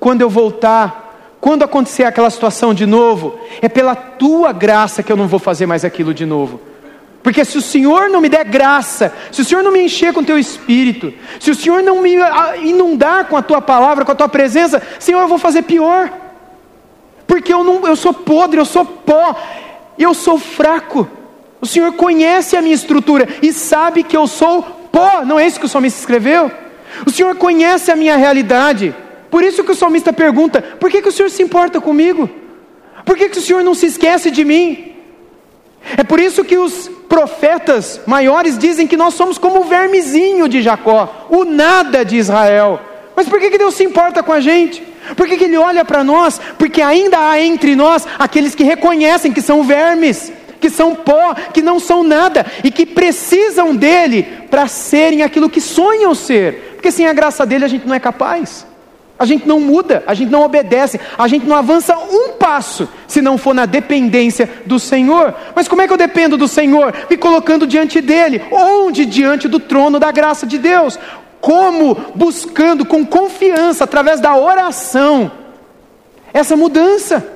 quando 0.00 0.22
eu 0.22 0.28
voltar, 0.28 1.07
quando 1.48 1.62
acontecer 1.62 2.04
aquela 2.04 2.28
situação 2.28 2.74
de 2.74 2.84
novo, 2.84 3.40
é 3.62 3.70
pela 3.70 3.94
tua 3.94 4.52
graça 4.52 5.02
que 5.02 5.10
eu 5.10 5.16
não 5.16 5.26
vou 5.26 5.38
fazer 5.38 5.64
mais 5.64 5.82
aquilo 5.82 6.12
de 6.12 6.26
novo. 6.26 6.60
Porque 7.22 7.42
se 7.42 7.56
o 7.56 7.62
Senhor 7.62 8.10
não 8.10 8.20
me 8.20 8.28
der 8.28 8.44
graça, 8.44 9.14
se 9.32 9.40
o 9.40 9.44
Senhor 9.46 9.64
não 9.64 9.72
me 9.72 9.82
encher 9.82 10.12
com 10.12 10.20
o 10.20 10.24
teu 10.26 10.38
espírito, 10.38 11.10
se 11.40 11.50
o 11.50 11.54
Senhor 11.54 11.82
não 11.82 12.02
me 12.02 12.20
ah, 12.20 12.54
inundar 12.58 13.28
com 13.28 13.34
a 13.34 13.40
tua 13.40 13.62
palavra, 13.62 14.04
com 14.04 14.12
a 14.12 14.14
tua 14.14 14.28
presença, 14.28 14.82
Senhor, 14.98 15.22
eu 15.22 15.26
vou 15.26 15.38
fazer 15.38 15.62
pior. 15.62 16.12
Porque 17.26 17.50
eu, 17.50 17.64
não, 17.64 17.86
eu 17.86 17.96
sou 17.96 18.12
podre, 18.12 18.60
eu 18.60 18.66
sou 18.66 18.84
pó, 18.84 19.34
eu 19.98 20.12
sou 20.12 20.38
fraco. 20.38 21.08
O 21.62 21.66
Senhor 21.66 21.94
conhece 21.94 22.58
a 22.58 22.60
minha 22.60 22.74
estrutura 22.74 23.26
e 23.40 23.54
sabe 23.54 24.02
que 24.02 24.18
eu 24.18 24.26
sou 24.26 24.62
pó, 24.92 25.24
não 25.24 25.40
é 25.40 25.46
isso 25.46 25.58
que 25.58 25.64
o 25.64 25.68
salmista 25.70 25.98
escreveu? 25.98 26.50
O 27.06 27.10
Senhor 27.10 27.34
conhece 27.36 27.90
a 27.90 27.96
minha 27.96 28.18
realidade. 28.18 28.94
Por 29.30 29.42
isso 29.42 29.64
que 29.64 29.72
o 29.72 29.74
salmista 29.74 30.12
pergunta: 30.12 30.60
por 30.60 30.90
que, 30.90 31.02
que 31.02 31.08
o 31.08 31.12
Senhor 31.12 31.30
se 31.30 31.42
importa 31.42 31.80
comigo? 31.80 32.28
Por 33.04 33.16
que, 33.16 33.28
que 33.28 33.38
o 33.38 33.42
Senhor 33.42 33.62
não 33.62 33.74
se 33.74 33.86
esquece 33.86 34.30
de 34.30 34.44
mim? 34.44 34.94
É 35.96 36.04
por 36.04 36.20
isso 36.20 36.44
que 36.44 36.58
os 36.58 36.90
profetas 37.08 38.00
maiores 38.06 38.58
dizem 38.58 38.86
que 38.86 38.96
nós 38.96 39.14
somos 39.14 39.38
como 39.38 39.60
o 39.60 39.64
vermezinho 39.64 40.48
de 40.48 40.60
Jacó, 40.60 41.26
o 41.30 41.44
nada 41.44 42.04
de 42.04 42.16
Israel. 42.16 42.80
Mas 43.16 43.28
por 43.28 43.40
que, 43.40 43.50
que 43.50 43.58
Deus 43.58 43.74
se 43.74 43.84
importa 43.84 44.22
com 44.22 44.32
a 44.32 44.40
gente? 44.40 44.82
Por 45.16 45.26
que, 45.26 45.36
que 45.36 45.44
Ele 45.44 45.56
olha 45.56 45.84
para 45.84 46.04
nós? 46.04 46.40
Porque 46.58 46.82
ainda 46.82 47.30
há 47.30 47.40
entre 47.40 47.74
nós 47.74 48.06
aqueles 48.18 48.54
que 48.54 48.62
reconhecem 48.62 49.32
que 49.32 49.40
são 49.40 49.62
vermes, 49.62 50.30
que 50.60 50.68
são 50.68 50.94
pó, 50.94 51.34
que 51.52 51.62
não 51.62 51.80
são 51.80 52.02
nada 52.02 52.44
e 52.62 52.70
que 52.70 52.84
precisam 52.84 53.74
dele 53.74 54.24
para 54.50 54.68
serem 54.68 55.22
aquilo 55.22 55.48
que 55.48 55.60
sonham 55.60 56.14
ser. 56.14 56.74
Porque 56.74 56.92
sem 56.92 57.06
a 57.06 57.12
graça 57.12 57.46
dele 57.46 57.64
a 57.64 57.68
gente 57.68 57.86
não 57.86 57.94
é 57.94 58.00
capaz. 58.00 58.66
A 59.18 59.24
gente 59.24 59.48
não 59.48 59.58
muda, 59.58 60.04
a 60.06 60.14
gente 60.14 60.30
não 60.30 60.42
obedece, 60.42 61.00
a 61.18 61.26
gente 61.26 61.44
não 61.44 61.56
avança 61.56 61.96
um 61.98 62.34
passo 62.34 62.88
se 63.08 63.20
não 63.20 63.36
for 63.36 63.52
na 63.52 63.66
dependência 63.66 64.48
do 64.64 64.78
Senhor. 64.78 65.34
Mas 65.56 65.66
como 65.66 65.82
é 65.82 65.88
que 65.88 65.92
eu 65.92 65.96
dependo 65.96 66.36
do 66.36 66.46
Senhor? 66.46 66.94
Me 67.10 67.16
colocando 67.16 67.66
diante 67.66 68.00
dele, 68.00 68.44
onde? 68.52 69.04
Diante 69.04 69.48
do 69.48 69.58
trono 69.58 69.98
da 69.98 70.12
graça 70.12 70.46
de 70.46 70.56
Deus. 70.56 70.98
Como? 71.40 71.96
Buscando 72.14 72.84
com 72.84 73.04
confiança, 73.04 73.84
através 73.84 74.20
da 74.20 74.36
oração, 74.36 75.32
essa 76.32 76.54
mudança. 76.56 77.26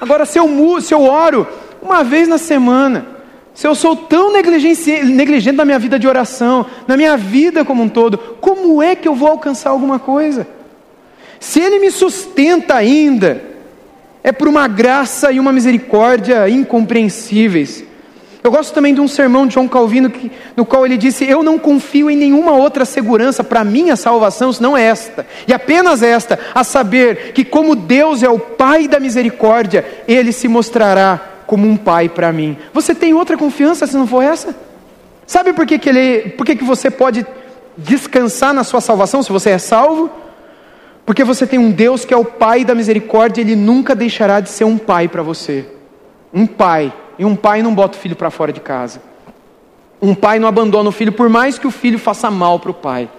Agora, 0.00 0.24
se 0.24 0.38
eu, 0.38 0.80
se 0.80 0.94
eu 0.94 1.02
oro 1.02 1.46
uma 1.80 2.04
vez 2.04 2.28
na 2.28 2.38
semana, 2.38 3.06
se 3.54 3.66
eu 3.66 3.74
sou 3.74 3.94
tão 3.94 4.32
negligente, 4.32 5.52
na 5.52 5.64
minha 5.64 5.78
vida 5.78 5.98
de 5.98 6.08
oração, 6.08 6.64
na 6.86 6.96
minha 6.96 7.16
vida 7.16 7.64
como 7.64 7.82
um 7.82 7.88
todo, 7.88 8.16
como 8.40 8.82
é 8.82 8.96
que 8.96 9.06
eu 9.06 9.14
vou 9.14 9.28
alcançar 9.28 9.70
alguma 9.70 9.98
coisa? 9.98 10.46
Se 11.38 11.60
Ele 11.60 11.78
me 11.78 11.90
sustenta 11.90 12.74
ainda, 12.74 13.42
é 14.24 14.32
por 14.32 14.48
uma 14.48 14.66
graça 14.68 15.32
e 15.32 15.38
uma 15.38 15.52
misericórdia 15.52 16.48
incompreensíveis. 16.48 17.84
Eu 18.42 18.50
gosto 18.50 18.74
também 18.74 18.92
de 18.92 19.00
um 19.00 19.06
sermão 19.06 19.46
de 19.46 19.54
João 19.54 19.68
Calvino, 19.68 20.10
que, 20.10 20.30
no 20.56 20.66
qual 20.66 20.84
ele 20.84 20.96
disse: 20.96 21.24
Eu 21.24 21.44
não 21.44 21.58
confio 21.58 22.10
em 22.10 22.16
nenhuma 22.16 22.52
outra 22.52 22.84
segurança 22.84 23.44
para 23.44 23.62
minha 23.62 23.94
salvação, 23.94 24.52
senão 24.52 24.76
esta, 24.76 25.24
e 25.46 25.52
apenas 25.52 26.02
esta, 26.02 26.38
a 26.52 26.64
saber 26.64 27.32
que, 27.34 27.44
como 27.44 27.76
Deus 27.76 28.22
é 28.22 28.28
o 28.28 28.38
Pai 28.38 28.88
da 28.88 28.98
misericórdia, 28.98 29.84
Ele 30.08 30.32
se 30.32 30.48
mostrará 30.48 31.31
como 31.52 31.68
um 31.68 31.76
pai 31.76 32.08
para 32.08 32.32
mim. 32.32 32.56
Você 32.72 32.94
tem 32.94 33.12
outra 33.12 33.36
confiança 33.36 33.86
se 33.86 33.94
não 33.94 34.06
for 34.06 34.22
essa? 34.22 34.56
Sabe 35.26 35.52
por 35.52 35.66
que, 35.66 35.78
que, 35.78 35.86
ele, 35.86 36.30
por 36.30 36.46
que, 36.46 36.56
que 36.56 36.64
você 36.64 36.90
pode 36.90 37.26
descansar 37.76 38.54
na 38.54 38.64
sua 38.64 38.80
salvação 38.80 39.22
se 39.22 39.30
você 39.30 39.50
é 39.50 39.58
salvo? 39.58 40.10
Porque 41.04 41.22
você 41.22 41.46
tem 41.46 41.58
um 41.58 41.70
Deus 41.70 42.06
que 42.06 42.14
é 42.14 42.16
o 42.16 42.24
Pai 42.24 42.64
da 42.64 42.74
misericórdia, 42.74 43.42
ele 43.42 43.54
nunca 43.54 43.94
deixará 43.94 44.40
de 44.40 44.48
ser 44.48 44.64
um 44.64 44.78
pai 44.78 45.08
para 45.08 45.22
você. 45.22 45.66
Um 46.32 46.46
pai. 46.46 46.90
E 47.18 47.24
um 47.26 47.36
pai 47.36 47.62
não 47.62 47.74
bota 47.74 47.98
o 47.98 48.00
filho 48.00 48.16
para 48.16 48.30
fora 48.30 48.50
de 48.50 48.60
casa. 48.62 49.02
Um 50.00 50.14
pai 50.14 50.38
não 50.38 50.48
abandona 50.48 50.88
o 50.88 50.92
filho, 50.92 51.12
por 51.12 51.28
mais 51.28 51.58
que 51.58 51.66
o 51.66 51.70
filho 51.70 51.98
faça 51.98 52.30
mal 52.30 52.60
para 52.60 52.70
o 52.70 52.74
pai. 52.74 53.10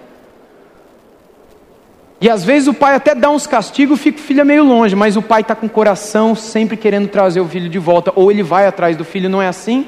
E 2.24 2.30
às 2.30 2.42
vezes 2.42 2.66
o 2.68 2.72
pai 2.72 2.94
até 2.94 3.14
dá 3.14 3.28
uns 3.28 3.46
castigos, 3.46 4.00
fica 4.00 4.18
o 4.18 4.22
filho 4.22 4.46
meio 4.46 4.64
longe, 4.64 4.96
mas 4.96 5.14
o 5.14 5.20
pai 5.20 5.42
está 5.42 5.54
com 5.54 5.66
o 5.66 5.68
coração 5.68 6.34
sempre 6.34 6.74
querendo 6.74 7.06
trazer 7.06 7.38
o 7.38 7.46
filho 7.46 7.68
de 7.68 7.78
volta, 7.78 8.10
ou 8.16 8.30
ele 8.30 8.42
vai 8.42 8.66
atrás 8.66 8.96
do 8.96 9.04
filho, 9.04 9.28
não 9.28 9.42
é 9.42 9.46
assim? 9.46 9.86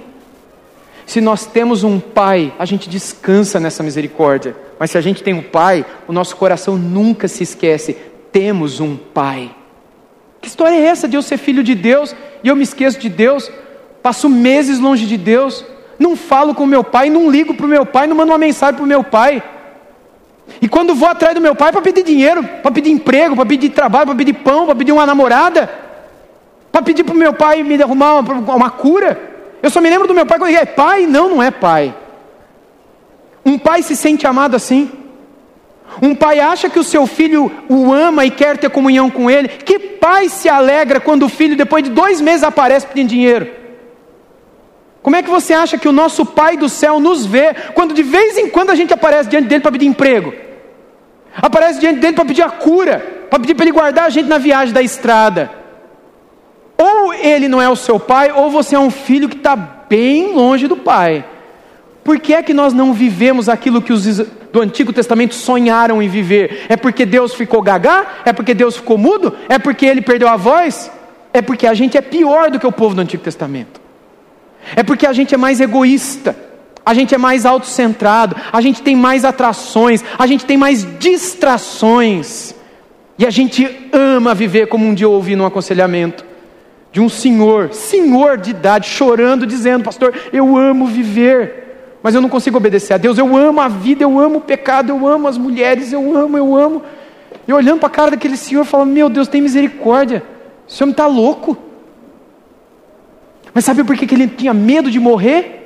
Se 1.07 1.18
nós 1.18 1.47
temos 1.47 1.82
um 1.82 1.99
pai, 1.99 2.53
a 2.59 2.66
gente 2.66 2.91
descansa 2.91 3.59
nessa 3.59 3.82
misericórdia. 3.82 4.55
Mas 4.78 4.91
se 4.91 4.99
a 4.99 5.01
gente 5.01 5.22
tem 5.22 5.32
um 5.32 5.43
pai, 5.43 5.82
o 6.07 6.12
nosso 6.12 6.37
coração 6.37 6.76
nunca 6.76 7.26
se 7.26 7.43
esquece. 7.43 7.97
Temos 8.30 8.80
um 8.80 8.97
pai. 8.97 9.51
Que 10.43 10.49
história 10.49 10.76
é 10.76 10.84
essa 10.84 11.09
de 11.09 11.16
eu 11.16 11.22
ser 11.22 11.39
filho 11.39 11.62
de 11.62 11.74
Deus 11.74 12.14
e 12.45 12.49
eu 12.49 12.55
me 12.55 12.64
esqueço 12.64 12.99
de 12.99 13.09
Deus? 13.09 13.51
Passo 14.03 14.28
meses 14.28 14.78
longe 14.78 15.07
de 15.07 15.16
Deus, 15.16 15.64
não 15.99 16.14
falo 16.14 16.55
com 16.55 16.66
meu 16.66 16.84
pai, 16.84 17.09
não 17.09 17.30
ligo 17.30 17.55
para 17.55 17.64
o 17.64 17.68
meu 17.70 17.87
pai, 17.87 18.07
não 18.07 18.14
mando 18.14 18.32
uma 18.32 18.37
mensagem 18.37 18.74
para 18.74 18.84
o 18.84 18.87
meu 18.87 19.03
pai. 19.03 19.43
E 20.61 20.69
quando 20.69 20.95
vou 20.95 21.09
atrás 21.09 21.35
do 21.35 21.41
meu 21.41 21.55
pai 21.55 21.73
para 21.73 21.83
pedir 21.83 22.03
dinheiro, 22.03 22.43
para 22.43 22.71
pedir 22.71 22.91
emprego, 22.91 23.35
para 23.35 23.47
pedir 23.47 23.71
trabalho, 23.71 24.07
para 24.07 24.15
pedir 24.15 24.35
pão, 24.35 24.67
para 24.67 24.75
pedir 24.75 24.93
uma 24.93 25.05
namorada, 25.05 25.71
para 26.73 26.83
pedir 26.83 27.05
para 27.05 27.15
o 27.15 27.19
meu 27.19 27.33
pai 27.33 27.63
me 27.63 27.81
arrumar 27.83 28.21
uma, 28.21 28.55
uma 28.55 28.71
cura, 28.71 29.19
eu 29.63 29.71
só 29.71 29.81
me 29.81 29.91
lembro 29.91 30.07
do 30.07 30.15
meu 30.15 30.27
pai 30.27 30.39
quando 30.39 30.51
ele 30.51 30.59
é 30.59 30.67
pai, 30.67 31.07
não, 31.07 31.29
não 31.29 31.43
é 31.43 31.51
pai. 31.51 31.95
Um 33.45 33.59
pai 33.59 33.83
se 33.83 33.97
sente 33.97 34.27
amado 34.27 34.57
assim. 34.57 34.91
Um 36.03 36.15
pai 36.15 36.41
acha 36.41 36.69
que 36.69 36.79
o 36.79 36.85
seu 36.85 37.07
filho 37.07 37.51
o 37.69 37.93
ama 37.93 38.25
e 38.25 38.31
quer 38.31 38.59
ter 38.59 38.69
comunhão 38.71 39.09
com 39.11 39.31
ele. 39.31 39.49
Que 39.49 39.79
pai 39.79 40.29
se 40.29 40.49
alegra 40.49 41.01
quando 41.01 41.25
o 41.25 41.29
filho, 41.29 41.57
depois 41.57 41.85
de 41.85 41.91
dois 41.91 42.21
meses, 42.21 42.43
aparece 42.43 42.87
pedindo 42.87 43.09
dinheiro? 43.09 43.49
Como 45.07 45.15
é 45.15 45.23
que 45.23 45.31
você 45.31 45.55
acha 45.55 45.79
que 45.79 45.87
o 45.87 45.93
nosso 45.93 46.27
Pai 46.27 46.57
do 46.57 46.69
céu 46.69 46.99
nos 46.99 47.25
vê 47.25 47.55
quando 47.75 47.95
de 47.95 48.03
vez 48.03 48.37
em 48.37 48.49
quando 48.51 48.71
a 48.71 48.75
gente 48.75 48.93
aparece 48.93 49.31
diante 49.31 49.47
dele 49.47 49.61
para 49.61 49.71
pedir 49.71 49.87
emprego? 49.87 50.35
Aparece 51.37 51.79
diante 51.79 52.01
dele 52.01 52.15
para 52.15 52.25
pedir 52.25 52.43
a 52.43 52.51
cura, 52.51 53.27
para 53.31 53.39
pedir 53.39 53.55
para 53.55 53.67
ele 53.67 53.73
guardar 53.73 54.07
a 54.07 54.11
gente 54.11 54.27
na 54.27 54.37
viagem 54.37 54.75
da 54.75 54.83
estrada. 54.83 55.49
Ou 56.77 57.15
ele 57.15 57.47
não 57.47 57.63
é 57.63 57.69
o 57.69 57.77
seu 57.77 58.01
pai, 58.01 58.33
ou 58.33 58.51
você 58.51 58.75
é 58.75 58.81
um 58.81 58.91
filho 58.91 59.29
que 59.29 59.37
está 59.37 59.55
bem 59.55 60.35
longe 60.35 60.67
do 60.67 60.77
pai. 60.77 61.25
Por 62.03 62.19
que 62.19 62.35
é 62.35 62.43
que 62.43 62.53
nós 62.53 62.73
não 62.73 62.93
vivemos 62.93 63.49
aquilo 63.49 63.81
que 63.81 63.93
os 63.93 64.19
do 64.53 64.61
Antigo 64.61 64.93
Testamento 64.93 65.37
sonharam 65.37 66.03
em 66.03 66.09
viver? 66.09 66.67
É 66.69 66.77
porque 66.77 67.07
Deus 67.07 67.33
ficou 67.33 67.63
gagá? 67.63 68.23
É 68.25 68.33
porque 68.33 68.55
Deus 68.55 68.75
ficou 68.75 68.99
mudo? 68.99 69.33
É 69.49 69.57
porque 69.57 69.87
ele 69.87 70.03
perdeu 70.03 70.27
a 70.27 70.35
voz? 70.35 70.91
É 71.33 71.41
porque 71.41 71.69
a 71.69 71.75
gente 71.75 71.97
é 71.97 72.01
pior 72.01 72.51
do 72.51 72.59
que 72.59 72.67
o 72.67 72.73
povo 72.73 72.97
do 72.97 73.03
Antigo 73.03 73.23
Testamento. 73.23 73.86
É 74.75 74.83
porque 74.83 75.07
a 75.07 75.12
gente 75.12 75.35
é 75.35 75.39
mais 75.39 75.61
egoísta. 75.61 76.35
A 76.87 76.95
gente 76.95 77.12
é 77.12 77.19
mais 77.19 77.45
autocentrado, 77.45 78.37
a 78.53 78.61
gente 78.61 78.81
tem 78.81 78.95
mais 78.95 79.25
atrações, 79.25 80.05
a 80.17 80.25
gente 80.25 80.45
tem 80.45 80.57
mais 80.57 80.87
distrações. 81.01 82.55
E 83.19 83.27
a 83.27 83.31
gente 83.31 83.89
ama 83.93 84.33
viver 84.37 84.69
como 84.69 84.87
um 84.87 84.95
dia 84.95 85.07
eu 85.07 85.11
ouvi 85.11 85.35
num 85.35 85.45
aconselhamento 85.45 86.25
de 86.93 87.01
um 87.01 87.09
senhor, 87.09 87.75
senhor 87.75 88.39
de 88.39 88.53
idade, 88.53 88.89
chorando, 88.89 89.45
dizendo: 89.47 89.83
Pastor, 89.83 90.14
eu 90.33 90.57
amo 90.57 90.87
viver, 90.87 91.99
mas 92.05 92.14
eu 92.14 92.21
não 92.21 92.29
consigo 92.29 92.57
obedecer 92.57 92.95
a 92.95 92.99
Deus. 92.99 93.19
Eu 93.19 93.37
amo 93.37 93.61
a 93.61 93.67
vida, 93.67 94.05
eu 94.05 94.19
amo 94.21 94.39
o 94.39 94.41
pecado, 94.41 94.91
eu 94.91 95.09
amo 95.09 95.27
as 95.27 95.37
mulheres, 95.37 95.93
eu 95.93 96.17
amo, 96.17 96.39
eu 96.39 96.55
amo. 96.55 96.83
E 97.49 97.53
olhando 97.53 97.81
para 97.81 97.89
a 97.89 97.91
cara 97.91 98.11
daquele 98.12 98.37
senhor, 98.37 98.64
falando: 98.64 98.93
Meu 98.93 99.09
Deus, 99.09 99.27
tem 99.27 99.43
misericórdia, 99.43 100.23
esse 100.69 100.81
homem 100.85 100.93
está 100.93 101.09
louco. 101.09 101.66
Mas 103.57 103.65
sabe 103.65 103.83
por 103.83 103.97
que 103.97 104.15
ele 104.15 104.29
tinha 104.29 104.53
medo 104.53 104.91
de 104.91 105.01
morrer? 105.01 105.63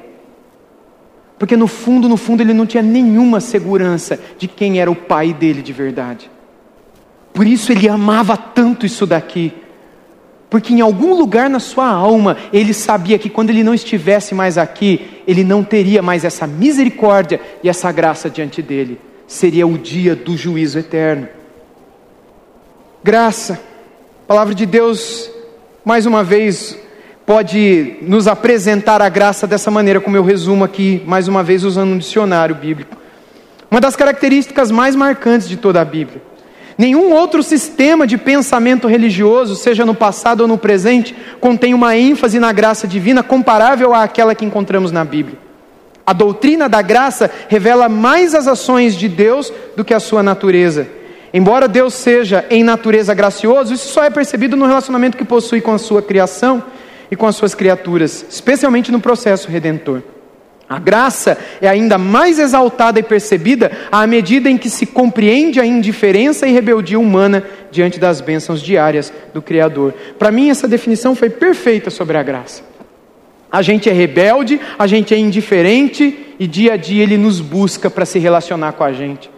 Porque 1.37 1.57
no 1.57 1.67
fundo, 1.67 2.09
no 2.09 2.17
fundo, 2.17 2.41
ele 2.41 2.55
não 2.55 2.65
tinha 2.65 2.83
nenhuma 2.83 3.41
segurança 3.41 4.21
de 4.39 4.47
quem 4.47 4.81
era 4.81 4.89
o 4.89 4.95
pai 4.95 5.35
dele 5.35 5.61
de 5.61 5.73
verdade. 5.73 6.31
Por 7.35 7.45
isso 7.45 7.73
ele 7.73 7.89
amava 7.89 8.37
tanto 8.37 8.87
isso 8.87 9.05
daqui 9.05 9.53
porque 10.51 10.75
em 10.75 10.81
algum 10.81 11.15
lugar 11.15 11.49
na 11.49 11.61
sua 11.61 11.87
alma 11.87 12.37
ele 12.53 12.75
sabia 12.75 13.17
que 13.17 13.31
quando 13.31 13.51
ele 13.51 13.63
não 13.63 13.73
estivesse 13.73 14.35
mais 14.35 14.59
aqui, 14.59 15.23
ele 15.25 15.45
não 15.45 15.63
teria 15.63 16.03
mais 16.03 16.25
essa 16.25 16.45
misericórdia 16.45 17.41
e 17.63 17.69
essa 17.69 17.91
graça 17.93 18.29
diante 18.29 18.61
dele. 18.61 19.01
Seria 19.29 19.65
o 19.65 19.79
dia 19.79 20.17
do 20.17 20.37
juízo 20.37 20.81
eterno. 20.81 21.29
Graça, 23.03 23.61
palavra 24.27 24.53
de 24.53 24.67
Deus, 24.67 25.31
mais 25.85 26.05
uma 26.05 26.25
vez, 26.25 26.77
pode 27.31 27.95
nos 28.03 28.27
apresentar 28.27 29.01
a 29.01 29.09
graça 29.09 29.47
dessa 29.47 29.71
maneira, 29.71 30.01
como 30.01 30.17
eu 30.17 30.25
resumo 30.25 30.65
aqui, 30.65 31.01
mais 31.07 31.29
uma 31.29 31.45
vez, 31.45 31.63
usando 31.63 31.93
um 31.93 31.99
dicionário 31.99 32.57
bíblico. 32.57 32.97
Uma 33.71 33.81
das 33.81 33.95
características 33.95 34.73
mais 34.73 34.97
marcantes 34.97 35.49
de 35.49 35.57
toda 35.57 35.81
a 35.81 35.85
Bíblia 35.85 36.21
Nenhum 36.77 37.13
outro 37.13 37.41
sistema 37.41 38.05
de 38.05 38.19
pensamento 38.19 38.89
religioso, 38.89 39.55
seja 39.55 39.87
no 39.87 39.95
passado 39.95 40.41
ou 40.41 40.49
no 40.49 40.59
presente, 40.59 41.15
contém 41.39 41.73
uma 41.73 41.97
ênfase 41.97 42.41
na 42.41 42.51
graça 42.51 42.89
divina 42.89 43.23
comparável 43.23 43.95
àquela 43.95 44.35
que 44.35 44.45
encontramos 44.45 44.91
na 44.91 45.05
Bíblia. 45.05 45.39
A 46.05 46.13
doutrina 46.13 46.69
da 46.69 46.83
graça 46.83 47.31
revela 47.49 47.89
mais 47.89 48.35
as 48.35 48.49
ações 48.49 48.97
de 48.97 49.09
Deus 49.09 49.53
do 49.77 49.85
que 49.85 49.95
a 49.95 50.01
sua 50.01 50.21
natureza. 50.21 50.89
Embora 51.33 51.69
Deus 51.69 51.95
seja 51.95 52.45
em 52.51 52.65
natureza 52.65 53.15
gracioso, 53.15 53.73
isso 53.73 53.89
só 53.93 54.03
é 54.03 54.11
percebido 54.11 54.57
no 54.57 54.67
relacionamento 54.67 55.17
que 55.17 55.25
possui 55.25 55.61
com 55.61 55.73
a 55.73 55.79
sua 55.79 56.03
criação 56.03 56.61
e 57.11 57.17
com 57.17 57.27
as 57.27 57.37
suas 57.37 57.55
criaturas, 57.55 58.25
especialmente 58.29 58.93
no 58.93 59.01
processo 59.01 59.51
redentor. 59.51 60.03
A 60.69 60.79
graça 60.79 61.37
é 61.61 61.67
ainda 61.67 61.99
mais 61.99 62.39
exaltada 62.39 63.01
e 63.01 63.03
percebida 63.03 63.73
à 63.91 64.07
medida 64.07 64.49
em 64.49 64.57
que 64.57 64.71
se 64.71 64.87
compreende 64.87 65.59
a 65.59 65.67
indiferença 65.67 66.47
e 66.47 66.53
rebeldia 66.53 66.97
humana 66.97 67.43
diante 67.73 67.99
das 67.99 68.21
bênçãos 68.21 68.63
diárias 68.63 69.13
do 69.35 69.43
Criador. 69.43 69.93
Para 70.17 70.31
mim, 70.31 70.49
essa 70.49 70.69
definição 70.69 71.17
foi 71.17 71.29
perfeita 71.29 71.91
sobre 71.91 72.17
a 72.17 72.23
graça. 72.23 72.63
A 73.51 73.63
gente 73.63 73.91
é 73.91 73.93
rebelde, 73.93 74.61
a 74.79 74.87
gente 74.87 75.13
é 75.13 75.19
indiferente 75.19 76.37
e 76.39 76.47
dia 76.47 76.75
a 76.75 76.77
dia 76.77 77.03
ele 77.03 77.19
nos 77.19 77.41
busca 77.41 77.91
para 77.91 78.07
se 78.07 78.21
relacionar 78.21 78.75
com 78.75 78.85
a 78.85 78.93
gente. 78.93 79.29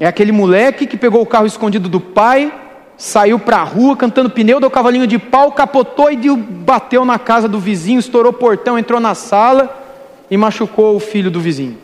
É 0.00 0.06
aquele 0.06 0.32
moleque 0.32 0.86
que 0.86 0.96
pegou 0.96 1.20
o 1.20 1.26
carro 1.26 1.46
escondido 1.46 1.86
do 1.86 2.00
pai, 2.00 2.50
saiu 2.96 3.38
para 3.38 3.58
a 3.58 3.62
rua 3.62 3.96
cantando 3.96 4.30
pneu, 4.30 4.58
deu 4.58 4.70
cavalinho 4.70 5.06
de 5.06 5.18
pau, 5.18 5.52
capotou 5.52 6.10
e 6.10 6.16
bateu 6.36 7.04
na 7.04 7.18
casa 7.18 7.46
do 7.46 7.60
vizinho, 7.60 8.00
estourou 8.00 8.32
o 8.32 8.34
portão, 8.34 8.78
entrou 8.78 8.98
na 8.98 9.14
sala 9.14 9.84
e 10.30 10.36
machucou 10.36 10.96
o 10.96 11.00
filho 11.00 11.30
do 11.30 11.40
vizinho. 11.40 11.78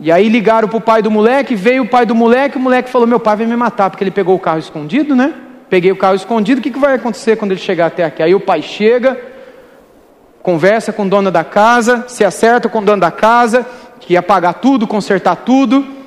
E 0.00 0.10
aí 0.10 0.28
ligaram 0.28 0.68
para 0.68 0.76
o 0.76 0.80
pai 0.80 1.00
do 1.00 1.10
moleque, 1.10 1.54
veio 1.54 1.84
o 1.84 1.88
pai 1.88 2.04
do 2.04 2.14
moleque, 2.14 2.56
o 2.56 2.60
moleque 2.60 2.90
falou: 2.90 3.06
Meu 3.06 3.20
pai 3.20 3.36
vai 3.36 3.46
me 3.46 3.56
matar, 3.56 3.90
porque 3.90 4.02
ele 4.02 4.10
pegou 4.10 4.34
o 4.34 4.40
carro 4.40 4.58
escondido, 4.58 5.14
né? 5.14 5.32
Peguei 5.70 5.92
o 5.92 5.96
carro 5.96 6.16
escondido, 6.16 6.58
o 6.58 6.62
que, 6.62 6.70
que 6.70 6.78
vai 6.78 6.94
acontecer 6.94 7.36
quando 7.36 7.52
ele 7.52 7.60
chegar 7.60 7.86
até 7.86 8.04
aqui? 8.04 8.22
Aí 8.22 8.34
o 8.34 8.40
pai 8.40 8.60
chega, 8.60 9.18
conversa 10.42 10.92
com 10.92 11.04
o 11.04 11.08
dono 11.08 11.30
da 11.30 11.44
casa, 11.44 12.04
se 12.08 12.24
acerta 12.24 12.68
com 12.68 12.80
o 12.80 12.84
dono 12.84 13.00
da 13.00 13.10
casa, 13.10 13.64
que 14.00 14.14
ia 14.14 14.22
pagar 14.22 14.54
tudo, 14.54 14.86
consertar 14.86 15.36
tudo 15.36 16.03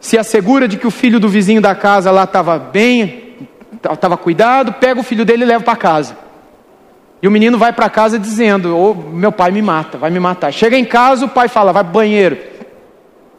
se 0.00 0.16
assegura 0.16 0.68
de 0.68 0.76
que 0.76 0.86
o 0.86 0.90
filho 0.90 1.18
do 1.18 1.28
vizinho 1.28 1.60
da 1.60 1.74
casa 1.74 2.10
lá 2.10 2.24
estava 2.24 2.58
bem, 2.58 3.36
estava 3.92 4.16
cuidado, 4.16 4.72
pega 4.74 5.00
o 5.00 5.02
filho 5.02 5.24
dele 5.24 5.42
e 5.42 5.46
leva 5.46 5.64
para 5.64 5.76
casa. 5.76 6.16
E 7.20 7.26
o 7.26 7.30
menino 7.30 7.58
vai 7.58 7.72
para 7.72 7.90
casa 7.90 8.18
dizendo: 8.18 8.76
oh, 8.76 8.94
Meu 8.94 9.32
pai 9.32 9.50
me 9.50 9.60
mata, 9.60 9.98
vai 9.98 10.10
me 10.10 10.20
matar. 10.20 10.52
Chega 10.52 10.78
em 10.78 10.84
casa, 10.84 11.24
o 11.24 11.28
pai 11.28 11.48
fala: 11.48 11.72
Vai 11.72 11.82
para 11.82 11.92
banheiro. 11.92 12.38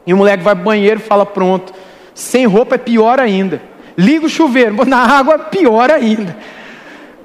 E 0.06 0.12
o 0.12 0.16
moleque 0.16 0.42
vai 0.42 0.54
para 0.54 0.64
banheiro 0.64 1.00
e 1.00 1.02
fala: 1.02 1.24
Pronto. 1.24 1.72
Sem 2.14 2.46
roupa 2.46 2.74
é 2.74 2.78
pior 2.78 3.18
ainda. 3.18 3.62
Liga 3.96 4.26
o 4.26 4.28
chuveiro, 4.28 4.76
na 4.84 4.98
água 4.98 5.34
é 5.34 5.38
pior 5.38 5.90
ainda. 5.90 6.36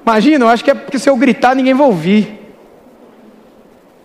Imagina, 0.02 0.44
eu 0.44 0.48
acho 0.48 0.64
que 0.64 0.70
é 0.70 0.74
porque 0.74 0.98
se 0.98 1.10
eu 1.10 1.16
gritar 1.16 1.54
ninguém 1.54 1.74
vai 1.74 1.86
ouvir. 1.86 2.40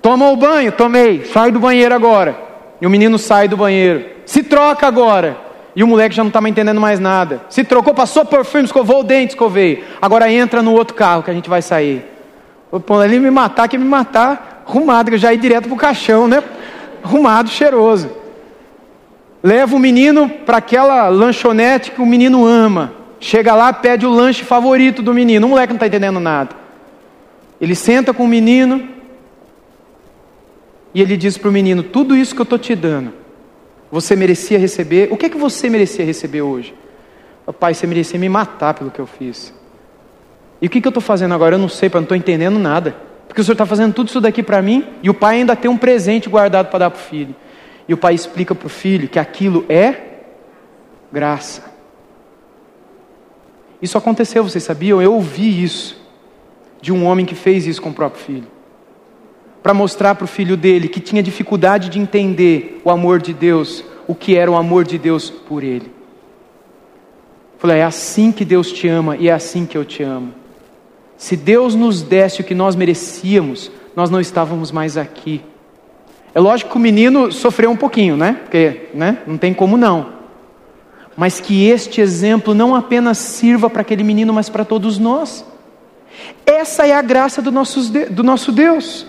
Toma 0.02 0.30
o 0.32 0.36
banho, 0.36 0.72
tomei, 0.72 1.26
sai 1.26 1.52
do 1.52 1.60
banheiro 1.60 1.94
agora. 1.94 2.36
E 2.82 2.88
o 2.88 2.90
menino 2.90 3.20
sai 3.20 3.48
do 3.48 3.56
banheiro. 3.56 4.04
Se 4.32 4.44
troca 4.44 4.88
agora. 4.88 5.36
E 5.76 5.84
o 5.84 5.88
moleque 5.88 6.16
já 6.16 6.24
não 6.24 6.30
está 6.30 6.40
mais 6.40 6.54
entendendo 6.54 6.80
mais 6.80 7.02
nada. 7.02 7.42
Se 7.50 7.66
trocou, 7.66 7.94
passou 7.94 8.24
perfume, 8.24 8.64
escovou 8.64 9.02
o 9.02 9.04
dente, 9.04 9.32
escovei. 9.32 9.84
Agora 10.02 10.32
entra 10.32 10.64
no 10.64 10.72
outro 10.72 10.96
carro 10.96 11.22
que 11.22 11.30
a 11.30 11.34
gente 11.34 11.50
vai 11.50 11.62
sair. 11.62 12.06
Pô, 12.86 13.04
ele 13.04 13.20
me 13.20 13.30
matar, 13.30 13.68
que 13.68 13.78
me 13.78 13.84
matar 13.84 14.64
arrumado, 14.66 15.10
que 15.10 15.16
eu 15.16 15.20
já 15.20 15.34
ir 15.34 15.38
direto 15.38 15.68
pro 15.68 15.76
caixão, 15.76 16.30
né? 16.30 16.42
Arrumado, 17.04 17.50
cheiroso. 17.50 18.10
Leva 19.44 19.76
o 19.76 19.80
menino 19.80 20.30
para 20.30 20.60
aquela 20.60 21.10
lanchonete 21.10 21.92
que 21.92 22.02
o 22.02 22.06
menino 22.06 22.46
ama. 22.46 22.94
chega 23.20 23.54
lá, 23.54 23.74
pede 23.74 24.06
o 24.06 24.10
lanche 24.10 24.46
favorito 24.46 25.02
do 25.02 25.14
menino. 25.14 25.46
O 25.46 25.50
moleque 25.50 25.74
não 25.74 25.76
está 25.76 25.88
entendendo 25.88 26.22
nada. 26.22 26.56
Ele 27.60 27.76
senta 27.76 28.14
com 28.14 28.24
o 28.24 28.30
menino 28.30 28.88
e 30.94 31.02
ele 31.02 31.18
diz 31.18 31.38
para 31.38 31.50
o 31.50 31.52
menino: 31.52 31.84
Tudo 31.84 32.16
isso 32.16 32.34
que 32.34 32.40
eu 32.40 32.44
estou 32.44 32.58
te 32.58 32.74
dando, 32.74 33.20
você 33.92 34.16
merecia 34.16 34.58
receber. 34.58 35.10
O 35.12 35.18
que 35.18 35.26
é 35.26 35.30
que 35.30 35.38
você 35.38 35.70
merecia 35.70 36.06
receber 36.06 36.42
hoje? 36.42 36.74
Pai, 37.60 37.74
você 37.74 37.86
merecia 37.86 38.18
me 38.18 38.30
matar 38.30 38.74
pelo 38.74 38.90
que 38.90 39.00
eu 39.00 39.06
fiz. 39.06 39.54
E 40.62 40.68
o 40.68 40.70
que, 40.70 40.80
que 40.80 40.88
eu 40.88 40.92
estou 40.92 41.02
fazendo 41.02 41.34
agora? 41.34 41.56
Eu 41.56 41.60
não 41.60 41.68
sei, 41.68 41.90
não 41.94 42.02
estou 42.02 42.16
entendendo 42.16 42.58
nada. 42.58 42.96
Porque 43.28 43.42
o 43.42 43.44
senhor 43.44 43.54
está 43.54 43.66
fazendo 43.66 43.94
tudo 43.94 44.08
isso 44.08 44.22
daqui 44.22 44.44
para 44.44 44.62
mim 44.62 44.88
e 45.02 45.10
o 45.10 45.14
pai 45.14 45.38
ainda 45.38 45.56
tem 45.56 45.70
um 45.70 45.78
presente 45.78 46.30
guardado 46.30 46.68
para 46.68 46.80
dar 46.80 46.92
para 46.92 47.00
o 47.00 47.02
filho. 47.02 47.36
E 47.88 47.94
o 47.94 47.98
pai 47.98 48.14
explica 48.14 48.54
para 48.54 48.68
o 48.68 48.70
filho 48.70 49.08
que 49.08 49.20
aquilo 49.20 49.66
é 49.68 49.96
graça. 51.12 51.72
Isso 53.82 53.98
aconteceu, 53.98 54.44
vocês 54.44 54.64
sabiam? 54.64 55.02
Eu 55.02 55.14
ouvi 55.14 55.64
isso 55.64 56.00
de 56.82 56.92
um 56.92 57.06
homem 57.06 57.26
que 57.26 57.36
fez 57.36 57.66
isso 57.66 57.82
com 57.82 57.90
o 57.90 57.94
próprio 57.94 58.24
filho. 58.24 58.48
Para 59.62 59.74
mostrar 59.74 60.16
para 60.16 60.26
o 60.26 60.28
filho 60.28 60.58
dele 60.58 60.88
que 60.88 61.00
tinha 61.00 61.22
dificuldade 61.22 61.90
de 61.90 62.00
entender 62.00 62.82
o 62.84 62.90
amor 62.90 63.22
de 63.22 63.34
Deus, 63.34 63.84
o 64.08 64.16
que 64.16 64.36
era 64.36 64.50
o 64.50 64.56
amor 64.56 64.84
de 64.84 64.98
Deus 64.98 65.30
por 65.30 65.64
ele. 65.64 65.92
Falei, 67.60 67.78
é 67.78 67.84
assim 67.84 68.32
que 68.32 68.44
Deus 68.44 68.72
te 68.72 68.88
ama 68.88 69.16
e 69.16 69.30
é 69.30 69.32
assim 69.32 69.68
que 69.68 69.78
eu 69.78 69.86
te 69.86 70.02
amo. 70.02 70.34
Se 71.16 71.38
Deus 71.38 71.76
nos 71.76 72.02
desse 72.02 72.42
o 72.42 72.44
que 72.44 72.56
nós 72.56 72.76
merecíamos, 72.76 73.72
nós 73.96 74.10
não 74.10 74.20
estávamos 74.20 74.72
mais 74.72 74.98
aqui. 74.98 75.44
É 76.34 76.40
lógico 76.40 76.72
que 76.72 76.78
o 76.78 76.80
menino 76.80 77.32
sofreu 77.32 77.70
um 77.70 77.76
pouquinho, 77.76 78.18
né? 78.18 78.40
Porque 78.42 78.90
né? 78.96 79.20
não 79.28 79.38
tem 79.38 79.54
como 79.54 79.78
não. 79.78 80.14
Mas 81.16 81.40
que 81.40 81.68
este 81.68 82.02
exemplo 82.02 82.56
não 82.56 82.74
apenas 82.74 83.20
sirva 83.20 83.70
para 83.70 83.82
aquele 83.82 84.04
menino, 84.04 84.34
mas 84.34 84.50
para 84.50 84.66
todos 84.66 84.98
nós. 84.98 85.46
Essa 86.44 86.88
é 86.88 86.94
a 86.94 87.02
graça 87.04 87.42
do 87.42 87.52
do 87.52 88.24
nosso 88.24 88.52
Deus. 88.52 89.06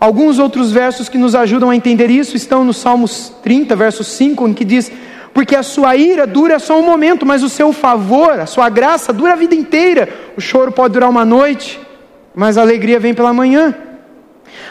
Alguns 0.00 0.38
outros 0.38 0.70
versos 0.70 1.08
que 1.08 1.18
nos 1.18 1.34
ajudam 1.34 1.70
a 1.70 1.76
entender 1.76 2.08
isso 2.08 2.36
estão 2.36 2.62
no 2.62 2.72
Salmos 2.72 3.32
30, 3.42 3.74
verso 3.74 4.04
5, 4.04 4.46
em 4.46 4.54
que 4.54 4.64
diz: 4.64 4.92
Porque 5.34 5.56
a 5.56 5.62
sua 5.62 5.96
ira 5.96 6.26
dura 6.26 6.60
só 6.60 6.78
um 6.78 6.84
momento, 6.84 7.26
mas 7.26 7.42
o 7.42 7.48
seu 7.48 7.72
favor, 7.72 8.38
a 8.38 8.46
sua 8.46 8.68
graça, 8.68 9.12
dura 9.12 9.32
a 9.32 9.36
vida 9.36 9.56
inteira. 9.56 10.08
O 10.36 10.40
choro 10.40 10.70
pode 10.70 10.94
durar 10.94 11.10
uma 11.10 11.24
noite, 11.24 11.80
mas 12.32 12.56
a 12.56 12.60
alegria 12.60 13.00
vem 13.00 13.12
pela 13.12 13.32
manhã. 13.32 13.74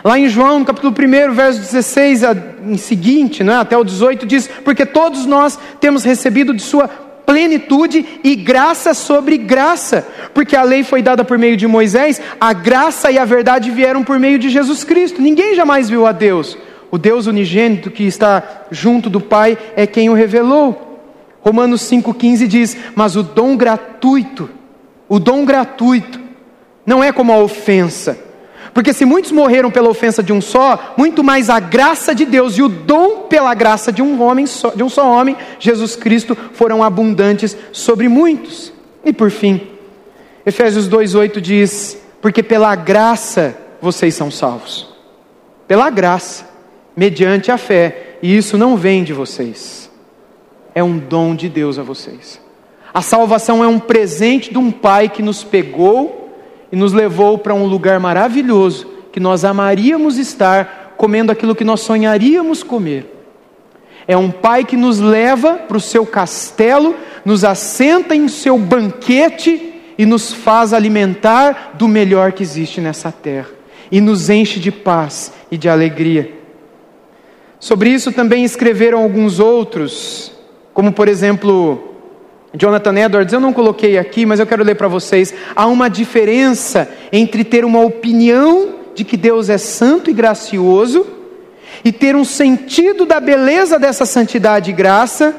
Lá 0.02 0.18
em 0.18 0.30
João, 0.30 0.60
no 0.60 0.66
capítulo 0.66 0.94
1, 0.94 1.34
verso 1.34 1.60
16 1.60 2.22
em 2.66 2.78
seguinte, 2.78 3.44
né, 3.44 3.58
até 3.58 3.78
o 3.78 3.84
18, 3.84 4.26
diz: 4.26 4.48
Porque 4.64 4.86
todos 4.86 5.26
nós 5.26 5.60
temos 5.82 6.06
recebido 6.06 6.54
de 6.54 6.62
Sua 6.62 6.90
plenitude 7.28 8.22
e 8.24 8.38
graça 8.38 8.94
sobre 8.94 9.38
graça, 9.38 10.08
porque 10.34 10.56
a 10.56 10.64
lei 10.64 10.82
foi 10.82 11.02
dada 11.02 11.26
por 11.26 11.38
meio 11.38 11.58
de 11.58 11.68
Moisés, 11.68 12.22
a 12.40 12.54
graça 12.54 13.12
e 13.12 13.20
a 13.20 13.26
verdade 13.26 13.70
vieram 13.70 14.02
por 14.02 14.18
meio 14.18 14.40
de 14.40 14.50
Jesus 14.50 14.86
Cristo. 14.86 15.22
Ninguém 15.22 15.54
jamais 15.54 15.90
viu 15.90 16.08
a 16.08 16.14
Deus. 16.14 16.58
O 16.90 16.98
Deus 16.98 17.28
unigênito 17.28 17.92
que 17.92 18.04
está 18.04 18.66
junto 18.72 19.10
do 19.10 19.20
Pai 19.20 19.58
é 19.76 19.86
quem 19.86 20.10
o 20.10 20.14
revelou. 20.14 21.02
Romanos 21.42 21.82
5,15 21.82 22.48
diz: 22.48 22.78
Mas 22.96 23.18
o 23.18 23.24
dom 23.24 23.58
gratuito, 23.58 24.50
o 25.10 25.20
dom 25.20 25.44
gratuito, 25.44 26.22
não 26.86 27.04
é 27.04 27.12
como 27.12 27.34
a 27.34 27.40
ofensa 27.40 28.27
porque 28.78 28.94
se 28.94 29.06
muitos 29.06 29.32
morreram 29.32 29.72
pela 29.72 29.90
ofensa 29.90 30.22
de 30.22 30.32
um 30.32 30.40
só, 30.40 30.94
muito 30.96 31.24
mais 31.24 31.50
a 31.50 31.60
graça 31.60 32.14
de 32.14 32.26
Deus 32.26 32.60
e 32.60 32.62
o 32.62 32.70
dom 32.70 33.24
pela 33.24 33.52
graça 33.56 33.92
de 33.92 34.04
um 34.04 34.22
homem 34.22 34.46
só, 34.46 34.70
de 34.70 34.84
um 34.84 34.88
só 34.88 35.12
homem, 35.12 35.36
Jesus 35.58 35.96
Cristo, 35.96 36.38
foram 36.54 36.84
abundantes 36.84 37.58
sobre 37.72 38.08
muitos. 38.08 38.72
E 39.04 39.12
por 39.12 39.32
fim, 39.32 39.68
Efésios 40.46 40.88
2:8 40.88 41.42
diz: 41.42 41.98
"Porque 42.22 42.44
pela 42.44 42.76
graça 42.76 43.58
vocês 43.82 44.14
são 44.14 44.30
salvos. 44.30 44.94
Pela 45.68 45.90
graça, 45.90 46.48
mediante 46.96 47.52
a 47.52 47.58
fé, 47.58 48.18
e 48.22 48.38
isso 48.38 48.60
não 48.60 48.78
vem 48.78 49.04
de 49.04 49.12
vocês. 49.12 49.90
É 50.76 50.84
um 50.84 51.00
dom 51.00 51.36
de 51.36 51.50
Deus 51.50 51.80
a 51.80 51.82
vocês. 51.82 52.40
A 52.94 53.02
salvação 53.02 53.64
é 53.64 53.68
um 53.68 53.80
presente 53.80 54.52
de 54.52 54.60
um 54.60 54.72
pai 54.72 55.10
que 55.10 55.24
nos 55.24 55.44
pegou 55.44 56.27
e 56.72 56.76
nos 56.76 56.94
levou 56.94 57.38
para 57.38 57.54
um 57.54 57.66
lugar 57.66 58.00
maravilhoso 58.00 58.88
que 59.12 59.20
nós 59.20 59.44
amaríamos 59.46 60.18
estar 60.18 60.94
comendo 60.98 61.32
aquilo 61.32 61.56
que 61.56 61.64
nós 61.64 61.82
sonharíamos 61.82 62.64
comer. 62.64 63.14
É 64.08 64.16
um 64.16 64.32
pai 64.32 64.64
que 64.64 64.78
nos 64.78 65.00
leva 65.00 65.54
para 65.54 65.78
o 65.78 65.82
seu 65.82 66.06
castelo, 66.06 66.96
nos 67.26 67.44
assenta 67.44 68.16
em 68.16 68.28
seu 68.28 68.58
banquete 68.58 69.82
e 69.98 70.06
nos 70.06 70.32
faz 70.32 70.74
alimentar 70.74 71.74
do 71.78 71.88
melhor 71.88 72.32
que 72.32 72.44
existe 72.44 72.80
nessa 72.80 73.12
terra 73.12 73.50
e 73.92 74.00
nos 74.00 74.30
enche 74.30 74.60
de 74.60 74.72
paz 74.72 75.34
e 75.52 75.58
de 75.58 75.68
alegria. 75.68 76.32
Sobre 77.60 77.90
isso 77.90 78.12
também 78.12 78.44
escreveram 78.44 79.02
alguns 79.02 79.40
outros, 79.40 80.32
como 80.74 80.92
por 80.92 81.08
exemplo 81.08 81.96
Jonathan 82.58 82.98
Edwards, 82.98 83.34
eu 83.34 83.40
não 83.40 83.54
coloquei 83.54 83.98
aqui, 83.98 84.26
mas 84.26 84.40
eu 84.40 84.48
quero 84.48 84.64
ler 84.64 84.76
para 84.76 84.88
vocês. 84.88 85.34
Há 85.56 85.68
uma 85.68 85.90
diferença 85.90 86.90
entre 87.12 87.44
ter 87.44 87.64
uma 87.64 87.82
opinião 87.82 88.76
de 88.96 89.04
que 89.04 89.16
Deus 89.16 89.50
é 89.50 89.58
santo 89.58 90.10
e 90.10 90.14
gracioso 90.14 91.06
e 91.86 91.92
ter 91.92 92.16
um 92.16 92.26
sentido 92.26 93.06
da 93.06 93.20
beleza 93.20 93.78
dessa 93.78 94.06
santidade 94.06 94.72
e 94.72 94.74
graça. 94.74 95.36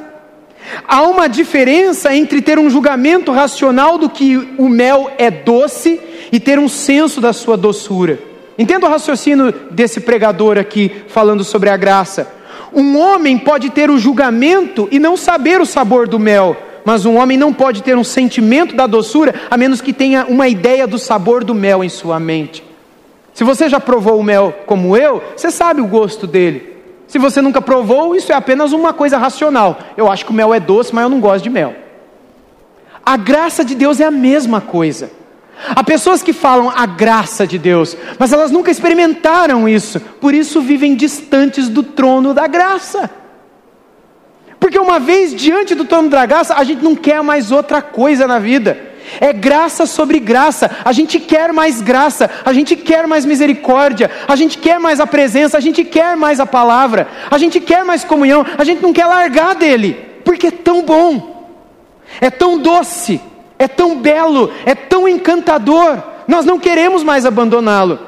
Há 0.87 1.03
uma 1.03 1.29
diferença 1.29 2.15
entre 2.15 2.41
ter 2.41 2.59
um 2.59 2.71
julgamento 2.71 3.33
racional 3.33 3.99
do 3.99 4.09
que 4.09 4.37
o 4.57 4.69
mel 4.69 5.11
é 5.19 5.31
doce 5.31 6.01
e 6.31 6.39
ter 6.39 6.59
um 6.59 6.69
senso 6.69 7.21
da 7.21 7.33
sua 7.33 7.57
doçura. 7.57 8.19
Entenda 8.57 8.87
o 8.87 8.91
raciocínio 8.91 9.53
desse 9.71 10.01
pregador 10.01 10.57
aqui 10.57 10.93
falando 11.09 11.43
sobre 11.43 11.69
a 11.69 11.77
graça. 11.77 12.29
Um 12.73 12.99
homem 12.99 13.39
pode 13.39 13.71
ter 13.71 13.91
o 13.91 13.99
julgamento 13.99 14.89
e 14.91 14.99
não 14.99 15.17
saber 15.17 15.61
o 15.61 15.67
sabor 15.67 16.07
do 16.07 16.19
mel, 16.19 16.57
mas 16.89 17.05
um 17.05 17.19
homem 17.19 17.37
não 17.37 17.53
pode 17.53 17.83
ter 17.83 17.99
um 17.99 18.03
sentimento 18.03 18.75
da 18.75 18.87
doçura 18.87 19.35
a 19.51 19.59
menos 19.59 19.83
que 19.83 19.93
tenha 19.93 20.25
uma 20.25 20.49
ideia 20.49 20.87
do 20.87 20.99
sabor 20.99 21.45
do 21.45 21.55
mel 21.55 21.85
em 21.85 21.89
sua 21.91 22.19
mente. 22.19 22.65
Se 23.35 23.45
você 23.45 23.69
já 23.69 23.79
provou 23.79 24.19
o 24.19 24.23
mel 24.23 24.55
como 24.65 24.97
eu, 24.97 25.23
você 25.37 25.51
sabe 25.51 25.83
o 25.83 25.87
gosto 25.87 26.27
dele. 26.27 26.79
Se 27.07 27.19
você 27.19 27.43
nunca 27.43 27.61
provou, 27.61 28.17
isso 28.17 28.33
é 28.33 28.35
apenas 28.35 28.73
uma 28.73 28.95
coisa 28.95 29.19
racional. 29.19 29.79
Eu 29.99 30.11
acho 30.11 30.25
que 30.25 30.31
o 30.31 30.35
mel 30.35 30.55
é 30.55 30.59
doce, 30.59 30.95
mas 30.95 31.03
eu 31.03 31.11
não 31.11 31.21
gosto 31.21 31.45
de 31.45 31.51
mel. 31.51 31.75
A 33.05 33.19
graça 33.19 33.63
de 33.63 33.75
Deus 33.75 34.01
é 34.01 34.07
a 34.07 34.11
mesma 34.11 34.63
coisa. 34.63 35.11
Há 35.69 35.85
pessoas 35.85 36.23
que 36.23 36.33
falam 36.33 36.73
a 36.75 36.87
graça 36.87 37.47
de 37.47 37.59
Deus, 37.59 37.99
mas 38.19 38.33
elas 38.33 38.51
nunca 38.51 38.71
experimentaram 38.71 39.69
isso, 39.69 40.01
por 40.01 40.33
isso 40.33 40.63
vivem 40.63 40.95
distantes 40.95 41.69
do 41.69 41.83
trono 41.83 42.33
da 42.33 42.47
graça. 42.47 43.11
Porque 44.61 44.79
uma 44.79 44.99
vez 44.99 45.35
diante 45.35 45.75
do 45.75 45.85
trono 45.85 46.09
da 46.09 46.27
graça, 46.27 46.55
a 46.55 46.65
gente 46.65 46.83
não 46.83 46.95
quer 46.95 47.23
mais 47.23 47.53
outra 47.53 47.81
coisa 47.81 48.27
na 48.27 48.39
vida. 48.39 48.89
É 49.21 49.33
graça 49.33 49.87
sobre 49.87 50.19
graça. 50.19 50.71
A 50.85 50.93
gente 50.93 51.19
quer 51.19 51.53
mais 51.53 51.81
graça, 51.81 52.31
a 52.45 52.53
gente 52.53 52.77
quer 52.77 53.07
mais 53.07 53.25
misericórdia, 53.25 54.11
a 54.27 54.37
gente 54.37 54.59
quer 54.59 54.79
mais 54.79 55.01
a 55.01 55.07
presença, 55.07 55.57
a 55.57 55.61
gente 55.61 55.85
quer 55.85 56.17
mais 56.17 56.41
a 56.41 56.47
palavra, 56.47 57.09
a 57.31 57.39
gente 57.39 57.61
quer 57.61 57.85
mais 57.85 58.05
comunhão, 58.05 58.45
a 58.59 58.65
gente 58.65 58.83
não 58.83 58.93
quer 58.93 59.07
largar 59.07 59.55
dele, 59.55 59.97
porque 60.25 60.49
é 60.49 60.51
tão 60.51 60.83
bom, 60.83 61.49
é 62.21 62.29
tão 62.29 62.59
doce, 62.59 63.21
é 63.59 63.69
tão 63.69 63.99
belo, 63.99 64.53
é 64.67 64.75
tão 64.75 65.09
encantador. 65.09 66.03
Nós 66.27 66.45
não 66.45 66.59
queremos 66.59 67.03
mais 67.03 67.25
abandoná-lo. 67.25 67.99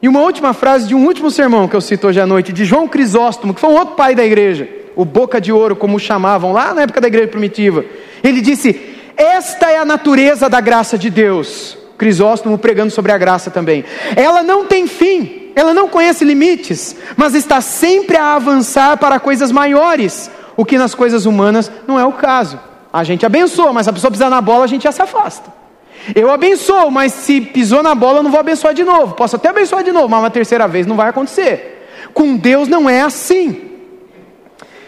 E 0.00 0.08
uma 0.08 0.20
última 0.20 0.54
frase 0.54 0.88
de 0.88 0.94
um 0.94 1.04
último 1.04 1.30
sermão 1.30 1.68
que 1.68 1.76
eu 1.76 1.80
cito 1.82 2.06
hoje 2.06 2.18
à 2.18 2.26
noite, 2.26 2.54
de 2.54 2.64
João 2.64 2.88
Crisóstomo, 2.88 3.52
que 3.52 3.60
foi 3.60 3.68
um 3.68 3.76
outro 3.76 3.96
pai 3.96 4.14
da 4.14 4.24
igreja 4.24 4.79
o 4.96 5.04
boca 5.04 5.40
de 5.40 5.52
ouro, 5.52 5.76
como 5.76 5.98
chamavam 5.98 6.52
lá 6.52 6.74
na 6.74 6.82
época 6.82 7.00
da 7.00 7.08
igreja 7.08 7.28
primitiva. 7.28 7.84
Ele 8.22 8.40
disse: 8.40 8.80
Esta 9.16 9.70
é 9.70 9.78
a 9.78 9.84
natureza 9.84 10.48
da 10.48 10.60
graça 10.60 10.98
de 10.98 11.10
Deus. 11.10 11.78
Crisóstomo 11.96 12.56
pregando 12.56 12.90
sobre 12.90 13.12
a 13.12 13.18
graça 13.18 13.50
também. 13.50 13.84
Ela 14.16 14.42
não 14.42 14.64
tem 14.64 14.86
fim, 14.86 15.52
ela 15.54 15.74
não 15.74 15.88
conhece 15.88 16.24
limites, 16.24 16.96
mas 17.16 17.34
está 17.34 17.60
sempre 17.60 18.16
a 18.16 18.34
avançar 18.34 18.96
para 18.96 19.20
coisas 19.20 19.52
maiores, 19.52 20.30
o 20.56 20.64
que 20.64 20.78
nas 20.78 20.94
coisas 20.94 21.26
humanas 21.26 21.70
não 21.86 21.98
é 21.98 22.04
o 22.06 22.12
caso. 22.12 22.58
A 22.92 23.04
gente 23.04 23.26
abençoa, 23.26 23.72
mas 23.72 23.84
se 23.84 23.90
a 23.90 23.92
pessoa 23.92 24.10
pisar 24.10 24.30
na 24.30 24.40
bola, 24.40 24.64
a 24.64 24.66
gente 24.66 24.84
já 24.84 24.92
se 24.92 25.02
afasta. 25.02 25.52
Eu 26.14 26.30
abençoo, 26.30 26.90
mas 26.90 27.12
se 27.12 27.40
pisou 27.40 27.82
na 27.82 27.94
bola, 27.94 28.18
eu 28.18 28.22
não 28.22 28.30
vou 28.30 28.40
abençoar 28.40 28.72
de 28.72 28.82
novo. 28.82 29.14
Posso 29.14 29.36
até 29.36 29.48
abençoar 29.48 29.84
de 29.84 29.92
novo, 29.92 30.08
mas 30.08 30.20
uma 30.20 30.30
terceira 30.30 30.66
vez 30.66 30.86
não 30.86 30.96
vai 30.96 31.08
acontecer. 31.08 31.86
Com 32.14 32.36
Deus 32.36 32.66
não 32.68 32.88
é 32.88 33.02
assim. 33.02 33.69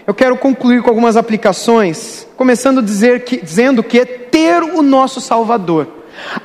Eu 0.06 0.14
quero 0.14 0.36
concluir 0.36 0.82
com 0.82 0.90
algumas 0.90 1.16
aplicações, 1.16 2.26
começando 2.36 2.82
que, 3.24 3.40
dizendo 3.40 3.82
que 3.82 4.04
ter 4.04 4.62
o 4.62 4.82
nosso 4.82 5.20
Salvador, 5.20 5.86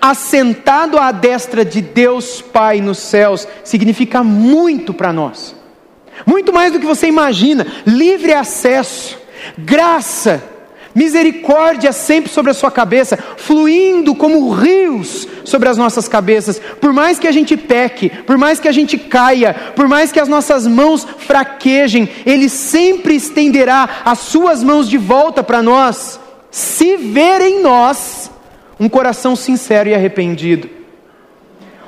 assentado 0.02 0.98
à 0.98 1.12
destra 1.12 1.66
de 1.66 1.82
Deus 1.82 2.42
Pai 2.42 2.82
nos 2.82 3.00
céus, 3.00 3.48
significa 3.64 4.24
muito 4.24 4.94
para 4.94 5.12
nós. 5.12 5.56
Muito 6.26 6.54
mais 6.54 6.72
do 6.72 6.80
que 6.80 6.86
você 6.86 7.08
imagina, 7.08 7.66
livre 7.86 8.34
acesso, 8.34 9.18
graça, 9.58 10.44
misericórdia 10.98 11.92
sempre 11.92 12.32
sobre 12.32 12.50
a 12.50 12.56
sua 12.56 12.72
cabeça, 12.72 13.20
fluindo 13.38 14.16
como 14.16 14.50
rios 14.50 15.28
sobre 15.44 15.70
as 15.70 15.78
nossas 15.78 16.08
cabeças. 16.08 16.60
Por 16.82 16.92
mais 16.92 17.20
que 17.20 17.28
a 17.28 17.32
gente 17.32 17.56
peque, 17.56 18.10
por 18.10 18.36
mais 18.36 18.60
que 18.60 18.68
a 18.68 18.72
gente 18.72 18.98
caia, 18.98 19.54
por 19.76 19.88
mais 19.88 20.12
que 20.12 20.20
as 20.20 20.28
nossas 20.28 20.66
mãos 20.66 21.06
fraquejem, 21.20 22.10
Ele 22.26 22.50
sempre 22.50 23.16
estenderá 23.16 24.02
as 24.04 24.18
suas 24.18 24.64
mãos 24.64 24.90
de 24.90 24.98
volta 24.98 25.44
para 25.44 25.62
nós, 25.62 26.20
se 26.50 26.98
ver 26.98 27.42
em 27.42 27.62
nós 27.62 28.32
um 28.80 28.90
coração 28.90 29.36
sincero 29.36 29.90
e 29.90 29.94
arrependido. 29.94 30.68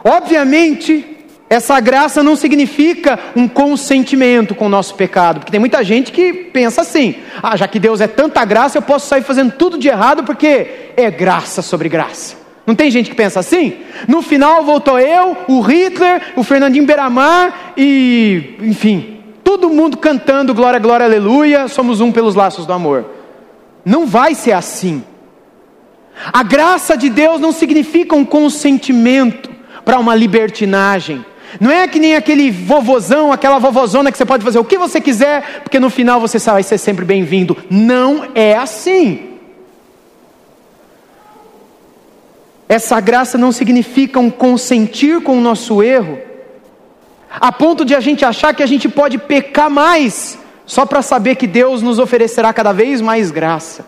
Obviamente, 0.03 1.18
essa 1.49 1.79
graça 1.79 2.21
não 2.21 2.35
significa 2.35 3.17
um 3.35 3.47
consentimento 3.47 4.53
com 4.53 4.67
o 4.67 4.69
nosso 4.69 4.93
pecado, 4.93 5.39
porque 5.39 5.51
tem 5.51 5.59
muita 5.59 5.83
gente 5.83 6.11
que 6.11 6.31
pensa 6.31 6.81
assim: 6.81 7.15
ah, 7.41 7.57
já 7.57 7.67
que 7.67 7.79
Deus 7.79 7.99
é 8.01 8.07
tanta 8.07 8.45
graça, 8.45 8.77
eu 8.77 8.81
posso 8.81 9.07
sair 9.07 9.23
fazendo 9.23 9.53
tudo 9.53 9.77
de 9.77 9.87
errado 9.87 10.23
porque 10.23 10.91
é 10.95 11.09
graça 11.09 11.61
sobre 11.61 11.89
graça. 11.89 12.37
Não 12.67 12.75
tem 12.75 12.91
gente 12.91 13.09
que 13.09 13.15
pensa 13.15 13.39
assim? 13.39 13.79
No 14.07 14.21
final 14.21 14.63
voltou 14.63 14.99
eu, 14.99 15.35
o 15.47 15.59
Hitler, 15.59 16.33
o 16.35 16.43
Fernandinho 16.43 16.85
Beramar 16.85 17.73
e, 17.75 18.57
enfim, 18.61 19.23
todo 19.43 19.71
mundo 19.71 19.97
cantando 19.97 20.53
glória, 20.53 20.79
glória, 20.79 21.03
aleluia, 21.03 21.67
somos 21.67 21.99
um 21.99 22.11
pelos 22.11 22.35
laços 22.35 22.67
do 22.67 22.73
amor. 22.73 23.05
Não 23.83 24.05
vai 24.05 24.35
ser 24.35 24.51
assim. 24.51 25.03
A 26.31 26.43
graça 26.43 26.95
de 26.95 27.09
Deus 27.09 27.41
não 27.41 27.51
significa 27.51 28.15
um 28.15 28.23
consentimento 28.23 29.49
para 29.83 29.97
uma 29.97 30.13
libertinagem. 30.13 31.25
Não 31.59 31.71
é 31.71 31.87
que 31.87 31.99
nem 31.99 32.15
aquele 32.15 32.51
vovozão, 32.51 33.31
aquela 33.31 33.59
vovozona 33.59 34.11
que 34.11 34.17
você 34.17 34.25
pode 34.25 34.43
fazer 34.43 34.59
o 34.59 34.65
que 34.65 34.77
você 34.77 34.99
quiser, 34.99 35.61
porque 35.63 35.79
no 35.79 35.89
final 35.89 36.19
você 36.19 36.37
vai 36.37 36.63
ser 36.63 36.77
sempre 36.77 37.05
bem-vindo. 37.05 37.57
Não 37.69 38.27
é 38.35 38.55
assim. 38.55 39.29
Essa 42.67 42.99
graça 42.99 43.37
não 43.37 43.51
significa 43.51 44.19
um 44.19 44.29
consentir 44.29 45.21
com 45.21 45.37
o 45.37 45.41
nosso 45.41 45.81
erro, 45.81 46.19
a 47.31 47.51
ponto 47.51 47.83
de 47.83 47.95
a 47.95 47.99
gente 47.99 48.23
achar 48.23 48.53
que 48.53 48.61
a 48.61 48.67
gente 48.67 48.87
pode 48.87 49.17
pecar 49.17 49.71
mais, 49.71 50.37
só 50.67 50.85
para 50.85 51.01
saber 51.01 51.35
que 51.35 51.47
Deus 51.47 51.81
nos 51.81 51.97
oferecerá 51.97 52.53
cada 52.53 52.71
vez 52.71 53.01
mais 53.01 53.31
graça. 53.31 53.85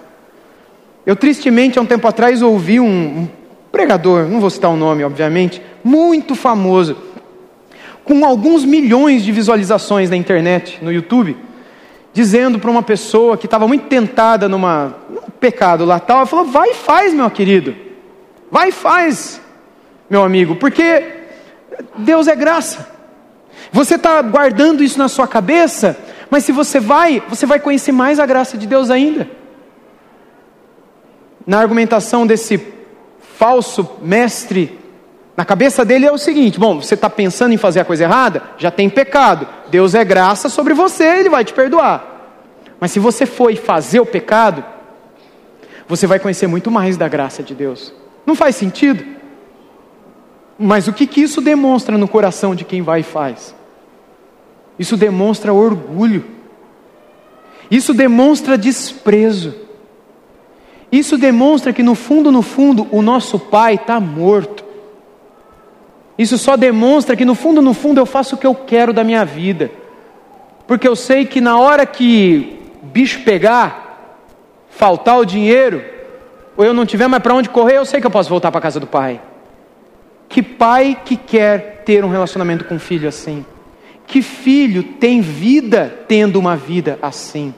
Eu 1.05 1.15
tristemente, 1.15 1.77
há 1.77 1.81
um 1.81 1.85
tempo 1.85 2.07
atrás, 2.07 2.41
ouvi 2.41 2.79
um, 2.79 2.85
um 2.85 3.29
pregador, 3.71 4.27
não 4.27 4.39
vou 4.39 4.49
citar 4.49 4.71
o 4.71 4.75
nome, 4.75 5.03
obviamente, 5.03 5.61
muito 5.83 6.33
famoso, 6.33 6.97
com 8.11 8.25
alguns 8.25 8.65
milhões 8.65 9.23
de 9.23 9.31
visualizações 9.31 10.09
na 10.09 10.17
internet, 10.17 10.79
no 10.81 10.91
YouTube, 10.91 11.37
dizendo 12.11 12.59
para 12.59 12.69
uma 12.69 12.83
pessoa 12.83 13.37
que 13.37 13.45
estava 13.45 13.65
muito 13.69 13.87
tentada 13.87 14.49
numa, 14.49 14.97
num 15.09 15.29
pecado 15.39 15.85
lá 15.85 15.97
tal, 15.97 16.25
falou: 16.25 16.43
vai 16.43 16.71
e 16.71 16.73
faz, 16.73 17.13
meu 17.13 17.31
querido, 17.31 17.73
vai 18.51 18.67
e 18.67 18.71
faz, 18.73 19.39
meu 20.09 20.25
amigo, 20.25 20.57
porque 20.57 21.05
Deus 21.99 22.27
é 22.27 22.35
graça. 22.35 22.91
Você 23.71 23.95
está 23.95 24.21
guardando 24.21 24.83
isso 24.83 24.99
na 24.99 25.07
sua 25.07 25.25
cabeça, 25.25 25.97
mas 26.29 26.43
se 26.43 26.51
você 26.51 26.81
vai, 26.81 27.23
você 27.29 27.45
vai 27.45 27.61
conhecer 27.61 27.93
mais 27.93 28.19
a 28.19 28.25
graça 28.25 28.57
de 28.57 28.67
Deus 28.67 28.89
ainda. 28.89 29.25
Na 31.47 31.59
argumentação 31.61 32.27
desse 32.27 32.61
falso 33.37 33.89
mestre 34.01 34.80
na 35.35 35.45
cabeça 35.45 35.85
dele 35.85 36.05
é 36.05 36.11
o 36.11 36.17
seguinte: 36.17 36.59
bom, 36.59 36.81
você 36.81 36.95
está 36.95 37.09
pensando 37.09 37.53
em 37.53 37.57
fazer 37.57 37.79
a 37.79 37.85
coisa 37.85 38.03
errada? 38.03 38.43
Já 38.57 38.69
tem 38.69 38.89
pecado. 38.89 39.47
Deus 39.69 39.95
é 39.95 40.03
graça 40.03 40.49
sobre 40.49 40.73
você, 40.73 41.03
ele 41.03 41.29
vai 41.29 41.45
te 41.45 41.53
perdoar. 41.53 42.11
Mas 42.79 42.91
se 42.91 42.99
você 42.99 43.25
for 43.25 43.55
fazer 43.55 43.99
o 43.99 44.05
pecado, 44.05 44.63
você 45.87 46.07
vai 46.07 46.19
conhecer 46.19 46.47
muito 46.47 46.71
mais 46.71 46.97
da 46.97 47.07
graça 47.07 47.43
de 47.43 47.53
Deus. 47.53 47.93
Não 48.25 48.35
faz 48.35 48.55
sentido? 48.55 49.05
Mas 50.57 50.87
o 50.87 50.93
que, 50.93 51.07
que 51.07 51.21
isso 51.21 51.41
demonstra 51.41 51.97
no 51.97 52.07
coração 52.07 52.53
de 52.53 52.63
quem 52.63 52.81
vai 52.81 52.99
e 52.99 53.03
faz? 53.03 53.55
Isso 54.77 54.97
demonstra 54.97 55.53
orgulho. 55.53 56.25
Isso 57.69 57.93
demonstra 57.93 58.57
desprezo. 58.57 59.53
Isso 60.91 61.17
demonstra 61.17 61.71
que 61.71 61.81
no 61.81 61.95
fundo, 61.95 62.31
no 62.31 62.41
fundo, 62.41 62.87
o 62.91 63.01
nosso 63.01 63.39
pai 63.39 63.75
está 63.75 63.99
morto. 63.99 64.70
Isso 66.21 66.37
só 66.37 66.55
demonstra 66.55 67.15
que 67.15 67.25
no 67.25 67.33
fundo, 67.33 67.63
no 67.63 67.73
fundo, 67.73 67.99
eu 67.99 68.05
faço 68.05 68.35
o 68.35 68.37
que 68.37 68.45
eu 68.45 68.53
quero 68.53 68.93
da 68.93 69.03
minha 69.03 69.25
vida. 69.25 69.71
Porque 70.67 70.87
eu 70.87 70.95
sei 70.95 71.25
que 71.25 71.41
na 71.41 71.57
hora 71.57 71.83
que 71.83 72.59
bicho 72.83 73.23
pegar, 73.23 74.19
faltar 74.69 75.17
o 75.17 75.25
dinheiro, 75.25 75.83
ou 76.55 76.63
eu 76.63 76.75
não 76.75 76.85
tiver 76.85 77.07
mais 77.07 77.23
para 77.23 77.33
onde 77.33 77.49
correr, 77.49 77.77
eu 77.77 77.85
sei 77.85 77.99
que 77.99 78.05
eu 78.05 78.11
posso 78.11 78.29
voltar 78.29 78.51
para 78.51 78.61
casa 78.61 78.79
do 78.79 78.85
pai. 78.85 79.19
Que 80.29 80.43
pai 80.43 80.95
que 81.03 81.17
quer 81.17 81.81
ter 81.83 82.05
um 82.05 82.09
relacionamento 82.09 82.65
com 82.65 82.75
um 82.75 82.79
filho 82.79 83.09
assim? 83.09 83.43
Que 84.05 84.21
filho 84.21 84.83
tem 84.83 85.21
vida 85.21 85.91
tendo 86.07 86.37
uma 86.37 86.55
vida 86.55 86.99
assim? 87.01 87.51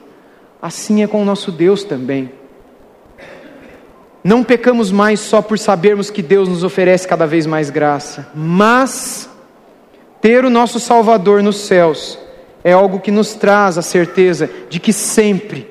Assim 0.62 1.02
é 1.02 1.06
com 1.06 1.20
o 1.20 1.24
nosso 1.26 1.52
Deus 1.52 1.84
também. 1.84 2.32
Não 4.24 4.42
pecamos 4.42 4.90
mais 4.90 5.20
só 5.20 5.42
por 5.42 5.58
sabermos 5.58 6.08
que 6.08 6.22
Deus 6.22 6.48
nos 6.48 6.64
oferece 6.64 7.06
cada 7.06 7.26
vez 7.26 7.44
mais 7.44 7.68
graça, 7.68 8.26
mas 8.34 9.28
ter 10.18 10.46
o 10.46 10.50
nosso 10.50 10.80
Salvador 10.80 11.42
nos 11.42 11.56
céus 11.56 12.18
é 12.64 12.72
algo 12.72 13.00
que 13.00 13.10
nos 13.10 13.34
traz 13.34 13.76
a 13.76 13.82
certeza 13.82 14.48
de 14.70 14.80
que 14.80 14.94
sempre, 14.94 15.68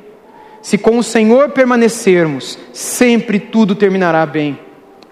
se 0.61 0.77
com 0.77 0.99
o 0.99 1.03
Senhor 1.03 1.49
permanecermos, 1.49 2.59
sempre 2.71 3.39
tudo 3.39 3.73
terminará 3.73 4.23
bem. 4.23 4.59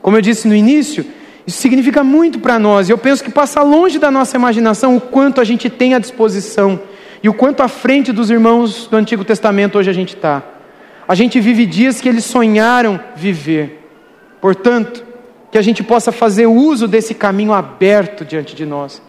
Como 0.03 0.15
eu 0.15 0.21
disse 0.21 0.47
no 0.47 0.53
início, 0.53 1.03
isso 1.47 1.57
significa 1.57 2.03
muito 2.03 2.37
para 2.37 2.59
nós, 2.59 2.87
e 2.89 2.91
eu 2.91 2.97
penso 2.99 3.23
que 3.23 3.31
passa 3.31 3.63
longe 3.63 3.97
da 3.97 4.11
nossa 4.11 4.37
imaginação 4.37 4.95
o 4.95 5.01
quanto 5.01 5.41
a 5.41 5.43
gente 5.43 5.67
tem 5.67 5.95
à 5.95 5.99
disposição 5.99 6.79
e 7.23 7.27
o 7.27 7.33
quanto 7.33 7.63
à 7.63 7.67
frente 7.67 8.11
dos 8.11 8.29
irmãos 8.29 8.85
do 8.85 8.97
Antigo 8.97 9.25
Testamento 9.25 9.79
hoje 9.79 9.89
a 9.89 9.93
gente 9.93 10.15
está. 10.15 10.43
A 11.07 11.15
gente 11.15 11.39
vive 11.39 11.65
dias 11.65 11.99
que 11.99 12.07
eles 12.07 12.25
sonharam 12.25 12.99
viver. 13.15 13.87
Portanto, 14.39 15.03
que 15.51 15.57
a 15.57 15.61
gente 15.61 15.83
possa 15.83 16.11
fazer 16.11 16.47
uso 16.47 16.87
desse 16.87 17.13
caminho 17.13 17.53
aberto 17.53 18.23
diante 18.23 18.55
de 18.55 18.65
nós. 18.65 19.01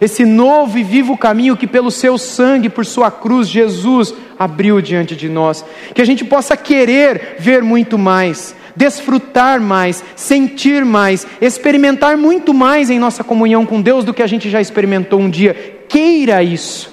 Esse 0.00 0.24
novo 0.24 0.78
e 0.78 0.82
vivo 0.82 1.16
caminho 1.16 1.56
que, 1.56 1.66
pelo 1.66 1.90
seu 1.90 2.16
sangue, 2.16 2.70
por 2.70 2.86
sua 2.86 3.10
cruz, 3.10 3.46
Jesus 3.46 4.14
abriu 4.38 4.80
diante 4.80 5.14
de 5.14 5.28
nós. 5.28 5.62
Que 5.94 6.00
a 6.00 6.06
gente 6.06 6.24
possa 6.24 6.56
querer 6.56 7.36
ver 7.38 7.62
muito 7.62 7.98
mais, 7.98 8.56
desfrutar 8.74 9.60
mais, 9.60 10.02
sentir 10.16 10.86
mais, 10.86 11.26
experimentar 11.38 12.16
muito 12.16 12.54
mais 12.54 12.88
em 12.88 12.98
nossa 12.98 13.22
comunhão 13.22 13.66
com 13.66 13.82
Deus 13.82 14.02
do 14.02 14.14
que 14.14 14.22
a 14.22 14.26
gente 14.26 14.48
já 14.48 14.58
experimentou 14.58 15.20
um 15.20 15.28
dia. 15.28 15.84
Queira 15.86 16.42
isso, 16.42 16.90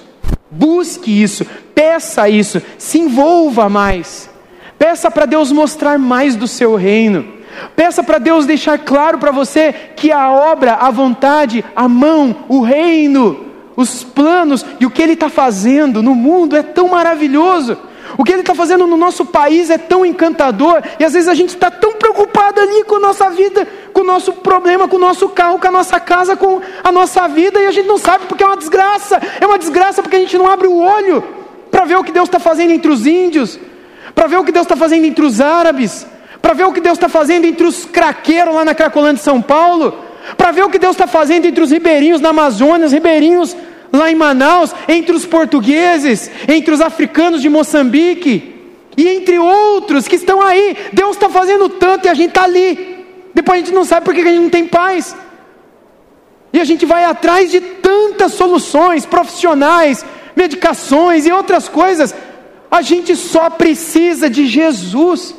busque 0.50 1.22
isso, 1.22 1.46
peça 1.74 2.28
isso, 2.28 2.60
se 2.76 2.98
envolva 2.98 3.70
mais. 3.70 4.28
Peça 4.78 5.10
para 5.10 5.26
Deus 5.26 5.50
mostrar 5.50 5.98
mais 5.98 6.36
do 6.36 6.46
seu 6.46 6.76
reino. 6.76 7.38
Peça 7.74 8.02
para 8.02 8.18
Deus 8.18 8.46
deixar 8.46 8.78
claro 8.78 9.18
para 9.18 9.32
você 9.32 9.72
que 9.96 10.12
a 10.12 10.30
obra, 10.30 10.74
a 10.74 10.90
vontade, 10.90 11.64
a 11.74 11.88
mão, 11.88 12.44
o 12.48 12.60
reino, 12.60 13.46
os 13.74 14.04
planos 14.04 14.64
e 14.78 14.86
o 14.86 14.90
que 14.90 15.02
Ele 15.02 15.14
está 15.14 15.28
fazendo 15.28 16.02
no 16.02 16.14
mundo 16.14 16.56
é 16.56 16.62
tão 16.62 16.88
maravilhoso. 16.88 17.76
O 18.16 18.24
que 18.24 18.32
Ele 18.32 18.40
está 18.40 18.54
fazendo 18.54 18.86
no 18.86 18.96
nosso 18.96 19.24
país 19.26 19.70
é 19.70 19.76
tão 19.76 20.04
encantador, 20.04 20.82
e 20.98 21.04
às 21.04 21.12
vezes 21.12 21.28
a 21.28 21.34
gente 21.34 21.50
está 21.50 21.70
tão 21.70 21.92
preocupado 21.92 22.60
ali 22.60 22.82
com 22.84 22.96
a 22.96 23.00
nossa 23.00 23.28
vida, 23.30 23.68
com 23.92 24.00
o 24.00 24.04
nosso 24.04 24.32
problema, 24.32 24.88
com 24.88 24.96
o 24.96 25.00
nosso 25.00 25.28
carro, 25.28 25.58
com 25.58 25.68
a 25.68 25.70
nossa 25.70 26.00
casa, 26.00 26.36
com 26.36 26.60
a 26.82 26.90
nossa 26.90 27.28
vida, 27.28 27.60
e 27.60 27.66
a 27.66 27.70
gente 27.70 27.86
não 27.86 27.98
sabe 27.98 28.24
porque 28.26 28.42
é 28.42 28.46
uma 28.46 28.56
desgraça. 28.56 29.20
É 29.40 29.46
uma 29.46 29.58
desgraça 29.58 30.02
porque 30.02 30.16
a 30.16 30.20
gente 30.20 30.38
não 30.38 30.48
abre 30.48 30.66
o 30.66 30.78
olho 30.78 31.22
para 31.70 31.84
ver 31.84 31.96
o 31.96 32.04
que 32.04 32.12
Deus 32.12 32.28
está 32.28 32.38
fazendo 32.38 32.70
entre 32.72 32.90
os 32.90 33.06
índios, 33.06 33.60
para 34.18 34.26
ver 34.26 34.36
o 34.36 34.44
que 34.44 34.50
Deus 34.50 34.64
está 34.64 34.74
fazendo 34.74 35.04
entre 35.04 35.24
os 35.24 35.40
árabes, 35.40 36.04
para 36.42 36.52
ver 36.52 36.64
o 36.64 36.72
que 36.72 36.80
Deus 36.80 36.98
está 36.98 37.08
fazendo 37.08 37.44
entre 37.44 37.64
os 37.64 37.84
craqueiros 37.84 38.52
lá 38.52 38.64
na 38.64 38.74
Cracolândia 38.74 39.18
de 39.18 39.22
São 39.22 39.40
Paulo, 39.40 39.96
para 40.36 40.50
ver 40.50 40.64
o 40.64 40.68
que 40.68 40.78
Deus 40.80 40.96
está 40.96 41.06
fazendo 41.06 41.44
entre 41.44 41.62
os 41.62 41.70
ribeirinhos 41.70 42.20
na 42.20 42.30
Amazônia, 42.30 42.86
os 42.86 42.92
ribeirinhos 42.92 43.56
lá 43.92 44.10
em 44.10 44.16
Manaus, 44.16 44.74
entre 44.88 45.14
os 45.14 45.24
portugueses, 45.24 46.28
entre 46.48 46.74
os 46.74 46.80
africanos 46.80 47.40
de 47.40 47.48
Moçambique, 47.48 48.56
e 48.96 49.06
entre 49.08 49.38
outros 49.38 50.08
que 50.08 50.16
estão 50.16 50.42
aí. 50.42 50.76
Deus 50.92 51.14
está 51.14 51.28
fazendo 51.28 51.68
tanto 51.68 52.06
e 52.06 52.08
a 52.08 52.14
gente 52.14 52.30
está 52.30 52.42
ali. 52.42 53.06
Depois 53.32 53.62
a 53.62 53.64
gente 53.64 53.72
não 53.72 53.84
sabe 53.84 54.04
por 54.04 54.12
que 54.12 54.22
a 54.22 54.24
gente 54.24 54.42
não 54.42 54.50
tem 54.50 54.66
paz. 54.66 55.14
E 56.52 56.58
a 56.58 56.64
gente 56.64 56.84
vai 56.84 57.04
atrás 57.04 57.52
de 57.52 57.60
tantas 57.60 58.32
soluções 58.32 59.06
profissionais, 59.06 60.04
medicações 60.34 61.24
e 61.24 61.30
outras 61.30 61.68
coisas 61.68 62.12
a 62.70 62.82
gente 62.82 63.16
só 63.16 63.50
precisa 63.50 64.28
de 64.28 64.46
Jesus. 64.46 65.34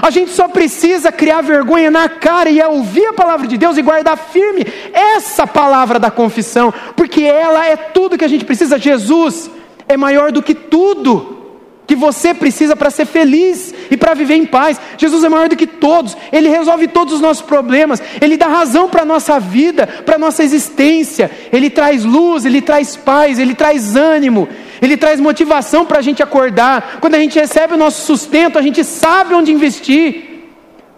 A 0.00 0.10
gente 0.10 0.30
só 0.30 0.48
precisa 0.48 1.12
criar 1.12 1.42
vergonha 1.42 1.90
na 1.90 2.08
cara 2.08 2.48
e 2.48 2.62
ouvir 2.62 3.06
a 3.06 3.12
palavra 3.12 3.46
de 3.46 3.58
Deus 3.58 3.76
e 3.76 3.82
guardar 3.82 4.16
firme 4.16 4.66
essa 4.92 5.46
palavra 5.46 5.98
da 5.98 6.10
confissão, 6.10 6.72
porque 6.96 7.22
ela 7.22 7.66
é 7.66 7.76
tudo 7.76 8.16
que 8.16 8.24
a 8.24 8.28
gente 8.28 8.44
precisa. 8.44 8.78
Jesus 8.78 9.50
é 9.86 9.96
maior 9.96 10.32
do 10.32 10.42
que 10.42 10.54
tudo 10.54 11.42
que 11.86 11.94
você 11.96 12.32
precisa 12.32 12.74
para 12.74 12.90
ser 12.90 13.04
feliz 13.04 13.74
e 13.90 13.96
para 13.96 14.14
viver 14.14 14.36
em 14.36 14.46
paz. 14.46 14.80
Jesus 14.96 15.24
é 15.24 15.28
maior 15.28 15.48
do 15.48 15.56
que 15.56 15.66
todos, 15.66 16.16
Ele 16.32 16.48
resolve 16.48 16.88
todos 16.88 17.12
os 17.12 17.20
nossos 17.20 17.42
problemas, 17.42 18.02
Ele 18.20 18.36
dá 18.36 18.46
razão 18.46 18.88
para 18.88 19.02
a 19.02 19.04
nossa 19.04 19.38
vida, 19.38 19.86
para 19.86 20.14
a 20.14 20.18
nossa 20.18 20.42
existência, 20.42 21.30
Ele 21.52 21.68
traz 21.68 22.04
luz, 22.04 22.46
Ele 22.46 22.62
traz 22.62 22.96
paz, 22.96 23.38
Ele 23.38 23.54
traz 23.54 23.94
ânimo, 23.94 24.48
Ele 24.82 24.96
traz 24.96 25.20
motivação 25.20 25.86
para 25.86 26.00
a 26.00 26.02
gente 26.02 26.24
acordar. 26.24 26.98
Quando 27.00 27.14
a 27.14 27.18
gente 27.18 27.38
recebe 27.38 27.74
o 27.74 27.76
nosso 27.76 28.04
sustento, 28.04 28.58
a 28.58 28.62
gente 28.62 28.82
sabe 28.82 29.32
onde 29.32 29.52
investir. 29.52 30.48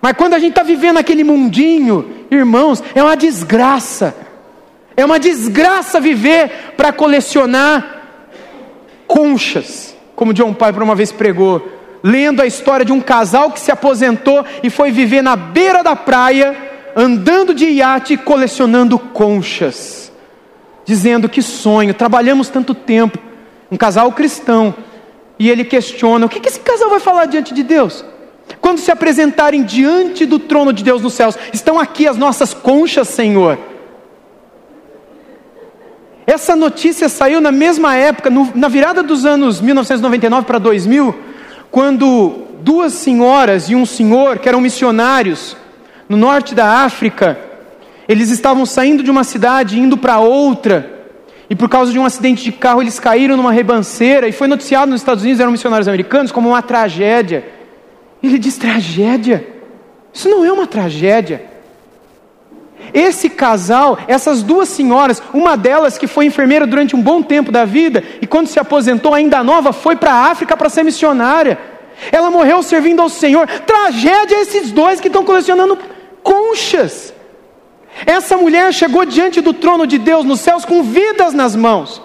Mas 0.01 0.17
quando 0.17 0.33
a 0.33 0.39
gente 0.39 0.53
está 0.53 0.63
vivendo 0.63 0.97
aquele 0.97 1.23
mundinho, 1.23 2.27
irmãos, 2.31 2.83
é 2.95 3.03
uma 3.03 3.15
desgraça. 3.15 4.17
É 4.97 5.05
uma 5.05 5.19
desgraça 5.19 6.01
viver 6.01 6.73
para 6.79 6.93
colecionar 6.93 8.03
conchas, 9.07 9.95
como 10.17 10.33
John 10.33 10.55
Piper 10.55 10.83
uma 10.83 10.95
vez 10.95 11.13
pregou, 11.13 11.71
lendo 12.03 12.41
a 12.41 12.47
história 12.47 12.87
de 12.87 12.93
um 12.93 13.01
casal 13.01 13.51
que 13.51 13.61
se 13.61 13.71
aposentou 13.71 14.47
e 14.63 14.71
foi 14.71 14.91
viver 14.91 15.23
na 15.23 15.37
beira 15.37 15.83
da 15.83 15.95
praia, 15.95 16.57
andando 16.97 17.53
de 17.53 17.67
iate, 17.67 18.17
colecionando 18.17 18.99
conchas, 18.99 20.11
dizendo 20.87 21.29
que 21.29 21.43
sonho, 21.43 21.93
trabalhamos 21.93 22.49
tanto 22.49 22.75
tempo, 22.75 23.19
um 23.71 23.77
casal 23.77 24.11
cristão, 24.13 24.75
e 25.39 25.51
ele 25.51 25.65
questiona: 25.65 26.27
o 26.27 26.29
que 26.29 26.47
esse 26.47 26.61
casal 26.61 26.91
vai 26.91 27.01
falar 27.01 27.27
diante 27.27 27.53
de 27.55 27.63
Deus? 27.63 28.05
Quando 28.61 28.79
se 28.79 28.91
apresentarem 28.91 29.63
diante 29.63 30.27
do 30.27 30.39
trono 30.39 30.73
de 30.73 30.85
Deus 30.85 31.03
nos 31.03 31.15
céus, 31.15 31.37
estão 31.53 31.79
aqui 31.79 32.07
as 32.07 32.17
nossas 32.17 32.53
conchas, 32.53 33.09
Senhor. 33.09 33.59
Essa 36.27 36.57
notícia 36.57 37.09
saiu 37.09 37.41
na 37.41 37.53
mesma 37.53 37.95
época, 37.95 38.31
no, 38.31 38.51
na 38.55 38.69
virada 38.69 39.03
dos 39.03 39.27
anos 39.27 39.61
1999 39.61 40.47
para 40.47 40.59
2000, 40.59 41.15
quando 41.71 42.45
duas 42.61 42.95
senhoras 42.95 43.69
e 43.69 43.75
um 43.75 43.85
senhor, 43.85 44.39
que 44.39 44.49
eram 44.49 44.61
missionários, 44.61 45.57
no 46.09 46.17
norte 46.17 46.55
da 46.55 46.85
África, 46.85 47.39
eles 48.09 48.31
estavam 48.31 48.65
saindo 48.65 49.03
de 49.03 49.11
uma 49.11 49.25
cidade 49.25 49.79
indo 49.79 49.97
para 49.97 50.19
outra, 50.19 50.94
e 51.55 51.57
por 51.57 51.69
causa 51.69 51.93
de 51.93 51.99
um 52.01 52.05
acidente 52.05 52.43
de 52.43 52.51
carro 52.51 52.83
eles 52.83 52.99
caíram 52.99 53.37
numa 53.37 53.53
rebanceira, 53.53 54.27
e 54.27 54.33
foi 54.33 54.49
noticiado 54.49 54.91
nos 54.91 55.01
Estados 55.01 55.23
Unidos, 55.23 55.39
eram 55.39 55.53
missionários 55.53 55.87
americanos, 55.87 56.33
como 56.33 56.49
uma 56.49 56.61
tragédia. 56.61 57.47
Ele 58.21 58.41
diz: 58.41 58.57
tragédia? 58.59 59.47
Isso 60.13 60.29
não 60.29 60.45
é 60.45 60.51
uma 60.51 60.67
tragédia. 60.67 61.45
Esse 62.93 63.31
casal, 63.31 63.97
essas 64.09 64.43
duas 64.43 64.69
senhoras, 64.69 65.23
uma 65.33 65.57
delas 65.57 65.97
que 65.97 66.09
foi 66.09 66.27
enfermeira 66.27 66.67
durante 66.67 66.97
um 66.97 67.01
bom 67.01 67.23
tempo 67.23 67.53
da 67.53 67.65
vida 67.65 68.03
e 68.21 68.27
quando 68.27 68.49
se 68.49 68.59
aposentou 68.59 69.15
ainda 69.15 69.45
nova 69.45 69.73
foi 69.73 69.95
para 69.95 70.13
a 70.13 70.31
África 70.33 70.57
para 70.57 70.69
ser 70.69 70.83
missionária. 70.83 71.57
Ela 72.11 72.33
morreu 72.33 72.65
servindo 72.65 73.01
ao 73.01 73.09
Senhor. 73.09 73.47
Tragédia 73.47 74.41
esses 74.41 74.73
dois 74.73 74.99
que 74.99 75.07
estão 75.07 75.25
colecionando 75.25 75.79
conchas. 76.21 77.14
Essa 78.07 78.37
mulher 78.37 78.73
chegou 78.73 79.05
diante 79.05 79.41
do 79.41 79.53
trono 79.53 79.87
de 79.87 79.99
Deus 79.99 80.25
nos 80.25 80.41
céus 80.41 80.65
com 80.65 80.83
vidas 80.83 81.33
nas 81.33 81.55
mãos. 81.55 82.03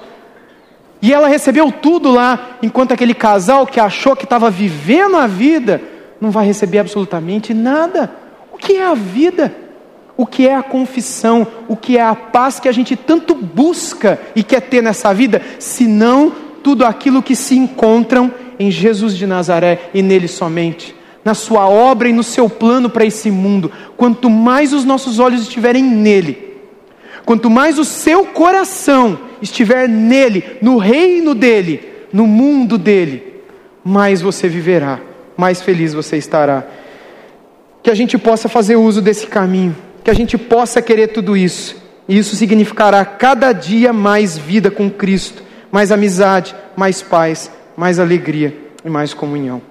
E 1.02 1.14
ela 1.14 1.28
recebeu 1.28 1.72
tudo 1.72 2.12
lá, 2.12 2.58
enquanto 2.62 2.92
aquele 2.92 3.14
casal 3.14 3.66
que 3.66 3.80
achou 3.80 4.16
que 4.16 4.26
estava 4.26 4.50
vivendo 4.50 5.16
a 5.16 5.28
vida, 5.28 5.82
não 6.20 6.30
vai 6.30 6.46
receber 6.46 6.80
absolutamente 6.80 7.54
nada. 7.54 8.12
O 8.52 8.58
que 8.58 8.76
é 8.76 8.86
a 8.86 8.94
vida? 8.94 9.70
o 10.20 10.26
que 10.26 10.46
é 10.46 10.54
a 10.54 10.62
confissão, 10.62 11.48
o 11.66 11.78
que 11.78 11.98
é 11.98 12.02
a 12.02 12.14
paz 12.14 12.60
que 12.60 12.68
a 12.68 12.74
gente 12.74 12.94
tanto 12.94 13.34
busca 13.34 14.20
e 14.36 14.44
quer 14.44 14.60
ter 14.60 14.84
nessa 14.84 15.14
vida, 15.14 15.42
senão 15.60 16.30
tudo 16.62 16.84
aquilo 16.84 17.24
que 17.24 17.38
se 17.38 17.56
encontram 17.58 18.30
em 18.60 18.70
Jesus 18.70 19.16
de 19.16 19.26
Nazaré 19.26 19.90
e 19.94 20.02
nele 20.02 20.28
somente, 20.28 20.94
na 21.24 21.34
sua 21.34 21.68
obra 21.68 22.10
e 22.10 22.14
no 22.14 22.24
seu 22.24 22.50
plano 22.50 22.90
para 22.90 23.06
esse 23.06 23.30
mundo. 23.30 23.72
Quanto 23.98 24.30
mais 24.30 24.74
os 24.74 24.86
nossos 24.86 25.20
olhos 25.20 25.42
estiverem 25.42 25.84
nele, 25.84 26.58
quanto 27.26 27.50
mais 27.50 27.78
o 27.78 27.86
seu 27.86 28.26
coração 28.26 29.20
estiver 29.42 29.88
nele, 29.88 30.44
no 30.62 30.78
reino 30.78 31.36
dele, 31.36 31.88
no 32.12 32.26
mundo 32.26 32.78
dele, 32.78 33.42
mais 33.84 34.22
você 34.22 34.48
viverá, 34.48 35.00
mais 35.38 35.62
feliz 35.62 35.94
você 35.94 36.18
estará. 36.18 36.66
Que 37.84 37.90
a 37.90 37.96
gente 37.96 38.18
possa 38.18 38.50
fazer 38.50 38.76
uso 38.76 39.02
desse 39.02 39.28
caminho 39.28 39.76
que 40.04 40.12
a 40.12 40.14
gente 40.14 40.38
possa 40.38 40.82
querer 40.82 41.10
tudo 41.10 41.38
isso. 41.38 41.76
E 42.08 42.18
isso 42.18 42.36
significará 42.36 43.06
cada 43.06 43.52
dia 43.52 43.94
mais 43.94 44.38
vida 44.38 44.72
com 44.72 44.90
Cristo, 44.90 45.44
mais 45.72 45.92
amizade, 45.92 46.56
mais 46.76 47.02
paz, 47.02 47.52
mais 47.78 48.00
alegria 48.00 48.56
e 48.84 48.90
mais 48.90 49.14
comunhão. 49.14 49.62